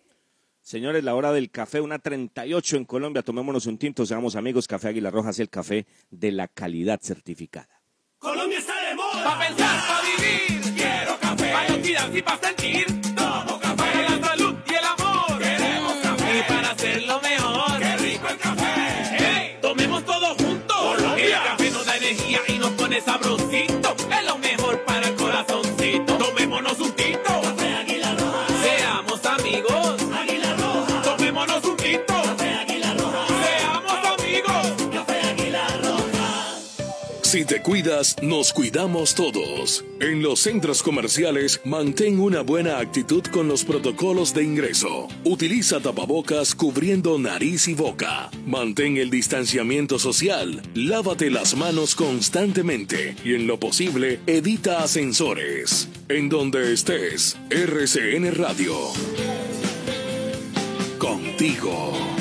Señores, 0.71 1.03
la 1.03 1.15
hora 1.15 1.33
del 1.33 1.51
café, 1.51 1.81
una 1.81 1.99
38 1.99 2.77
en 2.77 2.85
Colombia. 2.85 3.23
Tomémonos 3.23 3.65
un 3.65 3.77
tinto, 3.77 4.05
seamos 4.05 4.37
amigos. 4.37 4.69
Café 4.69 4.87
Águila 4.87 5.11
Roja 5.11 5.31
es 5.31 5.39
el 5.39 5.49
café 5.49 5.85
de 6.09 6.31
la 6.31 6.47
calidad 6.47 7.01
certificada. 7.01 7.67
Colombia 8.17 8.59
está 8.59 8.73
de 8.87 8.95
moda. 8.95 9.21
Pa' 9.21 9.37
pensar, 9.37 9.81
pa' 9.85 10.01
vivir. 10.01 10.73
Quiero 10.73 11.19
café. 11.19 11.51
Pa' 11.51 11.67
identidad 11.67 12.13
y 12.13 12.21
pa' 12.21 12.39
sentir. 12.41 12.85
Tomo 13.01 13.59
café. 13.59 14.01
La 14.01 14.27
salud 14.29 14.55
y 14.65 14.73
el 14.73 14.85
amor. 14.85 15.39
Queremos 15.39 15.93
café. 15.97 16.39
Y 16.39 16.49
para 16.49 16.71
hacerlo 16.71 17.19
mejor. 17.21 17.77
Qué 17.77 17.97
rico 17.97 18.27
el 18.29 18.37
café. 18.37 19.17
Hey, 19.19 19.57
tomemos 19.61 20.05
todos 20.05 20.37
juntos. 20.37 20.77
Colombia. 20.77 21.25
El 21.25 21.49
café 21.49 21.71
nos 21.71 21.85
da 21.85 21.97
energía 21.97 22.39
y 22.47 22.57
nos 22.59 22.71
pone 22.71 23.01
sabrosito. 23.01 23.93
Es 24.09 24.25
lo 24.25 24.37
mejor 24.37 24.60
Si 37.31 37.45
te 37.45 37.61
cuidas, 37.61 38.17
nos 38.21 38.51
cuidamos 38.51 39.15
todos. 39.15 39.85
En 40.01 40.21
los 40.21 40.41
centros 40.41 40.83
comerciales, 40.83 41.61
mantén 41.63 42.19
una 42.19 42.41
buena 42.41 42.79
actitud 42.79 43.23
con 43.23 43.47
los 43.47 43.63
protocolos 43.63 44.33
de 44.33 44.43
ingreso. 44.43 45.07
Utiliza 45.23 45.79
tapabocas 45.79 46.53
cubriendo 46.53 47.17
nariz 47.17 47.69
y 47.69 47.73
boca. 47.73 48.29
Mantén 48.45 48.97
el 48.97 49.09
distanciamiento 49.09 49.97
social. 49.97 50.61
Lávate 50.73 51.29
las 51.29 51.55
manos 51.55 51.95
constantemente. 51.95 53.15
Y 53.23 53.35
en 53.35 53.47
lo 53.47 53.57
posible, 53.57 54.19
evita 54.27 54.83
ascensores. 54.83 55.87
En 56.09 56.27
donde 56.27 56.73
estés, 56.73 57.37
RCN 57.49 58.29
Radio. 58.35 58.75
Contigo. 60.99 62.20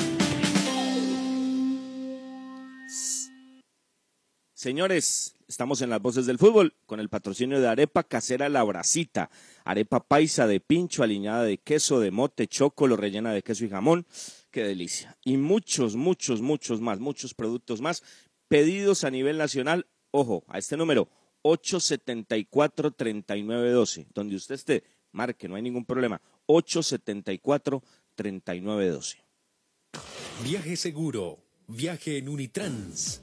Señores, 4.60 5.34
estamos 5.48 5.80
en 5.80 5.88
las 5.88 6.02
voces 6.02 6.26
del 6.26 6.36
fútbol 6.36 6.74
con 6.84 7.00
el 7.00 7.08
patrocinio 7.08 7.62
de 7.62 7.68
Arepa 7.68 8.02
Casera 8.02 8.50
La 8.50 8.62
Bracita. 8.62 9.30
Arepa 9.64 10.00
paisa 10.00 10.46
de 10.46 10.60
pincho, 10.60 11.02
aliñada 11.02 11.44
de 11.44 11.56
queso, 11.56 11.98
de 11.98 12.10
mote, 12.10 12.46
chocolo, 12.46 12.94
rellena 12.94 13.32
de 13.32 13.42
queso 13.42 13.64
y 13.64 13.70
jamón. 13.70 14.04
Qué 14.50 14.62
delicia. 14.62 15.16
Y 15.24 15.38
muchos, 15.38 15.96
muchos, 15.96 16.42
muchos 16.42 16.82
más, 16.82 17.00
muchos 17.00 17.32
productos 17.32 17.80
más. 17.80 18.02
Pedidos 18.48 19.04
a 19.04 19.10
nivel 19.10 19.38
nacional, 19.38 19.86
ojo, 20.10 20.44
a 20.46 20.58
este 20.58 20.76
número, 20.76 21.08
874-3912. 21.42 24.08
Donde 24.12 24.36
usted 24.36 24.56
esté, 24.56 24.84
marque, 25.10 25.48
no 25.48 25.54
hay 25.54 25.62
ningún 25.62 25.86
problema. 25.86 26.20
874-3912. 26.48 29.16
Viaje 30.44 30.76
seguro. 30.76 31.38
Viaje 31.66 32.18
en 32.18 32.28
Unitrans. 32.28 33.22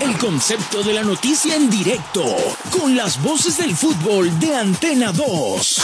El 0.00 0.16
concepto 0.18 0.82
de 0.82 0.94
la 0.94 1.02
noticia 1.02 1.56
en 1.56 1.68
directo, 1.68 2.24
con 2.70 2.96
las 2.96 3.20
voces 3.22 3.58
del 3.58 3.74
fútbol 3.74 4.38
de 4.38 4.54
Antena 4.54 5.12
2. 5.12 5.82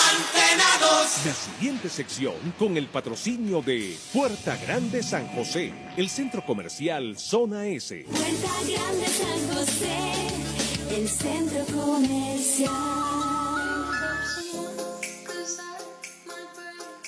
La 1.24 1.34
siguiente 1.34 1.88
sección 1.88 2.34
con 2.58 2.76
el 2.76 2.86
patrocinio 2.86 3.62
de 3.62 3.96
Puerta 4.12 4.56
Grande 4.56 5.02
San 5.02 5.26
José, 5.28 5.72
el 5.96 6.08
centro 6.08 6.44
comercial 6.44 7.18
Zona 7.18 7.66
S. 7.66 8.04
Puerta 8.08 8.52
Grande 8.68 9.06
San 9.08 9.56
José, 9.56 10.96
el 10.96 11.08
centro 11.08 11.64
comercial. 11.74 12.72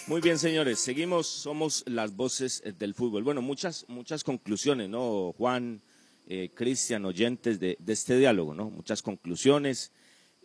Muy 0.08 0.22
bien, 0.22 0.38
señores, 0.38 0.80
seguimos, 0.80 1.26
somos 1.26 1.84
las 1.86 2.16
voces 2.16 2.62
eh, 2.64 2.72
del 2.72 2.94
fútbol. 2.94 3.24
Bueno, 3.24 3.42
muchas, 3.42 3.84
muchas 3.88 4.24
conclusiones, 4.24 4.88
¿no, 4.88 5.34
Juan, 5.36 5.82
eh, 6.30 6.50
Cristian, 6.54 7.06
oyentes 7.06 7.58
de, 7.58 7.78
de 7.80 7.92
este 7.92 8.18
diálogo, 8.18 8.52
¿no? 8.54 8.68
Muchas 8.68 9.00
conclusiones. 9.00 9.90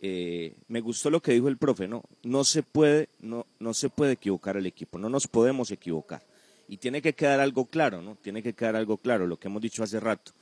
Eh, 0.00 0.54
me 0.66 0.80
gustó 0.80 1.10
lo 1.10 1.20
que 1.20 1.32
dijo 1.32 1.48
el 1.48 1.58
profe, 1.58 1.86
¿no? 1.86 2.02
No 2.22 2.42
se 2.44 2.62
puede, 2.62 3.10
no, 3.20 3.46
no 3.58 3.74
se 3.74 3.90
puede 3.90 4.12
equivocar 4.12 4.56
el 4.56 4.66
equipo, 4.66 4.98
no 4.98 5.10
nos 5.10 5.28
podemos 5.28 5.70
equivocar. 5.70 6.22
Y 6.68 6.78
tiene 6.78 7.02
que 7.02 7.12
quedar 7.12 7.40
algo 7.40 7.66
claro, 7.66 8.00
¿no? 8.00 8.16
Tiene 8.16 8.42
que 8.42 8.54
quedar 8.54 8.76
algo 8.76 8.96
claro, 8.96 9.26
lo 9.26 9.38
que 9.38 9.48
hemos 9.48 9.60
dicho 9.60 9.82
hace 9.82 10.00
rato. 10.00 10.32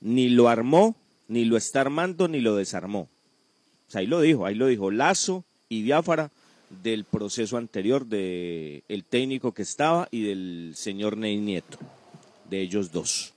Ni 0.00 0.28
lo 0.28 0.48
armó, 0.48 0.94
ni 1.26 1.44
lo 1.44 1.56
está 1.56 1.80
armando, 1.80 2.28
ni 2.28 2.40
lo 2.40 2.54
desarmó. 2.54 3.08
O 3.88 3.90
sea, 3.90 4.00
ahí 4.00 4.06
lo 4.06 4.20
dijo, 4.20 4.46
ahí 4.46 4.54
lo 4.54 4.68
dijo 4.68 4.92
Lazo 4.92 5.44
y 5.68 5.82
Diáfara 5.82 6.30
del 6.82 7.04
proceso 7.04 7.56
anterior 7.56 8.06
del 8.06 8.84
el 8.88 9.04
técnico 9.04 9.52
que 9.52 9.62
estaba 9.62 10.08
y 10.10 10.22
del 10.22 10.72
señor 10.76 11.16
Ney 11.16 11.36
Nieto, 11.36 11.78
de 12.48 12.60
ellos 12.60 12.92
dos, 12.92 13.33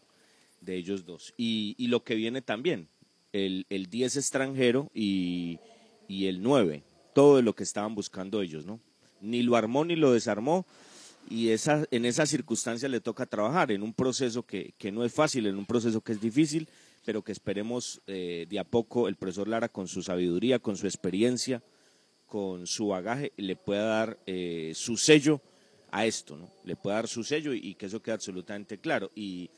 de 0.67 0.75
ellos 0.75 1.05
dos. 1.05 1.33
Y, 1.37 1.75
lo 1.87 2.03
que 2.03 2.13
viene 2.13 2.43
también, 2.43 2.89
el, 3.33 3.65
el 3.69 3.87
10 3.87 4.17
extranjero 4.17 4.91
y, 4.93 5.59
y 6.07 6.27
el 6.27 6.43
9, 6.43 6.83
todo 7.15 7.41
lo 7.41 7.55
que 7.55 7.63
estaban 7.63 7.95
buscando 7.95 8.41
ellos, 8.41 8.65
¿no? 8.65 8.79
Ni 9.21 9.41
lo 9.41 9.55
armó 9.55 9.83
ni 9.83 9.95
lo 9.95 10.11
desarmó 10.11 10.67
y 11.29 11.49
esa, 11.49 11.85
en 11.89 12.05
esa 12.05 12.25
circunstancia 12.25 12.87
le 12.87 13.01
toca 13.01 13.25
trabajar 13.25 13.71
en 13.71 13.81
un 13.81 13.93
proceso 13.93 14.43
que, 14.43 14.73
que 14.77 14.91
no 14.91 15.03
es 15.03 15.11
fácil, 15.11 15.47
en 15.47 15.57
un 15.57 15.65
proceso 15.65 16.01
que 16.01 16.11
es 16.11 16.21
difícil, 16.21 16.69
pero 17.05 17.23
que 17.23 17.31
esperemos 17.31 18.01
eh, 18.05 18.45
de 18.47 18.59
a 18.59 18.63
poco 18.63 19.07
el 19.07 19.15
profesor 19.15 19.47
Lara 19.47 19.69
con 19.69 19.87
su 19.87 20.03
sabiduría, 20.03 20.59
con 20.59 20.75
su 20.75 20.85
experiencia, 20.85 21.63
con 22.27 22.67
su 22.67 22.87
bagaje, 22.87 23.31
le 23.37 23.55
pueda 23.55 23.85
dar 23.85 24.19
eh, 24.27 24.73
su 24.75 24.97
sello 24.97 25.41
a 25.89 26.05
esto, 26.05 26.35
¿no? 26.35 26.51
Le 26.65 26.75
pueda 26.75 26.97
dar 26.97 27.07
su 27.07 27.23
sello 27.23 27.53
y, 27.53 27.59
y 27.59 27.75
que 27.75 27.85
eso 27.85 28.01
quede 28.01 28.15
absolutamente 28.15 28.77
claro 28.77 29.09
y, 29.15 29.49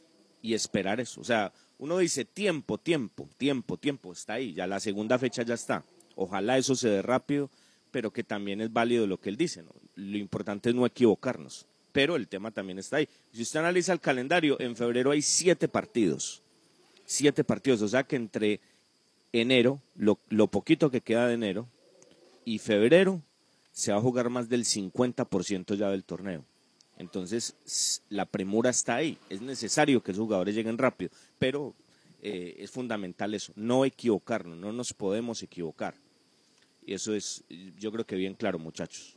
y 0.42 0.54
esperar 0.54 1.00
eso. 1.00 1.22
O 1.22 1.24
sea, 1.24 1.52
uno 1.78 1.98
dice 1.98 2.26
tiempo, 2.26 2.78
tiempo, 2.78 3.30
tiempo, 3.38 3.78
tiempo, 3.78 4.12
está 4.12 4.34
ahí, 4.34 4.54
ya 4.54 4.68
la 4.68 4.80
segunda 4.80 5.18
fecha 5.18 5.44
ya 5.44 5.54
está. 5.54 5.84
Ojalá 6.16 6.58
eso 6.58 6.76
se 6.76 6.90
dé 6.90 7.02
rápido, 7.02 7.50
pero 7.92 8.12
que 8.12 8.24
también 8.24 8.62
es 8.62 8.72
válido 8.72 9.08
lo 9.08 9.20
que 9.20 9.30
él 9.30 9.38
dice, 9.38 9.64
¿no? 9.64 9.72
Lo 9.96 10.18
importante 10.18 10.70
es 10.70 10.76
no 10.76 10.86
equivocarnos, 10.86 11.66
pero 11.92 12.16
el 12.16 12.28
tema 12.28 12.52
también 12.52 12.80
está 12.80 12.98
ahí. 12.98 13.08
Si 13.34 13.42
usted 13.42 13.60
analiza 13.60 13.94
el 13.94 14.00
calendario, 14.00 14.60
en 14.60 14.76
febrero 14.76 15.12
hay 15.12 15.22
siete 15.22 15.68
partidos, 15.68 16.42
siete 17.06 17.44
partidos, 17.44 17.82
o 17.82 17.88
sea 17.88 18.04
que 18.04 18.16
entre 18.16 18.60
enero, 19.32 19.80
lo, 19.96 20.18
lo 20.30 20.48
poquito 20.48 20.92
que 20.92 21.02
queda 21.02 21.28
de 21.28 21.36
enero, 21.36 21.68
y 22.46 22.60
febrero 22.60 23.22
se 23.72 23.92
va 23.92 24.00
a 24.00 24.02
jugar 24.02 24.30
más 24.30 24.50
del 24.50 24.66
50% 24.66 25.76
ya 25.76 25.90
del 25.90 26.04
torneo. 26.04 26.44
Entonces, 27.00 27.56
la 28.10 28.26
premura 28.26 28.70
está 28.70 28.96
ahí. 28.96 29.18
Es 29.30 29.42
necesario 29.42 30.04
que 30.04 30.12
esos 30.12 30.24
jugadores 30.24 30.54
lleguen 30.54 30.78
rápido, 30.78 31.12
pero 31.40 31.74
eh, 32.22 32.58
es 32.60 32.70
fundamental 32.70 33.34
eso, 33.34 33.54
no 33.56 33.86
equivocarnos, 33.86 34.58
no 34.58 34.74
nos 34.74 34.94
podemos 34.94 35.42
equivocar. 35.42 35.96
Y 36.86 36.94
eso 36.94 37.16
es, 37.16 37.44
yo 37.80 37.92
creo 37.92 38.06
que 38.06 38.16
bien 38.16 38.34
claro, 38.34 38.60
muchachos. 38.60 39.16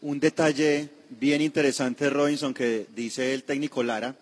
Un 0.00 0.18
detalle 0.18 0.88
bien 1.10 1.42
interesante, 1.42 2.08
Robinson, 2.08 2.54
que 2.54 2.86
dice 2.94 3.34
el 3.34 3.44
técnico 3.44 3.82
Lara, 3.82 4.16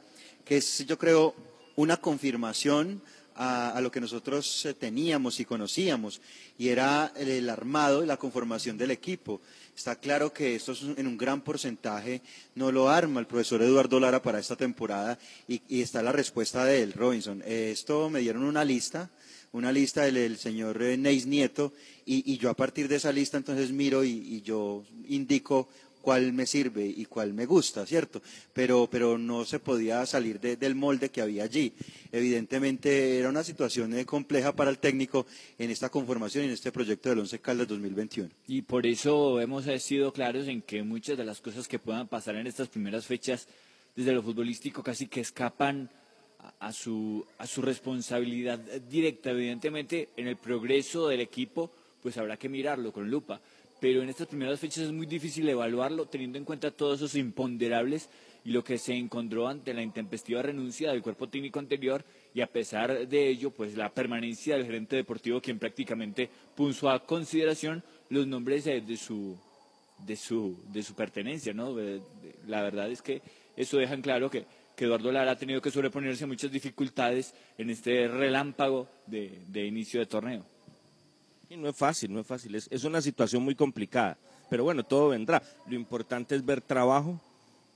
que 0.45 0.57
es, 0.57 0.85
yo 0.87 0.99
creo, 0.99 1.37
una 1.77 1.99
confirmación 1.99 3.01
a, 3.37 3.79
lo 3.81 3.93
que 3.93 4.01
nosotros 4.01 4.67
eh, 4.67 4.75
teníamos 4.75 5.39
y 5.39 5.45
conocíamos, 5.45 6.21
y 6.59 6.69
era 6.69 7.13
el 7.17 7.49
armado 7.49 8.03
y 8.03 8.07
la 8.07 8.17
conformación 8.17 8.77
del 8.77 8.91
equipo. 8.91 9.41
Está 9.79 9.95
claro 9.95 10.33
que 10.33 10.57
esto 10.57 10.73
es 10.73 10.83
en 10.83 11.07
un 11.07 11.17
gran 11.17 11.41
porcentaje 11.41 12.21
no 12.57 12.73
lo 12.73 12.89
arma 12.89 13.21
el 13.21 13.29
profesor 13.29 13.63
Eduardo 13.63 14.01
Lara 14.01 14.21
para 14.21 14.41
esta 14.41 14.57
temporada, 14.57 15.21
y, 15.47 15.63
está 15.81 16.03
la 16.03 16.11
respuesta 16.11 16.65
de 16.65 16.83
él, 16.83 16.93
Robinson. 16.95 17.45
Eh, 17.47 17.71
esto 17.73 18.11
me 18.11 18.19
dieron 18.19 18.43
una 18.43 18.65
lista, 18.65 19.09
una 19.53 19.71
lista 19.71 20.03
del, 20.03 20.37
señor 20.37 20.83
eh, 20.83 20.97
Neis 20.97 21.27
Nieto, 21.27 21.73
y, 22.05 22.39
yo 22.39 22.51
a 22.51 22.55
partir 22.55 22.89
de 22.89 22.97
esa 22.97 23.13
lista 23.13 23.37
entonces 23.37 23.71
miro 23.71 24.03
y 24.03 24.43
yo 24.43 24.85
indico 25.07 25.69
cuál 26.09 26.33
me 26.33 26.47
sirve 26.47 26.87
y 26.87 27.05
cuál 27.05 27.35
me 27.35 27.45
gusta, 27.45 27.85
¿cierto? 27.85 28.23
Pero, 28.55 28.89
pero 28.91 29.19
no 29.19 29.45
se 29.45 29.59
podía 29.59 30.07
salir 30.07 30.41
de- 30.41 30.57
del 30.57 30.75
molde 30.75 31.11
que 31.11 31.21
había 31.21 31.45
allí. 31.45 31.75
Evidentemente 32.11 33.19
era 33.19 33.29
una 33.29 33.45
situación 33.45 33.93
eh, 33.93 34.07
compleja 34.07 34.55
para 34.57 34.71
el 34.71 34.79
técnico 34.79 35.27
en 35.59 35.71
esta 35.71 35.91
conformación 35.91 36.45
y 36.45 36.47
en 36.47 36.55
este 36.55 36.73
proyecto 36.73 37.11
del 37.11 37.19
Once 37.19 37.39
Caldas 37.41 37.69
2021. 37.69 38.31
Y 38.47 38.63
por 38.63 38.87
eso 38.87 39.39
hemos 39.39 39.67
sido 39.83 40.11
claros 40.13 40.49
en 40.49 40.63
que 40.63 40.83
muchas 40.83 41.19
de 41.19 41.25
las 41.27 41.43
cosas 41.43 41.69
que 41.69 41.79
puedan 41.79 42.09
pasar 42.09 42.37
en 42.37 42.47
estas 42.47 42.69
primeras 42.69 43.05
fechas 43.05 43.47
desde 43.95 44.13
lo 44.13 44.23
futbolístico 44.23 44.83
casi 44.83 45.09
que 45.09 45.21
escapan 45.21 45.91
a 46.61 46.73
su, 46.73 47.23
a 47.37 47.47
su 47.47 47.61
responsabilidad 47.61 48.59
directa. 48.91 49.31
Evidentemente, 49.33 50.09
en 50.17 50.27
el 50.29 50.37
progreso 50.37 51.09
del 51.09 51.21
equipo, 51.21 51.71
pues 52.03 52.17
habrá 52.17 52.39
que 52.39 52.49
mirarlo 52.49 52.93
con 52.93 53.11
lupa. 53.11 53.41
Pero 53.81 54.03
en 54.03 54.09
estas 54.09 54.27
primeras 54.27 54.59
fechas 54.59 54.85
es 54.85 54.93
muy 54.93 55.07
difícil 55.07 55.49
evaluarlo 55.49 56.07
teniendo 56.07 56.37
en 56.39 56.45
cuenta 56.45 56.71
todos 56.71 56.99
esos 56.99 57.15
imponderables 57.15 58.09
y 58.45 58.51
lo 58.51 58.65
que 58.65 58.79
se 58.79 58.95
encontró 58.95 59.47
ante 59.47 59.75
la 59.75 59.83
intempestiva 59.83 60.43
renuncia 60.43 60.91
del 60.91 61.03
cuerpo 61.03 61.29
técnico 61.29 61.59
anterior 61.59 62.05
y 62.35 62.41
a 62.41 62.47
pesar 62.47 63.07
de 63.07 63.29
ello, 63.29 63.51
pues 63.51 63.77
la 63.77 63.91
permanencia 63.93 64.57
del 64.57 64.67
gerente 64.67 64.97
deportivo 64.97 65.41
quien 65.41 65.59
prácticamente 65.59 66.29
puso 66.57 66.91
a 66.91 67.05
consideración 67.05 67.85
los 68.11 68.27
nombres 68.27 68.65
de, 68.65 68.97
su 68.97 69.37
de 70.07 70.17
su 70.17 70.57
de 70.73 70.83
su 70.83 70.95
pertenencia, 70.95 71.53
¿no? 71.53 71.75
De- 71.75 72.01
La 72.47 72.63
verdad 72.63 72.91
es 72.91 73.03
que 73.03 73.21
eso 73.57 73.77
deja 73.79 73.95
en 73.95 74.03
claro 74.03 74.31
que, 74.31 74.45
que 74.77 74.85
Eduardo 74.87 75.13
Lara 75.13 75.33
ha 75.33 75.37
tenido 75.39 75.61
que 75.61 75.71
sobreponerse 75.71 76.25
a 76.25 76.29
muchas 76.29 76.51
dificultades 76.51 77.35
en 77.59 77.71
este 77.71 78.09
relámpago 78.09 78.89
de, 79.07 79.41
de 79.49 79.67
inicio 79.67 80.01
de 80.01 80.07
torneo. 80.07 80.45
Y 81.51 81.57
no 81.57 81.69
es 81.69 81.77
fácil, 81.77 82.13
no 82.13 82.21
es 82.21 82.27
fácil, 82.27 82.55
es, 82.55 82.69
es 82.71 82.85
una 82.85 83.01
situación 83.01 83.43
muy 83.43 83.55
complicada, 83.55 84.19
pero 84.51 84.65
bueno, 84.65 84.85
todo 84.85 85.09
vendrá. 85.09 85.43
Lo 85.67 85.75
importante 85.75 86.35
es 86.35 86.45
ver 86.45 86.61
trabajo, 86.61 87.21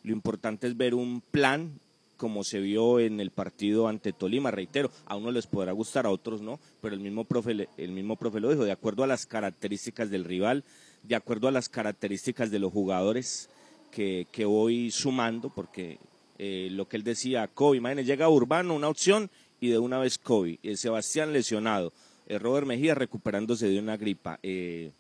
lo 0.03 0.13
importante 0.13 0.67
es 0.67 0.77
ver 0.77 0.95
un 0.95 1.21
plan 1.21 1.81
como 2.23 2.45
se 2.45 2.61
vio 2.61 3.01
en 3.01 3.19
el 3.19 3.33
partido 3.33 3.89
ante 3.89 4.13
Tolima, 4.13 4.53
reitero, 4.53 4.93
a 5.07 5.17
unos 5.17 5.33
les 5.35 5.49
podrá 5.49 5.73
gustar, 5.73 6.07
a 6.07 6.11
otros 6.11 6.41
no, 6.41 6.61
pero 6.81 6.95
el 6.95 7.01
mismo 7.01 7.25
profe, 7.25 7.69
el 7.77 7.91
mismo 7.91 8.15
profe 8.15 8.39
lo 8.39 8.49
dijo, 8.49 8.65
de 8.65 8.71
acuerdo 8.71 9.03
a 9.03 9.09
las 9.09 9.27
características 9.27 10.09
del 10.09 10.25
rival, 10.25 10.63
de 11.03 11.17
acuerdo 11.17 11.49
a 11.49 11.51
las 11.51 11.69
características 11.69 12.53
de 12.53 12.61
los 12.61 12.73
jugadores 12.73 13.51
que, 13.91 14.29
que 14.31 14.45
voy 14.45 14.93
sumando, 14.93 15.51
porque 15.51 15.99
eh, 16.39 16.69
lo 16.71 16.87
que 16.87 16.97
él 16.97 17.03
decía, 17.03 17.49
Kobe, 17.49 17.79
imagínense, 17.79 18.07
llega 18.07 18.29
Urbano, 18.29 18.75
una 18.75 18.89
opción, 18.89 19.29
y 19.61 19.71
de 19.71 19.79
una 19.79 19.99
vez 19.99 20.17
Kobe, 20.19 20.61
eh, 20.63 20.77
Sebastián 20.77 21.33
lesionado, 21.33 21.93
Robert 22.39 22.67
Mejía 22.67 22.95
recuperándose 22.95 23.69
de 23.69 23.79
una 23.79 23.97
gripa, 23.97 24.39
eh, 24.43 24.93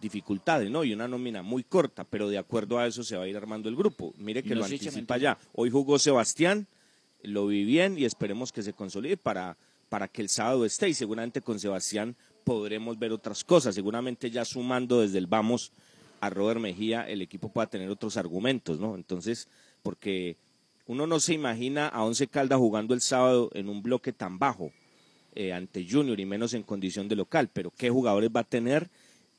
dificultades, 0.00 0.70
¿no? 0.70 0.84
Y 0.84 0.92
una 0.92 1.08
nómina 1.08 1.42
muy 1.42 1.62
corta, 1.62 2.04
pero 2.04 2.28
de 2.28 2.38
acuerdo 2.38 2.78
a 2.78 2.86
eso 2.86 3.04
se 3.04 3.16
va 3.16 3.24
a 3.24 3.28
ir 3.28 3.36
armando 3.36 3.68
el 3.68 3.76
grupo. 3.76 4.12
Mire 4.18 4.42
que 4.42 4.50
no 4.50 4.56
lo 4.56 4.64
anticipa 4.64 5.16
ya. 5.16 5.38
Hoy 5.54 5.70
jugó 5.70 5.98
Sebastián, 5.98 6.66
lo 7.22 7.46
vi 7.46 7.64
bien 7.64 7.96
y 7.98 8.04
esperemos 8.04 8.52
que 8.52 8.62
se 8.62 8.72
consolide 8.72 9.16
para, 9.16 9.56
para 9.88 10.08
que 10.08 10.22
el 10.22 10.28
sábado 10.28 10.64
esté 10.64 10.88
y 10.88 10.94
seguramente 10.94 11.40
con 11.40 11.60
Sebastián 11.60 12.16
podremos 12.44 12.98
ver 12.98 13.12
otras 13.12 13.44
cosas. 13.44 13.74
Seguramente 13.74 14.30
ya 14.30 14.44
sumando 14.44 15.00
desde 15.00 15.18
el 15.18 15.28
vamos 15.28 15.72
a 16.20 16.30
Robert 16.30 16.60
Mejía, 16.60 17.08
el 17.08 17.22
equipo 17.22 17.48
pueda 17.48 17.68
tener 17.68 17.88
otros 17.88 18.16
argumentos, 18.16 18.80
¿no? 18.80 18.96
Entonces, 18.96 19.48
porque 19.82 20.36
uno 20.86 21.06
no 21.06 21.20
se 21.20 21.34
imagina 21.34 21.88
a 21.88 22.04
Once 22.04 22.26
Caldas 22.26 22.58
jugando 22.58 22.94
el 22.94 23.00
sábado 23.00 23.50
en 23.54 23.68
un 23.68 23.82
bloque 23.82 24.12
tan 24.12 24.38
bajo 24.38 24.72
eh, 25.34 25.52
ante 25.52 25.86
Junior 25.88 26.18
y 26.20 26.26
menos 26.26 26.54
en 26.54 26.62
condición 26.62 27.08
de 27.08 27.16
local, 27.16 27.48
pero 27.52 27.70
qué 27.70 27.90
jugadores 27.90 28.30
va 28.34 28.40
a 28.40 28.44
tener, 28.44 28.90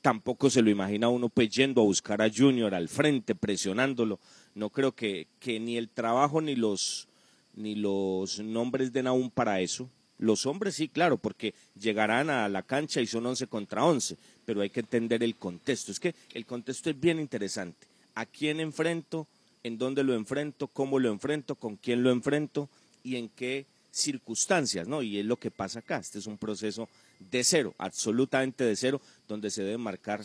tampoco 0.02 0.50
se 0.50 0.60
lo 0.60 0.70
imagina 0.70 1.08
uno 1.08 1.28
pues 1.28 1.50
yendo 1.50 1.80
a 1.80 1.84
buscar 1.84 2.20
a 2.20 2.30
Junior 2.30 2.74
al 2.74 2.88
frente, 2.88 3.34
presionándolo. 3.34 4.18
No 4.54 4.70
creo 4.70 4.92
que, 4.92 5.28
que 5.40 5.58
ni 5.58 5.76
el 5.76 5.88
trabajo 5.88 6.40
ni 6.40 6.56
los, 6.56 7.08
ni 7.54 7.74
los 7.74 8.40
nombres 8.40 8.92
den 8.92 9.06
aún 9.06 9.30
para 9.30 9.60
eso. 9.60 9.88
Los 10.18 10.46
hombres 10.46 10.74
sí, 10.74 10.88
claro, 10.88 11.16
porque 11.18 11.54
llegarán 11.78 12.30
a 12.30 12.48
la 12.48 12.62
cancha 12.62 13.00
y 13.00 13.06
son 13.06 13.26
11 13.26 13.46
contra 13.46 13.84
11, 13.84 14.16
pero 14.44 14.60
hay 14.60 14.70
que 14.70 14.80
entender 14.80 15.22
el 15.22 15.36
contexto. 15.36 15.90
Es 15.90 16.00
que 16.00 16.14
el 16.34 16.46
contexto 16.46 16.90
es 16.90 17.00
bien 17.00 17.18
interesante. 17.18 17.86
¿A 18.14 18.26
quién 18.26 18.60
enfrento? 18.60 19.26
¿En 19.62 19.78
dónde 19.78 20.04
lo 20.04 20.14
enfrento? 20.14 20.68
¿Cómo 20.68 20.98
lo 20.98 21.10
enfrento? 21.10 21.56
¿Con 21.56 21.76
quién 21.76 22.02
lo 22.02 22.10
enfrento? 22.10 22.68
¿Y 23.02 23.16
en 23.16 23.28
qué 23.28 23.66
circunstancias? 23.94 24.88
¿no? 24.88 25.02
Y 25.02 25.18
es 25.18 25.24
lo 25.24 25.36
que 25.36 25.50
pasa 25.50 25.78
acá. 25.78 25.98
Este 25.98 26.18
es 26.18 26.26
un 26.26 26.36
proceso 26.36 26.88
de 27.18 27.44
cero, 27.44 27.74
absolutamente 27.78 28.64
de 28.64 28.76
cero, 28.76 29.00
donde 29.28 29.50
se 29.50 29.62
deben 29.62 29.80
marcar 29.80 30.22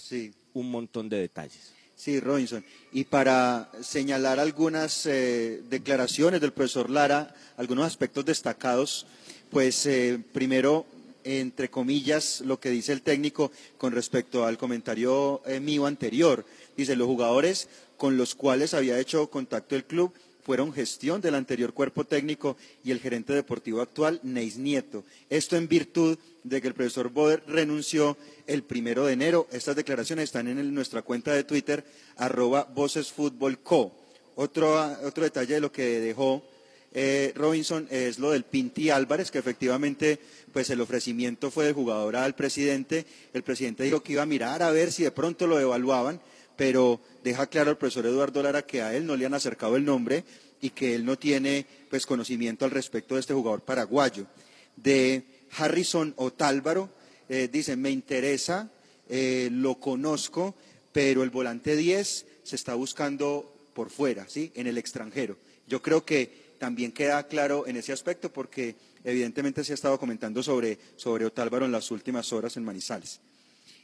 un 0.54 0.72
montón 0.72 1.08
de 1.08 1.18
detalles. 1.18 1.74
Sí, 1.96 2.20
Robinson. 2.20 2.64
Y 2.94 3.04
para 3.04 3.70
señalar 3.82 4.40
algunas 4.40 5.06
eh, 5.06 5.62
declaraciones 5.70 6.40
del 6.40 6.54
profesor 6.54 6.90
Lara, 6.90 7.36
algunos 7.58 7.86
aspectos 7.86 8.24
destacados, 8.24 9.06
pues 9.52 9.86
eh, 9.86 10.18
primero, 10.32 10.86
entre 11.26 11.70
comillas, 11.70 12.40
lo 12.42 12.60
que 12.60 12.70
dice 12.70 12.94
el 12.94 13.02
técnico 13.02 13.52
con 13.78 13.92
respecto 13.92 14.46
al 14.46 14.58
comentario 14.58 15.42
eh, 15.46 15.60
mío 15.60 15.86
anterior. 15.86 16.46
Dice, 16.78 16.96
los 16.96 17.08
jugadores 17.08 17.68
con 17.98 18.16
los 18.16 18.34
cuales 18.34 18.74
había 18.74 18.98
hecho 18.98 19.30
contacto 19.30 19.76
el 19.76 19.84
club 19.84 20.14
fueron 20.44 20.74
gestión 20.74 21.22
del 21.22 21.36
anterior 21.36 21.74
cuerpo 21.74 22.04
técnico 22.06 22.58
y 22.84 22.92
el 22.92 23.00
gerente 23.00 23.34
deportivo 23.34 23.82
actual, 23.82 24.20
Neis 24.24 24.58
Nieto. 24.58 25.04
Esto 25.30 25.58
en 25.58 25.68
virtud 25.68 26.18
de 26.44 26.62
que 26.62 26.68
el 26.68 26.74
profesor 26.74 27.10
Boder 27.10 27.44
renunció 27.48 28.18
el 28.48 28.64
primero 28.64 29.06
de 29.06 29.14
enero. 29.14 29.48
Estas 29.52 29.76
declaraciones 29.76 30.24
están 30.24 30.48
en 30.48 30.74
nuestra 30.74 31.02
cuenta 31.02 31.34
de 31.34 31.44
Twitter, 31.44 31.84
arroba 32.18 32.68
vocesfutbolco. 32.74 33.92
Otro, 34.36 34.82
otro 35.04 35.24
detalle 35.24 35.56
de 35.56 35.62
lo 35.62 35.72
que 35.72 36.00
dejó 36.00 36.44
eh, 36.92 37.34
Robinson 37.36 37.88
es 37.92 38.18
lo 38.18 38.32
del 38.32 38.44
Pinti 38.44 38.90
Álvarez, 38.90 39.30
que 39.30 39.38
efectivamente 39.38 40.20
pues 40.52 40.70
el 40.70 40.82
ofrecimiento 40.82 41.52
fue 41.52 41.66
del 41.66 41.74
jugador 41.74 42.16
al 42.16 42.36
presidente. 42.36 43.06
El 43.34 43.44
presidente 43.44 43.84
dijo 43.84 44.02
que 44.02 44.14
iba 44.14 44.24
a 44.24 44.28
mirar 44.28 44.64
a 44.64 44.72
ver 44.72 44.92
si 44.92 45.04
de 45.04 45.12
pronto 45.12 45.46
lo 45.46 45.60
evaluaban, 45.60 46.20
pero 46.60 47.00
deja 47.24 47.48
claro 47.48 47.72
el 47.72 47.78
profesor 47.78 48.06
Eduardo 48.06 48.44
Lara 48.44 48.64
que 48.64 48.82
a 48.82 48.94
él 48.94 49.06
no 49.06 49.16
le 49.16 49.26
han 49.26 49.34
acercado 49.34 49.78
el 49.78 49.86
nombre 49.86 50.26
y 50.60 50.72
que 50.72 50.94
él 50.94 51.06
no 51.06 51.18
tiene 51.18 51.66
pues 51.90 52.06
conocimiento 52.06 52.66
al 52.66 52.72
respecto 52.72 53.16
de 53.16 53.22
este 53.22 53.34
jugador 53.34 53.62
paraguayo. 53.62 54.28
De 54.76 55.24
Harrison 55.58 56.14
Otálvaro, 56.18 56.90
eh, 57.30 57.48
dice, 57.50 57.78
me 57.78 57.92
interesa, 57.92 58.70
eh, 59.08 59.48
lo 59.54 59.80
conozco, 59.80 60.54
pero 60.92 61.24
el 61.24 61.30
volante 61.30 61.78
10 61.78 62.26
se 62.44 62.56
está 62.58 62.74
buscando 62.74 63.50
por 63.74 63.90
fuera, 63.90 64.28
¿sí? 64.28 64.52
En 64.54 64.68
el 64.68 64.78
extranjero. 64.78 65.38
Yo 65.66 65.82
creo 65.82 66.04
que 66.04 66.56
también 66.60 66.92
queda 66.92 67.26
claro 67.26 67.68
en 67.68 67.78
ese 67.78 67.94
aspecto 67.94 68.34
porque 68.34 68.76
evidentemente 69.06 69.64
se 69.64 69.72
ha 69.72 69.76
estado 69.76 69.98
comentando 69.98 70.44
sobre, 70.44 70.78
sobre 70.98 71.26
Otálvaro 71.26 71.66
en 71.66 71.72
las 71.72 71.90
últimas 71.90 72.34
horas 72.34 72.58
en 72.58 72.66
Manizales. 72.66 73.22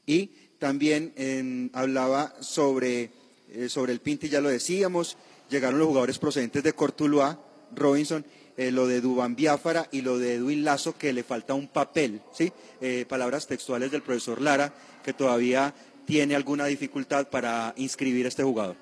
Y 0.06 0.32
también 0.60 1.70
hablaba 1.74 2.34
sobre, 2.40 3.12
eh, 3.52 3.70
sobre 3.70 3.94
el 3.94 4.00
Pinti, 4.00 4.30
ya 4.30 4.42
lo 4.42 4.50
decíamos, 4.50 5.18
llegaron 5.50 5.80
los 5.80 5.88
jugadores 5.88 6.20
procedentes 6.20 6.64
de 6.64 6.74
Cortuluá, 6.74 7.40
Robinson, 7.76 8.26
eh, 8.58 8.72
lo 8.72 8.88
de 8.88 9.02
Dubán 9.02 9.36
Biafara 9.36 9.88
y 9.92 10.02
lo 10.02 10.18
de 10.18 10.36
Edwin 10.36 10.64
Lazo, 10.64 10.98
que 10.98 11.14
le 11.14 11.24
falta 11.24 11.54
un 11.54 11.68
papel, 11.68 12.22
¿sí? 12.34 12.52
Eh, 12.80 13.06
palabras 13.08 13.48
textuales 13.48 13.92
del 13.92 14.02
profesor 14.02 14.42
Lara, 14.42 14.74
que 15.04 15.14
todavía 15.14 15.74
tiene 16.06 16.36
alguna 16.36 16.66
dificultad 16.66 17.28
para 17.28 17.74
inscribir 17.76 18.26
a 18.26 18.30
este 18.30 18.44
jugador. 18.44 18.78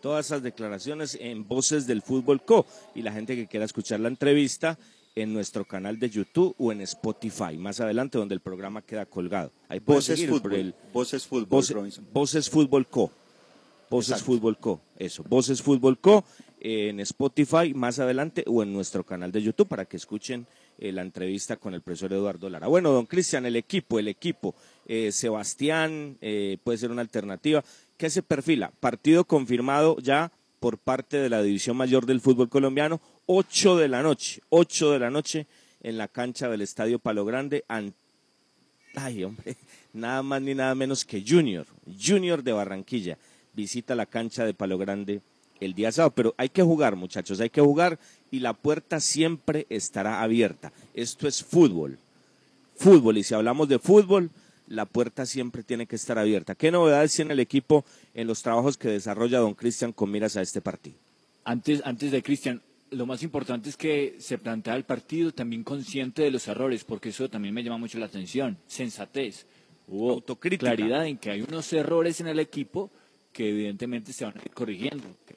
Todas 0.00 0.26
esas 0.26 0.42
declaraciones 0.42 1.18
en 1.20 1.46
Voces 1.46 1.86
del 1.86 2.00
Fútbol 2.00 2.42
Co. 2.42 2.64
Y 2.94 3.02
la 3.02 3.12
gente 3.12 3.34
que 3.34 3.46
quiera 3.46 3.66
escuchar 3.66 4.00
la 4.00 4.08
entrevista 4.08 4.78
en 5.16 5.32
nuestro 5.32 5.64
canal 5.64 5.98
de 5.98 6.10
YouTube 6.10 6.54
o 6.58 6.70
en 6.70 6.82
Spotify, 6.82 7.56
más 7.56 7.80
adelante 7.80 8.18
donde 8.18 8.34
el 8.34 8.40
programa 8.40 8.82
queda 8.82 9.06
colgado. 9.06 9.50
Ahí 9.68 9.80
Voces 9.80 10.24
Fútbol, 10.26 10.54
el 10.54 10.74
Voces 10.92 11.26
Fútbol, 11.26 11.48
Voce-. 11.48 12.00
Voces 12.12 12.48
Fútbol 12.50 12.86
Co. 12.86 13.10
Voces 13.88 14.10
Exacto. 14.10 14.32
Fútbol 14.32 14.58
Co. 14.58 14.80
Eso, 14.98 15.24
Voces 15.24 15.62
Fútbol 15.62 15.98
Co. 15.98 16.24
en 16.60 17.00
Spotify 17.00 17.72
más 17.74 17.98
adelante 17.98 18.44
o 18.46 18.62
en 18.62 18.72
nuestro 18.72 19.04
canal 19.04 19.32
de 19.32 19.42
YouTube 19.42 19.68
para 19.68 19.84
que 19.84 19.96
escuchen 19.96 20.46
eh, 20.78 20.92
la 20.92 21.02
entrevista 21.02 21.56
con 21.56 21.72
el 21.72 21.80
profesor 21.80 22.12
Eduardo 22.12 22.50
Lara. 22.50 22.66
Bueno, 22.66 22.90
don 22.90 23.06
Cristian, 23.06 23.46
el 23.46 23.56
equipo, 23.56 23.98
el 23.98 24.08
equipo. 24.08 24.54
eh, 24.86 25.12
Sebastián 25.12 26.18
eh, 26.20 26.58
puede 26.62 26.78
ser 26.78 26.90
una 26.90 27.02
alternativa. 27.02 27.64
¿Qué 27.96 28.10
se 28.10 28.22
perfila? 28.22 28.72
Partido 28.80 29.24
confirmado 29.24 29.96
ya 29.98 30.30
por 30.60 30.78
parte 30.78 31.18
de 31.18 31.30
la 31.30 31.42
División 31.42 31.76
Mayor 31.76 32.06
del 32.06 32.20
Fútbol 32.20 32.48
Colombiano, 32.48 33.00
8 33.26 33.76
de 33.76 33.88
la 33.88 34.02
noche, 34.02 34.42
8 34.50 34.92
de 34.92 34.98
la 34.98 35.10
noche 35.10 35.46
en 35.82 35.98
la 35.98 36.08
cancha 36.08 36.48
del 36.48 36.62
Estadio 36.62 36.98
Palo 36.98 37.24
Grande 37.24 37.64
Ay, 38.96 39.24
hombre, 39.24 39.56
nada 39.92 40.22
más 40.22 40.40
ni 40.40 40.54
nada 40.54 40.74
menos 40.74 41.04
que 41.04 41.22
Junior, 41.26 41.66
Junior 42.00 42.42
de 42.42 42.52
Barranquilla, 42.52 43.18
visita 43.52 43.94
la 43.94 44.06
cancha 44.06 44.44
de 44.44 44.54
Palo 44.54 44.78
Grande 44.78 45.20
el 45.60 45.74
día 45.74 45.92
sábado, 45.92 46.12
pero 46.14 46.34
hay 46.38 46.48
que 46.48 46.62
jugar, 46.62 46.96
muchachos, 46.96 47.40
hay 47.40 47.50
que 47.50 47.60
jugar 47.60 47.98
y 48.30 48.40
la 48.40 48.54
puerta 48.54 49.00
siempre 49.00 49.66
estará 49.68 50.22
abierta. 50.22 50.72
Esto 50.94 51.28
es 51.28 51.42
fútbol, 51.42 51.98
fútbol, 52.76 53.18
y 53.18 53.22
si 53.22 53.34
hablamos 53.34 53.68
de 53.68 53.78
fútbol, 53.78 54.30
la 54.66 54.86
puerta 54.86 55.26
siempre 55.26 55.62
tiene 55.62 55.86
que 55.86 55.96
estar 55.96 56.18
abierta. 56.18 56.54
¿Qué 56.54 56.70
novedades 56.70 57.14
tiene 57.14 57.34
el 57.34 57.40
equipo 57.40 57.84
en 58.14 58.26
los 58.26 58.42
trabajos 58.42 58.76
que 58.76 58.88
desarrolla 58.88 59.38
don 59.38 59.54
Cristian 59.54 59.92
con 59.92 60.10
miras 60.10 60.36
a 60.36 60.42
este 60.42 60.60
partido? 60.60 60.96
Antes, 61.44 61.82
antes 61.84 62.10
de 62.10 62.22
Cristian, 62.22 62.62
lo 62.90 63.06
más 63.06 63.22
importante 63.22 63.68
es 63.68 63.76
que 63.76 64.16
se 64.18 64.38
plantea 64.38 64.74
el 64.76 64.84
partido 64.84 65.32
también 65.32 65.64
consciente 65.64 66.22
de 66.22 66.30
los 66.30 66.46
errores, 66.48 66.84
porque 66.84 67.08
eso 67.10 67.28
también 67.28 67.54
me 67.54 67.62
llama 67.62 67.78
mucho 67.78 67.98
la 67.98 68.06
atención. 68.06 68.58
Sensatez. 68.66 69.46
Hubo 69.88 70.12
Autocrítica. 70.12 70.74
claridad 70.74 71.06
en 71.06 71.18
que 71.18 71.30
hay 71.30 71.42
unos 71.42 71.72
errores 71.72 72.20
en 72.20 72.26
el 72.28 72.38
equipo 72.40 72.90
que 73.32 73.50
evidentemente 73.50 74.12
se 74.12 74.24
van 74.24 74.36
a 74.38 74.42
ir 74.42 74.50
corrigiendo. 74.52 75.04
Que 75.26 75.36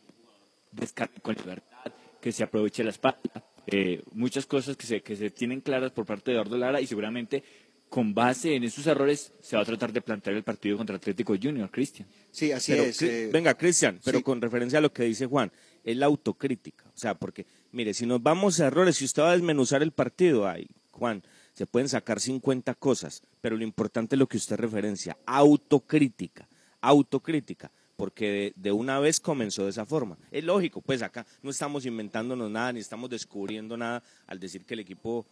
descargue 0.72 1.20
con 1.22 1.36
libertad, 1.36 1.92
que 2.22 2.32
se 2.32 2.44
aproveche 2.44 2.84
la 2.84 2.92
espalda. 2.92 3.44
eh, 3.68 4.02
muchas 4.14 4.46
cosas 4.48 4.76
que 4.76 4.88
se, 4.88 5.02
que 5.02 5.16
se 5.16 5.30
tienen 5.30 5.62
claras 5.62 5.92
por 5.92 6.06
parte 6.06 6.32
de 6.32 6.38
Eduardo 6.38 6.58
Lara 6.58 6.82
y 6.82 6.88
seguramente 6.88 7.44
con 7.90 8.14
base 8.14 8.56
en 8.56 8.64
esos 8.64 8.86
errores 8.88 9.32
se 9.42 9.56
va 9.56 9.62
a 9.64 9.66
tratar 9.66 9.92
de 9.92 10.02
plantear 10.02 10.36
el 10.36 10.44
partido 10.44 10.78
contra 10.78 10.96
Atlético 10.96 11.36
Junior, 11.42 11.70
Cristian. 11.72 12.08
Sí, 12.32 12.52
así 12.52 12.72
Pero, 12.72 12.84
es. 12.84 13.02
Cri- 13.02 13.08
eh, 13.10 13.30
venga, 13.34 13.54
Cristian, 13.56 14.00
pero 14.04 14.20
sí. 14.20 14.24
con 14.24 14.42
referencia 14.42 14.78
a 14.80 14.82
lo 14.82 14.92
que 14.94 15.04
dice 15.04 15.26
Juan, 15.26 15.52
es 15.84 15.98
la 15.98 16.08
autocrítica. 16.08 16.86
O 16.88 16.98
sea, 16.98 17.16
porque, 17.16 17.46
mire, 17.72 17.94
si 17.94 18.06
nos 18.06 18.22
vamos 18.22 18.60
a 18.60 18.68
errores, 18.68 18.98
si 18.98 19.06
usted 19.06 19.24
va 19.24 19.32
a 19.32 19.34
desmenuzar 19.34 19.82
el 19.82 19.92
partido, 19.92 20.48
ay, 20.48 20.68
Juan, 20.92 21.24
se 21.54 21.66
pueden 21.66 21.90
sacar 21.90 22.20
50 22.20 22.74
cosas, 22.76 23.22
pero 23.42 23.58
lo 23.58 23.64
importante 23.64 24.16
es 24.16 24.20
lo 24.20 24.28
que 24.28 24.38
usted 24.38 24.58
referencia, 24.58 25.18
autocrítica, 25.26 26.48
autocrítica, 26.82 27.72
porque 27.96 28.54
de, 28.56 28.72
una 28.72 29.00
vez 29.00 29.20
comenzó 29.20 29.66
de 29.66 29.72
esa 29.72 29.86
forma. 29.86 30.18
Es 30.32 30.44
lógico, 30.44 30.82
pues 30.82 31.02
acá 31.02 31.26
no 31.42 31.50
estamos 31.50 31.86
inventándonos 31.86 32.50
nada, 32.50 32.72
ni 32.72 32.80
estamos 32.80 33.10
descubriendo 33.10 33.76
nada 33.76 34.02
al 34.28 34.40
decir 34.40 34.64
que 34.64 34.74
el 34.74 34.80
equipo 34.80 35.26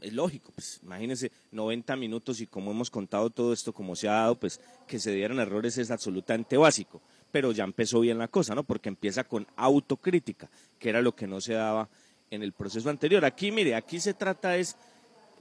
es 0.00 0.12
lógico, 0.12 0.52
pues 0.54 0.80
imagínense 0.82 1.32
90 1.50 1.96
minutos 1.96 2.40
y 2.40 2.46
como 2.46 2.70
hemos 2.70 2.90
contado 2.90 3.30
todo 3.30 3.52
esto, 3.52 3.72
como 3.72 3.96
se 3.96 4.08
ha 4.08 4.12
dado, 4.12 4.38
pues 4.38 4.60
que 4.86 4.98
se 4.98 5.12
dieran 5.12 5.40
errores 5.40 5.78
es 5.78 5.90
absolutamente 5.90 6.56
básico, 6.56 7.00
pero 7.34 7.50
ya 7.50 7.64
empezó 7.64 7.98
bien 7.98 8.16
la 8.16 8.28
cosa, 8.28 8.54
¿no? 8.54 8.62
Porque 8.62 8.88
empieza 8.88 9.24
con 9.24 9.44
autocrítica, 9.56 10.48
que 10.78 10.88
era 10.88 11.02
lo 11.02 11.16
que 11.16 11.26
no 11.26 11.40
se 11.40 11.54
daba 11.54 11.88
en 12.30 12.44
el 12.44 12.52
proceso 12.52 12.88
anterior. 12.90 13.24
Aquí, 13.24 13.50
mire, 13.50 13.74
aquí 13.74 13.98
se 13.98 14.14
trata 14.14 14.56
es, 14.56 14.76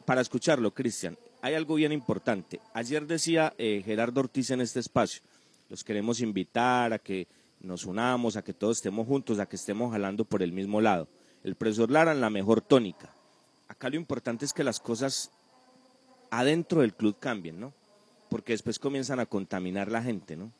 para 0.03 0.19
escucharlo, 0.19 0.73
Cristian, 0.73 1.15
hay 1.43 1.53
algo 1.53 1.75
bien 1.75 1.91
importante. 1.91 2.59
Ayer 2.73 3.05
decía 3.05 3.53
eh, 3.59 3.83
Gerardo 3.85 4.21
Ortiz 4.21 4.49
en 4.49 4.61
este 4.61 4.79
espacio, 4.79 5.21
los 5.69 5.83
queremos 5.83 6.19
invitar 6.19 6.93
a 6.93 6.97
que 6.97 7.27
nos 7.59 7.85
unamos, 7.85 8.37
a 8.37 8.43
que 8.43 8.55
todos 8.55 8.77
estemos 8.77 9.05
juntos, 9.05 9.37
a 9.37 9.45
que 9.45 9.55
estemos 9.55 9.91
jalando 9.91 10.25
por 10.25 10.41
el 10.41 10.51
mismo 10.51 10.81
lado. 10.81 11.07
El 11.43 11.53
profesor 11.53 11.91
Lara 11.91 12.11
en 12.11 12.21
la 12.21 12.31
mejor 12.31 12.61
tónica. 12.61 13.13
Acá 13.67 13.91
lo 13.91 13.97
importante 13.97 14.45
es 14.45 14.53
que 14.53 14.63
las 14.63 14.79
cosas 14.79 15.29
adentro 16.31 16.81
del 16.81 16.95
club 16.95 17.19
cambien, 17.19 17.59
¿no? 17.59 17.71
Porque 18.29 18.53
después 18.53 18.79
comienzan 18.79 19.19
a 19.19 19.27
contaminar 19.27 19.91
la 19.91 20.01
gente, 20.01 20.35
¿no? 20.35 20.51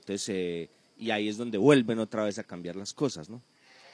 Entonces, 0.00 0.28
eh, 0.30 0.68
y 0.98 1.10
ahí 1.10 1.28
es 1.28 1.36
donde 1.36 1.56
vuelven 1.58 1.98
otra 1.98 2.24
vez 2.24 2.38
a 2.38 2.44
cambiar 2.44 2.76
las 2.76 2.92
cosas, 2.92 3.30
¿no? 3.30 3.40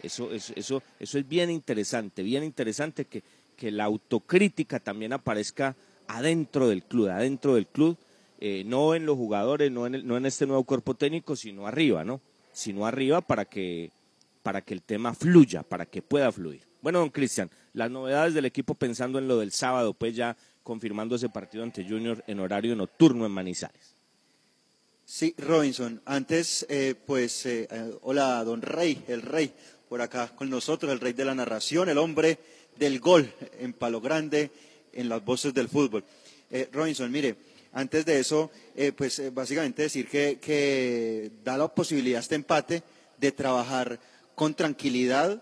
Eso, 0.02 0.32
eso, 0.32 0.52
eso, 0.56 0.82
eso 1.00 1.18
es 1.18 1.28
bien 1.28 1.50
interesante, 1.50 2.22
bien 2.22 2.44
interesante 2.44 3.04
que, 3.06 3.22
que 3.56 3.70
la 3.70 3.84
autocrítica 3.84 4.78
también 4.80 5.12
aparezca 5.12 5.74
adentro 6.06 6.68
del 6.68 6.82
club, 6.82 7.08
adentro 7.08 7.54
del 7.54 7.66
club, 7.66 7.96
eh, 8.40 8.62
no 8.66 8.94
en 8.94 9.06
los 9.06 9.16
jugadores, 9.16 9.70
no 9.72 9.86
en, 9.86 9.94
el- 9.96 10.06
no 10.06 10.16
en 10.16 10.26
este 10.26 10.46
nuevo 10.46 10.64
cuerpo 10.64 10.94
técnico, 10.94 11.34
sino 11.34 11.66
arriba, 11.66 12.04
¿no? 12.04 12.20
Sino 12.52 12.86
arriba 12.86 13.20
para 13.20 13.44
que, 13.46 13.90
para 14.42 14.60
que 14.60 14.74
el 14.74 14.82
tema 14.82 15.14
fluya, 15.14 15.62
para 15.62 15.86
que 15.86 16.02
pueda 16.02 16.30
fluir. 16.30 16.60
Bueno, 16.82 16.98
don 17.00 17.10
Cristian, 17.10 17.50
las 17.72 17.90
novedades 17.90 18.34
del 18.34 18.44
equipo 18.44 18.74
pensando 18.74 19.18
en 19.18 19.26
lo 19.26 19.38
del 19.38 19.50
sábado, 19.52 19.94
pues 19.94 20.14
ya 20.14 20.36
confirmando 20.62 21.16
ese 21.16 21.28
partido 21.30 21.64
ante 21.64 21.82
Junior 21.88 22.22
en 22.26 22.38
horario 22.40 22.76
nocturno 22.76 23.24
en 23.26 23.32
Manizales. 23.32 23.95
Sí, 25.08 25.36
Robinson. 25.38 26.02
Antes, 26.04 26.66
eh, 26.68 26.96
pues, 27.06 27.46
eh, 27.46 27.68
eh, 27.70 27.92
hola, 28.02 28.42
don 28.42 28.60
Rey, 28.60 29.04
el 29.06 29.22
Rey, 29.22 29.52
por 29.88 30.02
acá 30.02 30.32
con 30.34 30.50
nosotros, 30.50 30.90
el 30.90 30.98
Rey 30.98 31.12
de 31.12 31.24
la 31.24 31.32
narración, 31.32 31.88
el 31.88 31.98
hombre 31.98 32.40
del 32.76 32.98
gol 32.98 33.32
en 33.60 33.72
Palo 33.72 34.00
Grande, 34.00 34.50
en 34.92 35.08
las 35.08 35.24
voces 35.24 35.54
del 35.54 35.68
fútbol. 35.68 36.02
Eh, 36.50 36.68
Robinson, 36.72 37.08
mire, 37.12 37.36
antes 37.72 38.04
de 38.04 38.18
eso, 38.18 38.50
eh, 38.74 38.90
pues, 38.90 39.32
básicamente 39.32 39.82
decir 39.82 40.08
que, 40.08 40.40
que 40.40 41.30
da 41.44 41.56
la 41.56 41.68
posibilidad 41.68 42.18
este 42.18 42.34
empate 42.34 42.82
de 43.16 43.30
trabajar 43.30 44.00
con 44.34 44.54
tranquilidad, 44.54 45.40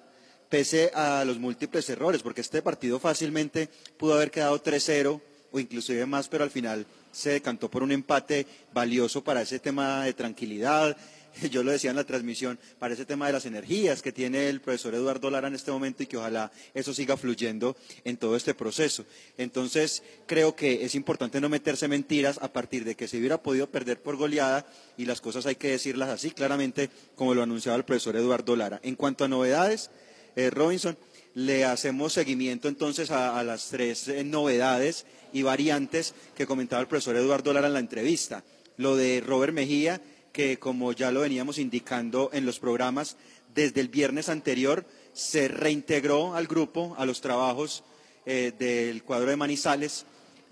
pese 0.51 0.91
a 0.95 1.25
los 1.25 1.39
múltiples 1.39 1.89
errores, 1.89 2.21
porque 2.21 2.43
este 2.43 2.61
partido 2.61 3.01
fácilmente 3.01 3.71
pudo 3.97 4.13
haber 4.13 4.31
quedado 4.31 4.63
3-0 4.63 5.23
o 5.53 5.59
inclusive 5.59 6.05
más, 6.05 6.29
pero 6.29 6.45
al 6.45 6.51
final 6.51 6.85
se 7.15 7.31
decantó 7.31 7.71
por 7.71 7.83
un 7.83 7.93
empate 7.93 8.47
valioso 8.73 9.23
para 9.23 9.43
ese 9.43 9.59
tema 9.59 10.05
de 10.05 10.13
tranquilidad. 10.13 10.97
Yo 11.51 11.63
lo 11.63 11.73
decía 11.73 11.91
en 11.91 11.97
la 11.97 12.05
transmisión, 12.05 12.59
para 12.79 12.95
ese 12.95 13.05
tema 13.05 13.27
de 13.27 13.33
las 13.33 13.47
energías 13.47 14.03
que 14.03 14.13
tiene 14.13 14.49
el 14.49 14.61
profesor 14.61 14.95
Eduardo 14.95 15.31
Lara 15.31 15.49
en 15.49 15.55
este 15.55 15.71
momento 15.71 16.03
y 16.03 16.07
que 16.07 16.17
ojalá 16.17 16.51
eso 16.75 16.93
siga 16.93 17.17
fluyendo 17.17 17.77
en 18.05 18.17
todo 18.17 18.37
este 18.37 18.55
proceso. 18.55 19.05
Entonces, 19.39 20.03
creo 20.27 20.55
que 20.55 20.85
es 20.85 20.95
importante 20.95 21.41
no 21.41 21.49
meterse 21.49 21.89
mentiras 21.89 22.39
a 22.43 22.53
partir 22.53 22.85
de 22.85 22.95
que 22.95 23.09
se 23.09 23.19
hubiera 23.19 23.43
podido 23.43 23.69
perder 23.69 24.01
por 24.01 24.17
goleada 24.17 24.67
y 24.97 25.07
las 25.07 25.21
cosas 25.21 25.47
hay 25.47 25.57
que 25.57 25.69
decirlas 25.69 26.09
así 26.09 26.31
claramente, 26.31 26.91
como 27.15 27.35
lo 27.35 27.43
anunciaba 27.43 27.77
el 27.77 27.85
profesor 27.85 28.17
Eduardo 28.17 28.57
Lara. 28.57 28.81
En 28.83 28.97
cuanto 28.97 29.25
a 29.25 29.29
novedades, 29.29 29.91
eh, 30.37 30.51
Robinson, 30.51 30.97
le 31.35 31.65
hacemos 31.65 32.13
seguimiento 32.13 32.69
entonces 32.69 33.11
a, 33.11 33.43
las 33.43 33.69
tres 33.69 34.09
eh, 34.09 34.25
novedades 34.25 35.05
y 35.33 35.43
variantes 35.43 36.15
que 36.37 36.47
comentaba 36.47 36.81
el 36.81 36.89
profesor 36.89 37.17
Eduardo 37.17 37.53
Lara 37.53 37.67
en 37.67 37.73
la 37.75 37.81
entrevista. 37.81 38.45
Lo 38.77 38.97
de 38.97 39.21
Robert 39.21 39.53
Mejía, 39.53 40.01
que 40.33 40.59
como 40.59 40.93
ya 40.93 41.11
lo 41.11 41.21
veníamos 41.21 41.59
indicando 41.59 42.31
en 42.33 42.47
los 42.47 42.61
programas, 42.61 43.17
desde 43.55 43.81
el 43.81 43.89
viernes 43.89 44.29
anterior 44.29 44.87
se 45.13 45.49
reintegró 45.49 46.35
al 46.35 46.47
grupo, 46.47 46.95
a 46.99 47.05
los 47.05 47.21
trabajos 47.21 47.85
eh, 48.27 48.53
del 48.59 49.03
cuadro 49.03 49.31
de 49.31 49.37
Manizales. 49.37 50.07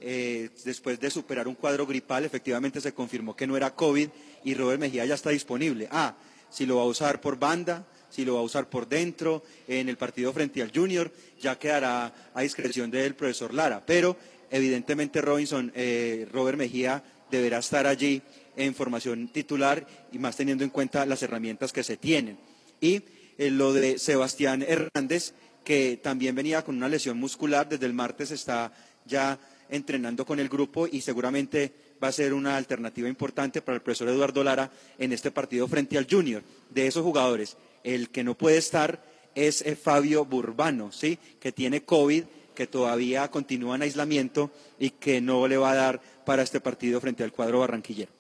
Eh, 0.05 0.51
después 0.65 0.99
de 0.99 1.11
superar 1.11 1.47
un 1.47 1.55
cuadro 1.55 1.87
gripal, 1.87 2.25
efectivamente 2.25 2.81
se 2.81 2.93
confirmó 2.93 3.37
que 3.37 3.47
no 3.47 3.57
era 3.57 3.75
COVID 3.75 4.09
y 4.43 4.55
Robert 4.55 4.81
Mejía 4.81 5.05
ya 5.05 5.15
está 5.15 5.31
disponible. 5.31 5.89
Ah, 5.93 6.17
si 6.51 6.67
lo 6.67 6.77
va 6.77 6.83
a 6.83 6.87
usar 6.87 7.21
por 7.21 7.39
banda, 7.39 7.87
si 8.13 8.27
lo 8.27 8.35
va 8.35 8.41
a 8.41 8.45
usar 8.45 8.69
por 8.69 8.87
dentro, 8.87 9.43
en 9.67 9.89
el 9.89 9.97
partido 9.97 10.33
frente 10.35 10.61
al 10.61 10.71
Junior, 10.71 11.11
ya 11.41 11.59
quedará 11.59 12.13
a 12.35 12.43
discreción 12.43 12.91
del 12.91 13.15
profesor 13.15 13.55
Lara. 13.55 13.83
Pero 13.85 14.17
evidentemente 14.51 15.23
Robinson, 15.23 15.73
eh, 15.75 16.29
Robert 16.31 16.59
Mejía 16.59 17.03
deberá 17.31 17.59
estar 17.59 17.87
allí 17.87 18.21
en 18.55 18.75
formación 18.75 19.29
titular 19.29 19.87
y 20.13 20.19
más 20.19 20.37
teniendo 20.37 20.63
en 20.63 20.69
cuenta 20.69 21.07
las 21.07 21.23
herramientas 21.23 21.73
que 21.73 21.83
se 21.83 21.97
tienen. 21.97 22.39
Y 22.83 23.03
eh, 23.39 23.51
lo 23.51 23.73
de 23.73 23.99
Sebastián 23.99 24.63
Hernández, 24.63 25.33
que 25.65 25.99
también 26.03 26.35
venía 26.35 26.63
con 26.63 26.77
una 26.77 26.89
lesión 26.89 27.17
muscular, 27.17 27.67
desde 27.67 27.87
el 27.87 27.95
martes 27.95 28.31
está 28.31 28.75
ya 29.07 29.39
entrenando 29.71 30.27
con 30.27 30.39
el 30.39 30.51
grupo 30.51 30.87
y 30.87 31.01
seguramente 31.01 31.73
va 32.03 32.09
a 32.09 32.13
ser 32.13 32.35
una 32.35 32.57
alternativa 32.57 33.09
importante 33.09 33.63
para 33.63 33.77
el 33.77 33.83
profesor 33.83 34.09
Eduardo 34.09 34.45
Lara 34.45 34.71
en 34.99 35.13
este 35.13 35.31
partido 35.31 35.67
frente 35.67 35.97
al 35.97 36.07
Junior. 36.09 36.43
De 36.69 36.87
esos 36.87 37.03
jugadores, 37.03 37.57
el 37.85 38.11
que 38.11 38.25
no 38.25 38.37
puede 38.37 38.59
estar 38.59 39.05
es 39.35 39.63
eh, 39.63 39.77
Fabio 39.77 40.25
Burbano, 40.25 40.93
¿sí? 40.93 41.19
que 41.41 41.53
tiene 41.53 41.83
COVID, 41.83 42.25
que 42.55 42.67
todavía 42.67 43.31
continúa 43.31 43.77
en 43.77 43.83
aislamiento 43.83 44.51
y 44.79 44.91
que 44.91 45.21
no 45.21 45.47
le 45.49 45.57
va 45.57 45.73
a 45.73 45.77
dar 45.77 46.01
para 46.25 46.43
este 46.43 46.61
partido 46.61 47.01
frente 47.01 47.25
al 47.25 47.33
cuadro 47.33 47.61
barranquillero. 47.61 48.13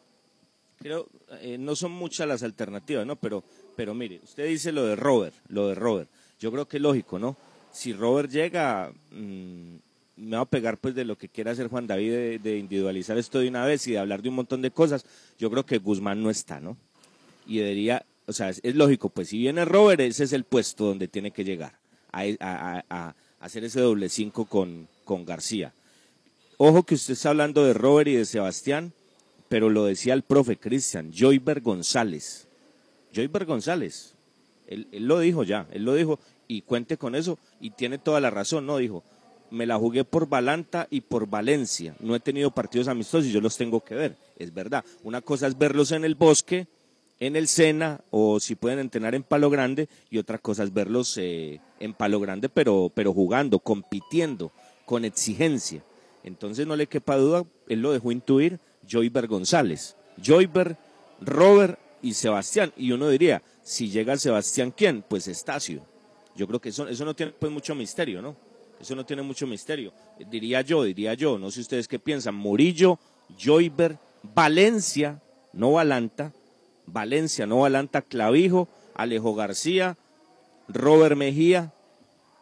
Creo, 0.79 1.07
eh, 1.41 1.59
no 1.59 1.77
son 1.77 1.93
muchas 1.93 2.27
las 2.27 2.43
alternativas, 2.43 3.07
¿no? 3.07 3.17
Pero, 3.17 3.45
pero 3.77 3.95
mire, 3.95 4.21
usted 4.25 4.47
dice 4.47 4.73
lo 4.73 4.85
de 4.85 4.97
Robert, 4.97 5.35
lo 5.49 5.69
de 5.69 5.75
Robert. 5.75 6.11
Yo 6.41 6.51
creo 6.51 6.67
que 6.67 6.79
es 6.79 6.83
lógico, 6.83 7.19
¿no? 7.19 7.37
Si 7.71 7.93
Robert 7.93 8.29
llega, 8.31 8.93
mm, 9.13 9.77
me 10.17 10.37
va 10.37 10.43
a 10.43 10.47
pegar 10.47 10.79
pues 10.79 10.95
de 10.95 11.05
lo 11.05 11.17
que 11.17 11.29
quiera 11.29 11.53
hacer 11.53 11.69
Juan 11.69 11.87
David 11.87 12.41
de, 12.41 12.59
individualizar 12.59 13.17
esto 13.17 13.39
de 13.39 13.49
una 13.49 13.65
vez 13.65 13.87
y 13.87 13.93
de 13.93 13.99
hablar 13.99 14.23
de 14.23 14.29
un 14.29 14.35
montón 14.35 14.61
de 14.61 14.71
cosas. 14.71 15.07
Yo 15.39 15.51
creo 15.51 15.65
que 15.65 15.79
Guzmán 15.79 16.23
no 16.23 16.31
está, 16.31 16.61
¿no? 16.61 16.77
Y 17.47 17.59
debería, 17.59 18.05
o 18.33 18.35
sea, 18.35 18.49
es, 18.51 18.74
lógico, 18.74 19.09
pues 19.09 19.28
si 19.28 19.39
viene 19.39 19.64
Robert, 19.64 20.01
ese 20.01 20.24
es 20.24 20.33
el 20.33 20.45
puesto 20.45 20.85
donde 20.87 21.09
tiene 21.09 21.30
que 21.30 21.45
llegar, 21.45 21.78
a- 22.12 22.83
a 22.89 23.14
hacer 23.41 23.64
ese 23.64 23.80
doble 23.80 24.09
cinco 24.09 24.45
con, 24.47 24.89
con 25.05 25.24
García. 25.24 25.72
Ojo 26.57 26.83
que 26.85 26.95
usted 26.95 27.14
está 27.14 27.30
hablando 27.30 27.64
de 27.64 27.74
Robert 27.74 28.09
y 28.09 28.14
de 28.14 28.24
Sebastián, 28.24 28.93
pero 29.49 29.68
lo 29.68 29.85
decía 29.85 30.14
el 30.14 30.22
profe 30.22 30.57
Cristian, 30.57 31.12
Joyber 31.12 31.61
González. 31.61 32.47
Joyber 33.14 33.45
González, 33.45 34.14
él, 34.66 34.87
él 34.93 35.07
lo 35.07 35.18
dijo 35.20 35.43
ya, 35.45 35.66
él 35.72 35.85
lo 35.85 35.95
dijo 35.95 36.18
y 36.49 36.62
cuente 36.62 36.97
con 36.97 37.14
eso 37.14 37.39
y 37.61 37.70
tiene 37.70 37.99
toda 37.99 38.20
la 38.20 38.30
razón, 38.30 38.64
¿no? 38.66 38.78
Dijo, 38.78 39.03
me 39.51 39.66
la 39.66 39.76
jugué 39.76 40.05
por 40.05 40.28
Balanta 40.28 40.87
y 40.89 41.03
por 41.03 41.26
Valencia, 41.28 41.95
no 42.01 42.14
he 42.14 42.20
tenido 42.20 42.51
partidos 42.53 42.89
amistosos 42.89 43.26
y 43.26 43.33
yo 43.33 43.41
los 43.43 43.57
tengo 43.57 43.80
que 43.85 43.95
ver, 43.95 44.16
es 44.39 44.55
verdad. 44.55 44.85
Una 45.03 45.20
cosa 45.20 45.47
es 45.47 45.59
verlos 45.59 45.93
en 45.93 46.05
el 46.05 46.14
bosque, 46.14 46.66
en 47.23 47.37
el 47.37 47.47
Sena 47.47 48.01
o 48.11 48.41
si 48.41 48.57
pueden 48.57 48.81
entrenar 48.81 49.14
en 49.14 49.23
Palo 49.23 49.49
Grande 49.49 49.89
y 50.11 50.18
otra 50.18 50.39
cosa 50.39 50.64
es 50.64 50.73
verlos 50.73 51.16
eh, 51.18 51.61
en 51.79 51.95
Palo 51.95 52.18
Grande 52.18 52.49
pero, 52.49 52.91
pero 52.93 53.14
jugando, 53.14 53.61
compitiendo, 53.61 54.51
con 54.87 55.05
exigencia. 55.05 55.85
Entonces 56.25 56.66
no 56.66 56.75
le 56.75 56.89
quepa 56.89 57.16
duda, 57.16 57.45
él 57.68 57.81
lo 57.81 57.93
dejó 57.93 58.11
intuir, 58.11 58.59
Joyber 58.91 59.29
González. 59.29 59.97
Joyber, 60.20 60.77
Robert 61.20 61.79
y 62.03 62.14
Sebastián. 62.14 62.73
Y 62.77 62.91
uno 62.91 63.09
diría, 63.09 63.41
si 63.62 63.89
llega 63.89 64.16
Sebastián, 64.16 64.75
¿quién? 64.77 65.05
Pues 65.09 65.29
Estacio. 65.29 65.87
Yo 66.35 66.49
creo 66.49 66.61
que 66.61 66.70
eso, 66.70 66.89
eso 66.89 67.05
no 67.05 67.14
tiene 67.14 67.31
pues 67.39 67.53
mucho 67.53 67.77
misterio, 67.77 68.20
¿no? 68.20 68.35
Eso 68.81 68.97
no 68.97 69.07
tiene 69.07 69.23
mucho 69.23 69.47
misterio. 69.47 69.93
Diría 70.29 70.62
yo, 70.62 70.83
diría 70.83 71.14
yo, 71.14 71.39
no 71.39 71.53
sé 71.53 71.61
ustedes 71.61 71.87
qué 71.87 72.01
piensan. 72.01 72.35
Murillo, 72.35 72.99
Joyber, 73.39 73.97
Valencia, 74.25 75.23
no 75.53 75.73
Valanta, 75.73 76.33
Valencia, 76.87 77.47
no 77.47 77.61
Valanta, 77.61 78.03
Clavijo, 78.03 78.68
Alejo 78.95 79.35
García, 79.35 79.97
Robert 80.68 81.16
Mejía, 81.16 81.72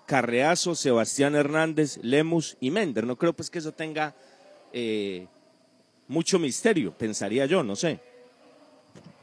Carreazo, 0.07 0.74
Sebastián 0.74 1.34
Hernández, 1.34 1.99
Lemus 2.03 2.57
y 2.61 2.70
Mender. 2.70 3.07
No 3.07 3.16
creo 3.16 3.32
pues 3.32 3.51
que 3.51 3.59
eso 3.59 3.72
tenga 3.72 4.14
eh, 4.72 5.26
mucho 6.09 6.38
misterio, 6.38 6.93
pensaría 6.93 7.47
yo, 7.47 7.62
no 7.62 7.76
sé. 7.76 8.01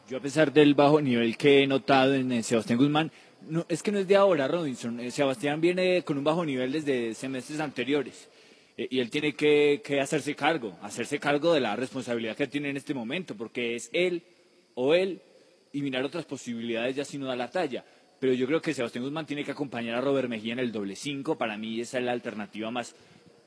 Yo 0.10 0.18
a 0.18 0.22
pesar 0.22 0.54
del 0.54 0.74
bajo 0.74 1.02
nivel 1.02 1.36
que 1.36 1.64
he 1.64 1.68
notado 1.68 2.14
en 2.14 2.32
eh, 2.32 2.42
Sebastián 2.44 2.80
Guzmán, 2.80 3.12
no, 3.50 3.66
es 3.68 3.84
que 3.84 3.92
no 3.92 4.00
es 4.00 4.08
de 4.08 4.16
ahora, 4.16 4.48
Robinson. 4.48 5.00
Eh, 5.00 5.12
Sebastián 5.12 5.60
viene 5.60 6.02
con 6.04 6.18
un 6.18 6.24
bajo 6.24 6.46
nivel 6.46 6.72
desde 6.72 7.14
semestres 7.14 7.60
anteriores. 7.60 8.30
Eh, 8.78 8.88
y 8.90 9.00
él 9.00 9.10
tiene 9.10 9.34
que, 9.34 9.82
que, 9.84 10.00
hacerse 10.00 10.36
cargo, 10.36 10.78
hacerse 10.82 11.20
cargo 11.20 11.54
de 11.54 11.60
la 11.60 11.76
responsabilidad 11.76 12.38
que 12.38 12.48
tiene 12.48 12.70
en 12.70 12.78
este 12.78 12.94
momento, 12.94 13.36
porque 13.36 13.76
es 13.76 13.90
él 13.92 14.24
o 14.80 14.94
él 14.94 15.20
y 15.74 15.82
mirar 15.82 16.06
otras 16.06 16.26
posibilidades 16.26 16.96
ya 16.96 17.04
si 17.04 17.18
no 17.18 17.26
da 17.26 17.36
la 17.36 17.50
talla. 17.50 17.84
Pero 18.20 18.34
yo 18.34 18.46
creo 18.48 18.62
que 18.62 18.74
Sebastián 18.74 19.04
Guzmán 19.04 19.26
tiene 19.26 19.44
que 19.44 19.52
acompañar 19.52 19.96
a 19.96 20.02
Robert 20.02 20.30
Mejía 20.30 20.54
en 20.54 20.60
el 20.60 20.72
doble 20.72 20.96
cinco. 20.96 21.38
Para 21.38 21.58
mí 21.58 21.80
esa 21.80 21.98
es 21.98 22.06
la 22.06 22.12
alternativa 22.12 22.70
más, 22.70 22.96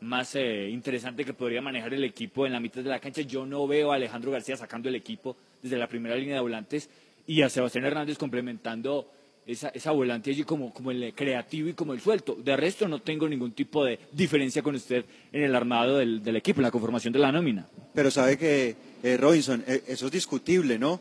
más 0.01 0.35
eh, 0.35 0.69
interesante 0.71 1.25
que 1.25 1.33
podría 1.33 1.63
manejar 1.63 1.95
el 1.95 2.05
equipo 2.05 2.47
en 2.47 2.53
la 2.53 2.61
mitad 2.61 2.83
de 2.83 2.91
la 2.91 2.99
cancha. 2.99 3.23
Yo 3.23 3.47
no 3.47 3.67
veo 3.67 3.93
a 3.93 3.95
Alejandro 3.95 4.33
García 4.33 4.57
sacando 4.57 4.89
el 4.89 4.97
equipo 4.97 5.37
desde 5.63 5.79
la 5.79 5.89
primera 5.89 6.17
línea 6.17 6.35
de 6.35 6.41
volantes 6.41 6.91
y 7.27 7.43
a 7.43 7.49
Sebastián 7.49 7.85
Hernández 7.85 8.19
complementando 8.19 9.09
esa, 9.47 9.69
esa 9.69 9.93
volante 9.93 10.31
allí 10.31 10.43
como, 10.43 10.75
como 10.75 10.91
el 10.91 11.15
creativo 11.15 11.69
y 11.69 11.75
como 11.75 11.93
el 11.93 12.01
suelto. 12.01 12.35
De 12.35 12.57
resto 12.57 12.89
no 12.89 13.01
tengo 13.01 13.29
ningún 13.29 13.53
tipo 13.53 13.85
de 13.85 14.01
diferencia 14.13 14.63
con 14.63 14.75
usted 14.75 15.05
en 15.33 15.45
el 15.45 15.55
armado 15.55 15.99
del, 15.99 16.23
del 16.25 16.37
equipo, 16.37 16.59
en 16.59 16.65
la 16.65 16.71
conformación 16.73 17.13
de 17.13 17.21
la 17.21 17.31
nómina. 17.31 17.69
Pero 17.95 18.11
sabe 18.11 18.37
que, 18.37 18.75
eh, 19.03 19.17
Robinson, 19.17 19.63
eh, 19.67 19.85
eso 19.87 20.07
es 20.07 20.13
discutible, 20.13 20.79
¿no? 20.79 21.01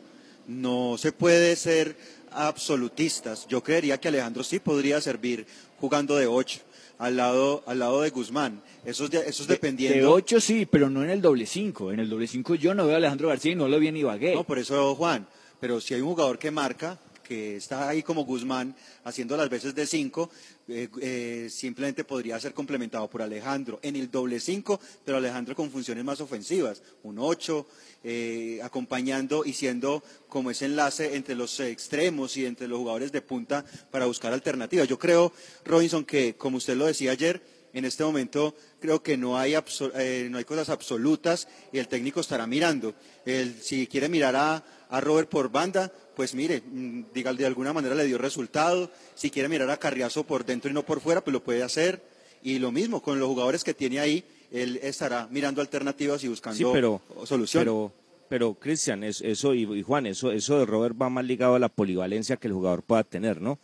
No 0.50 0.96
se 0.98 1.12
puede 1.12 1.54
ser 1.54 1.96
absolutistas. 2.32 3.46
Yo 3.46 3.62
creería 3.62 4.00
que 4.00 4.08
Alejandro 4.08 4.42
sí 4.42 4.58
podría 4.58 5.00
servir 5.00 5.46
jugando 5.80 6.16
de 6.16 6.26
ocho 6.26 6.60
al 6.98 7.16
lado, 7.16 7.62
al 7.66 7.78
lado 7.78 8.02
de 8.02 8.10
Guzmán. 8.10 8.60
Eso 8.84 9.04
es, 9.04 9.10
de, 9.10 9.18
eso 9.20 9.42
es 9.42 9.48
dependiendo. 9.48 9.94
De, 9.94 10.00
de 10.02 10.06
ocho 10.06 10.40
sí, 10.40 10.66
pero 10.66 10.90
no 10.90 11.04
en 11.04 11.10
el 11.10 11.22
doble 11.22 11.46
cinco. 11.46 11.92
En 11.92 12.00
el 12.00 12.10
doble 12.10 12.26
cinco 12.26 12.56
yo 12.56 12.74
no 12.74 12.84
veo 12.84 12.94
a 12.94 12.98
Alejandro 12.98 13.28
García 13.28 13.52
y 13.52 13.54
no 13.54 13.68
lo 13.68 13.78
vi 13.78 13.88
en 13.88 13.96
Ibagué. 13.96 14.34
No, 14.34 14.44
por 14.44 14.58
eso, 14.58 14.94
Juan. 14.96 15.26
Pero 15.60 15.80
si 15.80 15.94
hay 15.94 16.00
un 16.00 16.08
jugador 16.08 16.38
que 16.38 16.50
marca, 16.50 16.98
que 17.30 17.54
está 17.54 17.88
ahí 17.88 18.02
como 18.02 18.24
Guzmán 18.24 18.74
haciendo 19.04 19.36
las 19.36 19.48
veces 19.48 19.72
de 19.72 19.86
cinco, 19.86 20.30
eh, 20.66 20.88
eh, 21.00 21.46
simplemente 21.48 22.02
podría 22.02 22.40
ser 22.40 22.52
complementado 22.52 23.08
por 23.08 23.22
Alejandro 23.22 23.78
en 23.84 23.94
el 23.94 24.10
doble 24.10 24.40
cinco, 24.40 24.80
pero 25.04 25.18
Alejandro 25.18 25.54
con 25.54 25.70
funciones 25.70 26.02
más 26.02 26.20
ofensivas, 26.20 26.82
un 27.04 27.20
ocho, 27.20 27.68
eh, 28.02 28.58
acompañando 28.64 29.44
y 29.44 29.52
siendo 29.52 30.02
como 30.28 30.50
ese 30.50 30.64
enlace 30.64 31.14
entre 31.14 31.36
los 31.36 31.60
extremos 31.60 32.36
y 32.36 32.46
entre 32.46 32.66
los 32.66 32.80
jugadores 32.80 33.12
de 33.12 33.22
punta 33.22 33.64
para 33.92 34.06
buscar 34.06 34.32
alternativas. 34.32 34.88
Yo 34.88 34.98
creo, 34.98 35.32
Robinson, 35.64 36.04
que 36.04 36.34
como 36.34 36.56
usted 36.56 36.74
lo 36.74 36.86
decía 36.86 37.12
ayer, 37.12 37.40
en 37.72 37.84
este 37.84 38.02
momento 38.02 38.56
creo 38.80 39.04
que 39.04 39.16
no 39.16 39.38
hay, 39.38 39.54
no 39.54 40.38
hay 40.38 40.44
cosas 40.44 40.68
absolutas 40.68 41.46
y 41.72 41.78
el 41.78 41.86
técnico 41.86 42.18
estará 42.18 42.48
mirando. 42.48 42.92
El, 43.24 43.62
si 43.62 43.86
quiere 43.86 44.08
mirar 44.08 44.34
a, 44.34 44.64
a 44.90 45.00
Robert 45.00 45.28
por 45.28 45.50
banda, 45.50 45.92
pues 46.14 46.34
mire, 46.34 46.60
mm, 46.60 47.04
diga, 47.14 47.32
de 47.32 47.46
alguna 47.46 47.72
manera 47.72 47.94
le 47.94 48.04
dio 48.04 48.18
resultado. 48.18 48.90
Si 49.14 49.30
quiere 49.30 49.48
mirar 49.48 49.70
a 49.70 49.78
Carriazo 49.78 50.24
por 50.24 50.44
dentro 50.44 50.70
y 50.70 50.74
no 50.74 50.84
por 50.84 51.00
fuera, 51.00 51.22
pues 51.22 51.32
lo 51.32 51.42
puede 51.42 51.62
hacer. 51.62 52.02
Y 52.42 52.58
lo 52.58 52.72
mismo 52.72 53.02
con 53.02 53.18
los 53.18 53.28
jugadores 53.28 53.64
que 53.64 53.74
tiene 53.74 54.00
ahí, 54.00 54.24
él 54.50 54.80
estará 54.82 55.28
mirando 55.30 55.60
alternativas 55.60 56.24
y 56.24 56.28
buscando 56.28 56.56
sí, 56.56 56.64
pero, 56.72 57.00
soluciones. 57.24 57.64
Pero, 57.64 57.92
pero 58.28 58.54
Cristian, 58.54 59.04
eso 59.04 59.54
y, 59.54 59.62
y 59.62 59.82
Juan, 59.82 60.06
eso, 60.06 60.32
eso 60.32 60.58
de 60.58 60.66
Robert 60.66 60.96
va 61.00 61.08
más 61.08 61.24
ligado 61.24 61.54
a 61.54 61.58
la 61.58 61.68
polivalencia 61.68 62.36
que 62.36 62.48
el 62.48 62.54
jugador 62.54 62.82
pueda 62.82 63.04
tener, 63.04 63.40
¿no? 63.40 63.58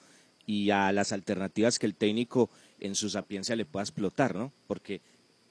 Y 0.47 0.71
a 0.71 0.93
las 0.93 1.13
alternativas 1.13 1.79
que 1.79 1.87
el 1.87 1.95
técnico 1.95 2.51
en 2.79 2.95
su 2.95 3.09
sapiencia 3.09 3.57
le 3.57 3.65
pueda 3.65 3.83
explotar, 3.83 4.35
¿no? 4.35 4.53
Porque, 4.67 5.01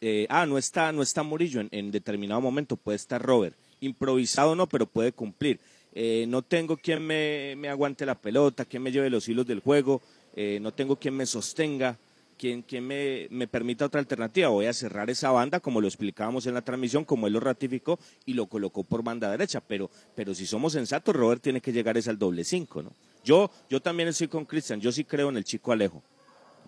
eh, 0.01 0.27
ah, 0.29 0.45
no 0.45 0.57
está, 0.57 0.91
no 0.91 1.01
está 1.01 1.23
Murillo, 1.23 1.59
en, 1.61 1.69
en, 1.71 1.91
determinado 1.91 2.39
momento 2.39 2.77
puede 2.77 2.95
estar 2.95 3.21
Robert, 3.21 3.57
improvisado 3.79 4.55
no, 4.55 4.67
pero 4.67 4.85
puede 4.85 5.11
cumplir. 5.11 5.59
Eh, 5.93 6.25
no 6.27 6.41
tengo 6.41 6.77
quien 6.77 7.05
me, 7.05 7.55
me, 7.57 7.69
aguante 7.69 8.05
la 8.05 8.15
pelota, 8.15 8.65
quien 8.65 8.83
me 8.83 8.91
lleve 8.91 9.09
los 9.09 9.29
hilos 9.29 9.47
del 9.47 9.61
juego, 9.61 10.01
eh, 10.35 10.59
no 10.61 10.73
tengo 10.73 10.97
quien 10.97 11.15
me 11.15 11.25
sostenga, 11.25 11.97
quien, 12.37 12.63
quien 12.63 12.85
me, 12.85 13.27
me, 13.29 13.47
permita 13.47 13.85
otra 13.85 14.01
alternativa. 14.01 14.49
Voy 14.49 14.65
a 14.65 14.73
cerrar 14.73 15.09
esa 15.09 15.31
banda, 15.31 15.61
como 15.61 15.79
lo 15.79 15.87
explicábamos 15.87 16.47
en 16.47 16.53
la 16.53 16.61
transmisión, 16.61 17.05
como 17.05 17.27
él 17.27 17.33
lo 17.33 17.39
ratificó 17.39 17.97
y 18.25 18.33
lo 18.33 18.47
colocó 18.47 18.83
por 18.83 19.03
banda 19.03 19.31
derecha. 19.31 19.61
Pero, 19.61 19.89
pero 20.15 20.35
si 20.35 20.45
somos 20.45 20.73
sensatos, 20.73 21.15
Robert 21.15 21.41
tiene 21.41 21.61
que 21.61 21.71
llegar 21.71 21.97
es 21.97 22.09
al 22.09 22.19
doble 22.19 22.43
cinco, 22.43 22.83
¿no? 22.83 22.91
Yo, 23.23 23.49
yo 23.69 23.81
también 23.81 24.09
estoy 24.09 24.27
con 24.27 24.45
Cristian, 24.45 24.81
yo 24.81 24.91
sí 24.91 25.05
creo 25.05 25.29
en 25.29 25.37
el 25.37 25.45
chico 25.45 25.71
Alejo 25.71 26.03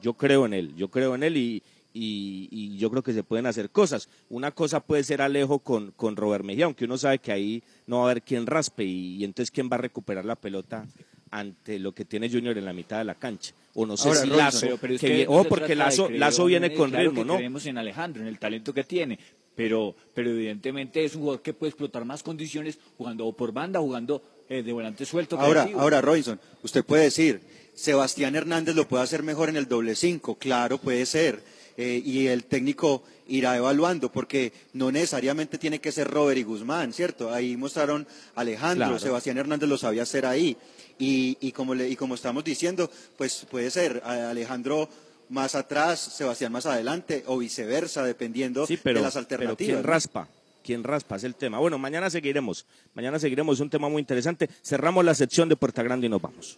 yo 0.01 0.13
creo 0.13 0.45
en 0.45 0.53
él, 0.53 0.75
yo 0.75 0.89
creo 0.89 1.15
en 1.15 1.23
él 1.23 1.37
y, 1.37 1.63
y, 1.97 2.47
y, 2.51 2.77
yo 2.77 2.89
creo 2.91 3.01
que 3.01 3.13
se 3.13 3.23
pueden 3.23 3.47
hacer 3.47 3.69
cosas. 3.71 4.07
Una 4.29 4.51
cosa 4.51 4.79
puede 4.81 5.03
ser 5.03 5.21
Alejo 5.21 5.59
con, 5.59 5.91
con 5.95 6.15
Robert 6.15 6.43
Mejía, 6.45 6.65
aunque 6.65 6.85
uno 6.85 6.97
sabe 6.97 7.19
que 7.19 7.31
ahí 7.31 7.63
no 7.87 7.97
va 7.97 8.03
a 8.03 8.05
haber 8.11 8.21
quien 8.21 8.45
raspe 8.45 8.83
y, 8.83 9.15
y, 9.15 9.23
entonces 9.23 9.49
quién 9.51 9.69
va 9.71 9.75
a 9.75 9.79
recuperar 9.79 10.23
la 10.25 10.35
pelota 10.35 10.85
ante 11.31 11.79
lo 11.79 11.93
que 11.93 12.05
tiene 12.05 12.29
Junior 12.29 12.57
en 12.57 12.65
la 12.65 12.73
mitad 12.73 12.99
de 12.99 13.03
la 13.05 13.15
cancha. 13.15 13.53
O 13.73 13.85
no 13.85 13.97
sé 13.97 14.07
Ahora, 14.07 14.21
si 14.21 14.27
Robinson, 14.29 14.45
Lazo, 14.45 14.59
pero, 14.61 14.77
pero 14.77 14.93
es 14.93 15.01
que 15.01 15.07
que 15.07 15.13
bien- 15.13 15.27
no 15.27 15.33
ojo, 15.33 15.43
se 15.43 15.49
porque 15.49 15.75
Lazo, 15.75 16.05
creer 16.05 16.19
Lazo 16.19 16.45
viene 16.45 16.73
con 16.73 16.89
claro 16.89 17.09
ritmo, 17.09 17.21
que 17.23 17.27
¿no? 17.27 17.35
Creemos 17.35 17.65
en 17.65 17.77
Alejandro, 17.77 18.21
en 18.21 18.27
el 18.27 18.39
talento 18.39 18.73
que 18.73 18.83
tiene, 18.83 19.19
pero, 19.55 19.95
pero 20.13 20.29
evidentemente 20.31 21.03
es 21.03 21.15
un 21.15 21.21
jugador 21.21 21.41
que 21.41 21.53
puede 21.53 21.69
explotar 21.69 22.05
más 22.05 22.23
condiciones 22.23 22.79
jugando 22.97 23.25
o 23.25 23.33
por 23.33 23.51
banda, 23.51 23.79
jugando 23.79 24.21
eh, 24.49 24.63
de 24.63 24.71
volante 24.71 25.05
suelto. 25.05 25.39
Ahora, 25.39 25.67
ahora, 25.75 26.01
Robinson, 26.01 26.39
usted 26.63 26.83
puede 26.85 27.03
decir, 27.03 27.41
Sebastián 27.73 28.35
Hernández 28.35 28.75
lo 28.75 28.87
puede 28.87 29.03
hacer 29.03 29.21
mejor 29.21 29.49
en 29.49 29.57
el 29.57 29.67
doble 29.67 29.95
cinco, 29.95 30.35
claro, 30.35 30.77
puede 30.77 31.05
ser. 31.05 31.41
Eh, 31.77 32.01
y 32.03 32.25
el 32.27 32.45
técnico 32.45 33.03
irá 33.27 33.55
evaluando, 33.55 34.11
porque 34.11 34.51
no 34.73 34.91
necesariamente 34.91 35.57
tiene 35.59 35.79
que 35.79 35.91
ser 35.91 36.07
Robert 36.09 36.39
y 36.39 36.43
Guzmán, 36.43 36.91
¿cierto? 36.91 37.31
Ahí 37.31 37.55
mostraron 37.55 38.07
Alejandro, 38.35 38.87
Claro. 38.87 38.99
Sebastián 38.99 39.37
Hernández 39.37 39.69
lo 39.69 39.77
sabía 39.77 40.01
hacer 40.03 40.25
ahí. 40.25 40.57
Y, 40.97 41.37
y 41.39 41.51
como 41.51 41.75
le, 41.75 41.87
y 41.87 41.95
como 41.95 42.15
estamos 42.15 42.43
diciendo, 42.43 42.89
pues 43.17 43.45
puede 43.51 43.69
ser 43.69 44.01
Alejandro 44.03 44.89
más 45.29 45.53
atrás, 45.55 45.99
Sebastián 45.99 46.51
más 46.51 46.65
adelante, 46.65 47.23
o 47.27 47.37
viceversa, 47.37 48.03
dependiendo 48.03 48.65
Sí, 48.65 48.77
pero, 48.81 48.99
de 48.99 49.03
las 49.03 49.13
pero 49.13 49.19
alternativas. 49.21 49.57
¿quién 49.57 49.81
¿no? 49.83 49.83
raspa? 49.87 50.27
¿Quién 50.63 50.83
raspa? 50.83 51.17
Es 51.17 51.23
el 51.25 51.35
tema. 51.35 51.59
Bueno, 51.59 51.77
mañana 51.77 52.09
seguiremos. 52.09 52.65
Mañana 52.95 53.19
seguiremos. 53.19 53.57
Es 53.57 53.61
un 53.61 53.69
tema 53.69 53.87
muy 53.87 53.99
interesante. 53.99 54.49
Cerramos 54.63 55.05
la 55.05 55.13
sección 55.13 55.47
de 55.47 55.55
Puerta 55.55 55.83
Grande 55.83 56.07
y 56.07 56.09
nos 56.09 56.21
vamos. 56.21 56.57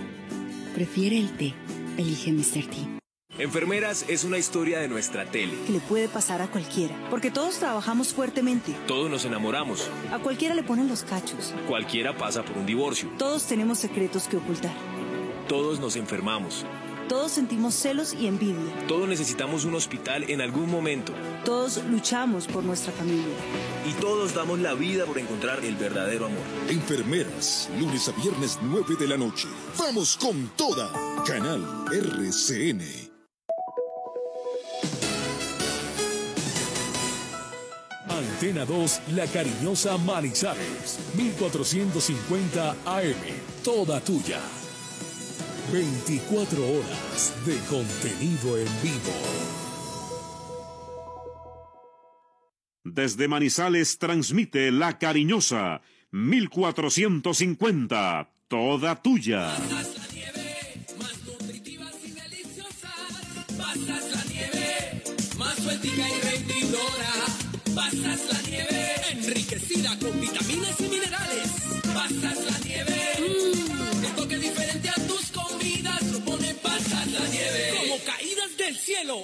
Prefiere 0.74 1.18
el 1.18 1.30
té. 1.36 1.54
Elige 1.96 2.32
Mr. 2.32 2.64
T. 2.66 2.97
Enfermeras 3.38 4.04
es 4.08 4.24
una 4.24 4.36
historia 4.36 4.80
de 4.80 4.88
nuestra 4.88 5.24
tele. 5.24 5.54
Que 5.64 5.72
le 5.72 5.78
puede 5.78 6.08
pasar 6.08 6.42
a 6.42 6.50
cualquiera, 6.50 6.96
porque 7.08 7.30
todos 7.30 7.58
trabajamos 7.58 8.12
fuertemente. 8.12 8.74
Todos 8.88 9.08
nos 9.08 9.24
enamoramos. 9.24 9.88
A 10.10 10.18
cualquiera 10.18 10.56
le 10.56 10.64
ponen 10.64 10.88
los 10.88 11.04
cachos. 11.04 11.54
Cualquiera 11.68 12.16
pasa 12.16 12.42
por 12.42 12.58
un 12.58 12.66
divorcio. 12.66 13.08
Todos 13.16 13.44
tenemos 13.44 13.78
secretos 13.78 14.26
que 14.26 14.38
ocultar. 14.38 14.74
Todos 15.46 15.78
nos 15.78 15.94
enfermamos. 15.94 16.66
Todos 17.08 17.30
sentimos 17.30 17.74
celos 17.74 18.12
y 18.12 18.26
envidia. 18.26 18.86
Todos 18.88 19.08
necesitamos 19.08 19.64
un 19.64 19.76
hospital 19.76 20.28
en 20.28 20.40
algún 20.40 20.68
momento. 20.68 21.14
Todos 21.44 21.80
luchamos 21.84 22.48
por 22.48 22.64
nuestra 22.64 22.92
familia. 22.92 23.34
Y 23.88 23.92
todos 24.00 24.34
damos 24.34 24.58
la 24.58 24.74
vida 24.74 25.06
por 25.06 25.16
encontrar 25.16 25.64
el 25.64 25.76
verdadero 25.76 26.26
amor. 26.26 26.42
Enfermeras, 26.68 27.70
lunes 27.78 28.08
a 28.08 28.12
viernes 28.20 28.58
9 28.62 28.96
de 28.98 29.06
la 29.06 29.16
noche. 29.16 29.46
Vamos 29.78 30.16
con 30.16 30.48
toda. 30.56 30.90
Canal 31.24 31.64
RCN. 31.92 33.07
Antena 38.38 38.62
2, 38.64 39.00
La 39.16 39.26
Cariñosa 39.26 39.98
Manizales, 39.98 41.00
1450 41.16 42.76
AM, 42.86 43.16
toda 43.64 44.00
tuya. 44.00 44.38
24 45.72 46.64
horas 46.64 47.34
de 47.44 47.58
contenido 47.68 48.56
en 48.56 48.68
vivo. 48.80 49.12
Desde 52.84 53.26
Manizales 53.26 53.98
transmite 53.98 54.70
La 54.70 54.98
Cariñosa, 54.98 55.82
1450, 56.12 58.30
toda 58.46 59.02
tuya. 59.02 59.48
Pasas 59.48 59.98
la 59.98 60.06
nieve, 60.14 60.84
más 60.96 61.24
nutritivas 61.24 61.96
y 62.04 62.12
deliciosas. 62.12 62.92
Pasas 63.58 64.12
la 64.12 64.22
nieve, 64.32 65.02
más 65.36 65.56
sueltica 65.56 66.08
y 66.08 66.20
rendidora. 66.20 67.47
Pasas 67.78 68.20
la 68.32 68.42
nieve, 68.50 68.94
enriquecida 69.12 69.96
con 70.00 70.20
vitaminas 70.20 70.80
y 70.80 70.88
minerales. 70.88 71.50
Pasas 71.94 72.38
la 72.50 72.58
nieve, 72.66 72.96
mmm, 73.20 74.04
el 74.04 74.14
toque 74.16 74.36
diferente 74.36 74.88
a 74.88 74.94
tus 75.06 75.30
comidas 75.30 76.02
lo 76.10 76.18
pone 76.24 76.54
pasas 76.54 77.06
la 77.06 77.28
nieve. 77.28 77.74
Como 77.80 77.98
caídas 78.04 78.56
del 78.56 78.76
cielo. 78.76 79.16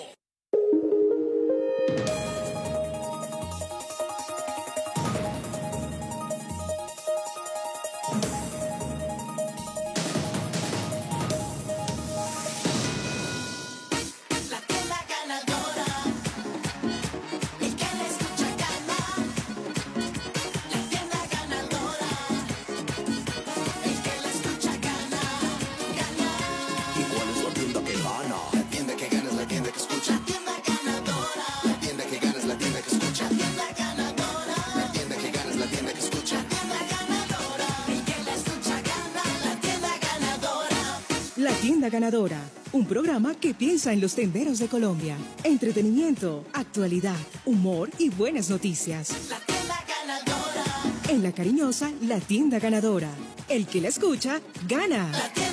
Ganadora, 41.89 42.41
un 42.73 42.87
programa 42.87 43.35
que 43.35 43.55
piensa 43.55 43.93
en 43.93 44.01
los 44.01 44.15
tenderos 44.15 44.59
de 44.59 44.69
Colombia. 44.69 45.17
Entretenimiento, 45.43 46.45
actualidad, 46.53 47.17
humor 47.45 47.91
y 47.99 48.11
buenas 48.11 48.51
noticias. 48.51 49.11
La 49.31 49.39
tienda 49.41 49.85
ganadora, 49.89 50.65
En 51.09 51.23
la 51.23 51.33
cariñosa 51.33 51.91
La 52.03 52.19
Tienda 52.21 52.59
Ganadora. 52.59 53.11
El 53.49 53.67
que 53.67 53.81
la 53.81 53.89
escucha, 53.89 54.41
gana. 54.69 55.11
la 55.13 55.29
tienda 55.33 55.44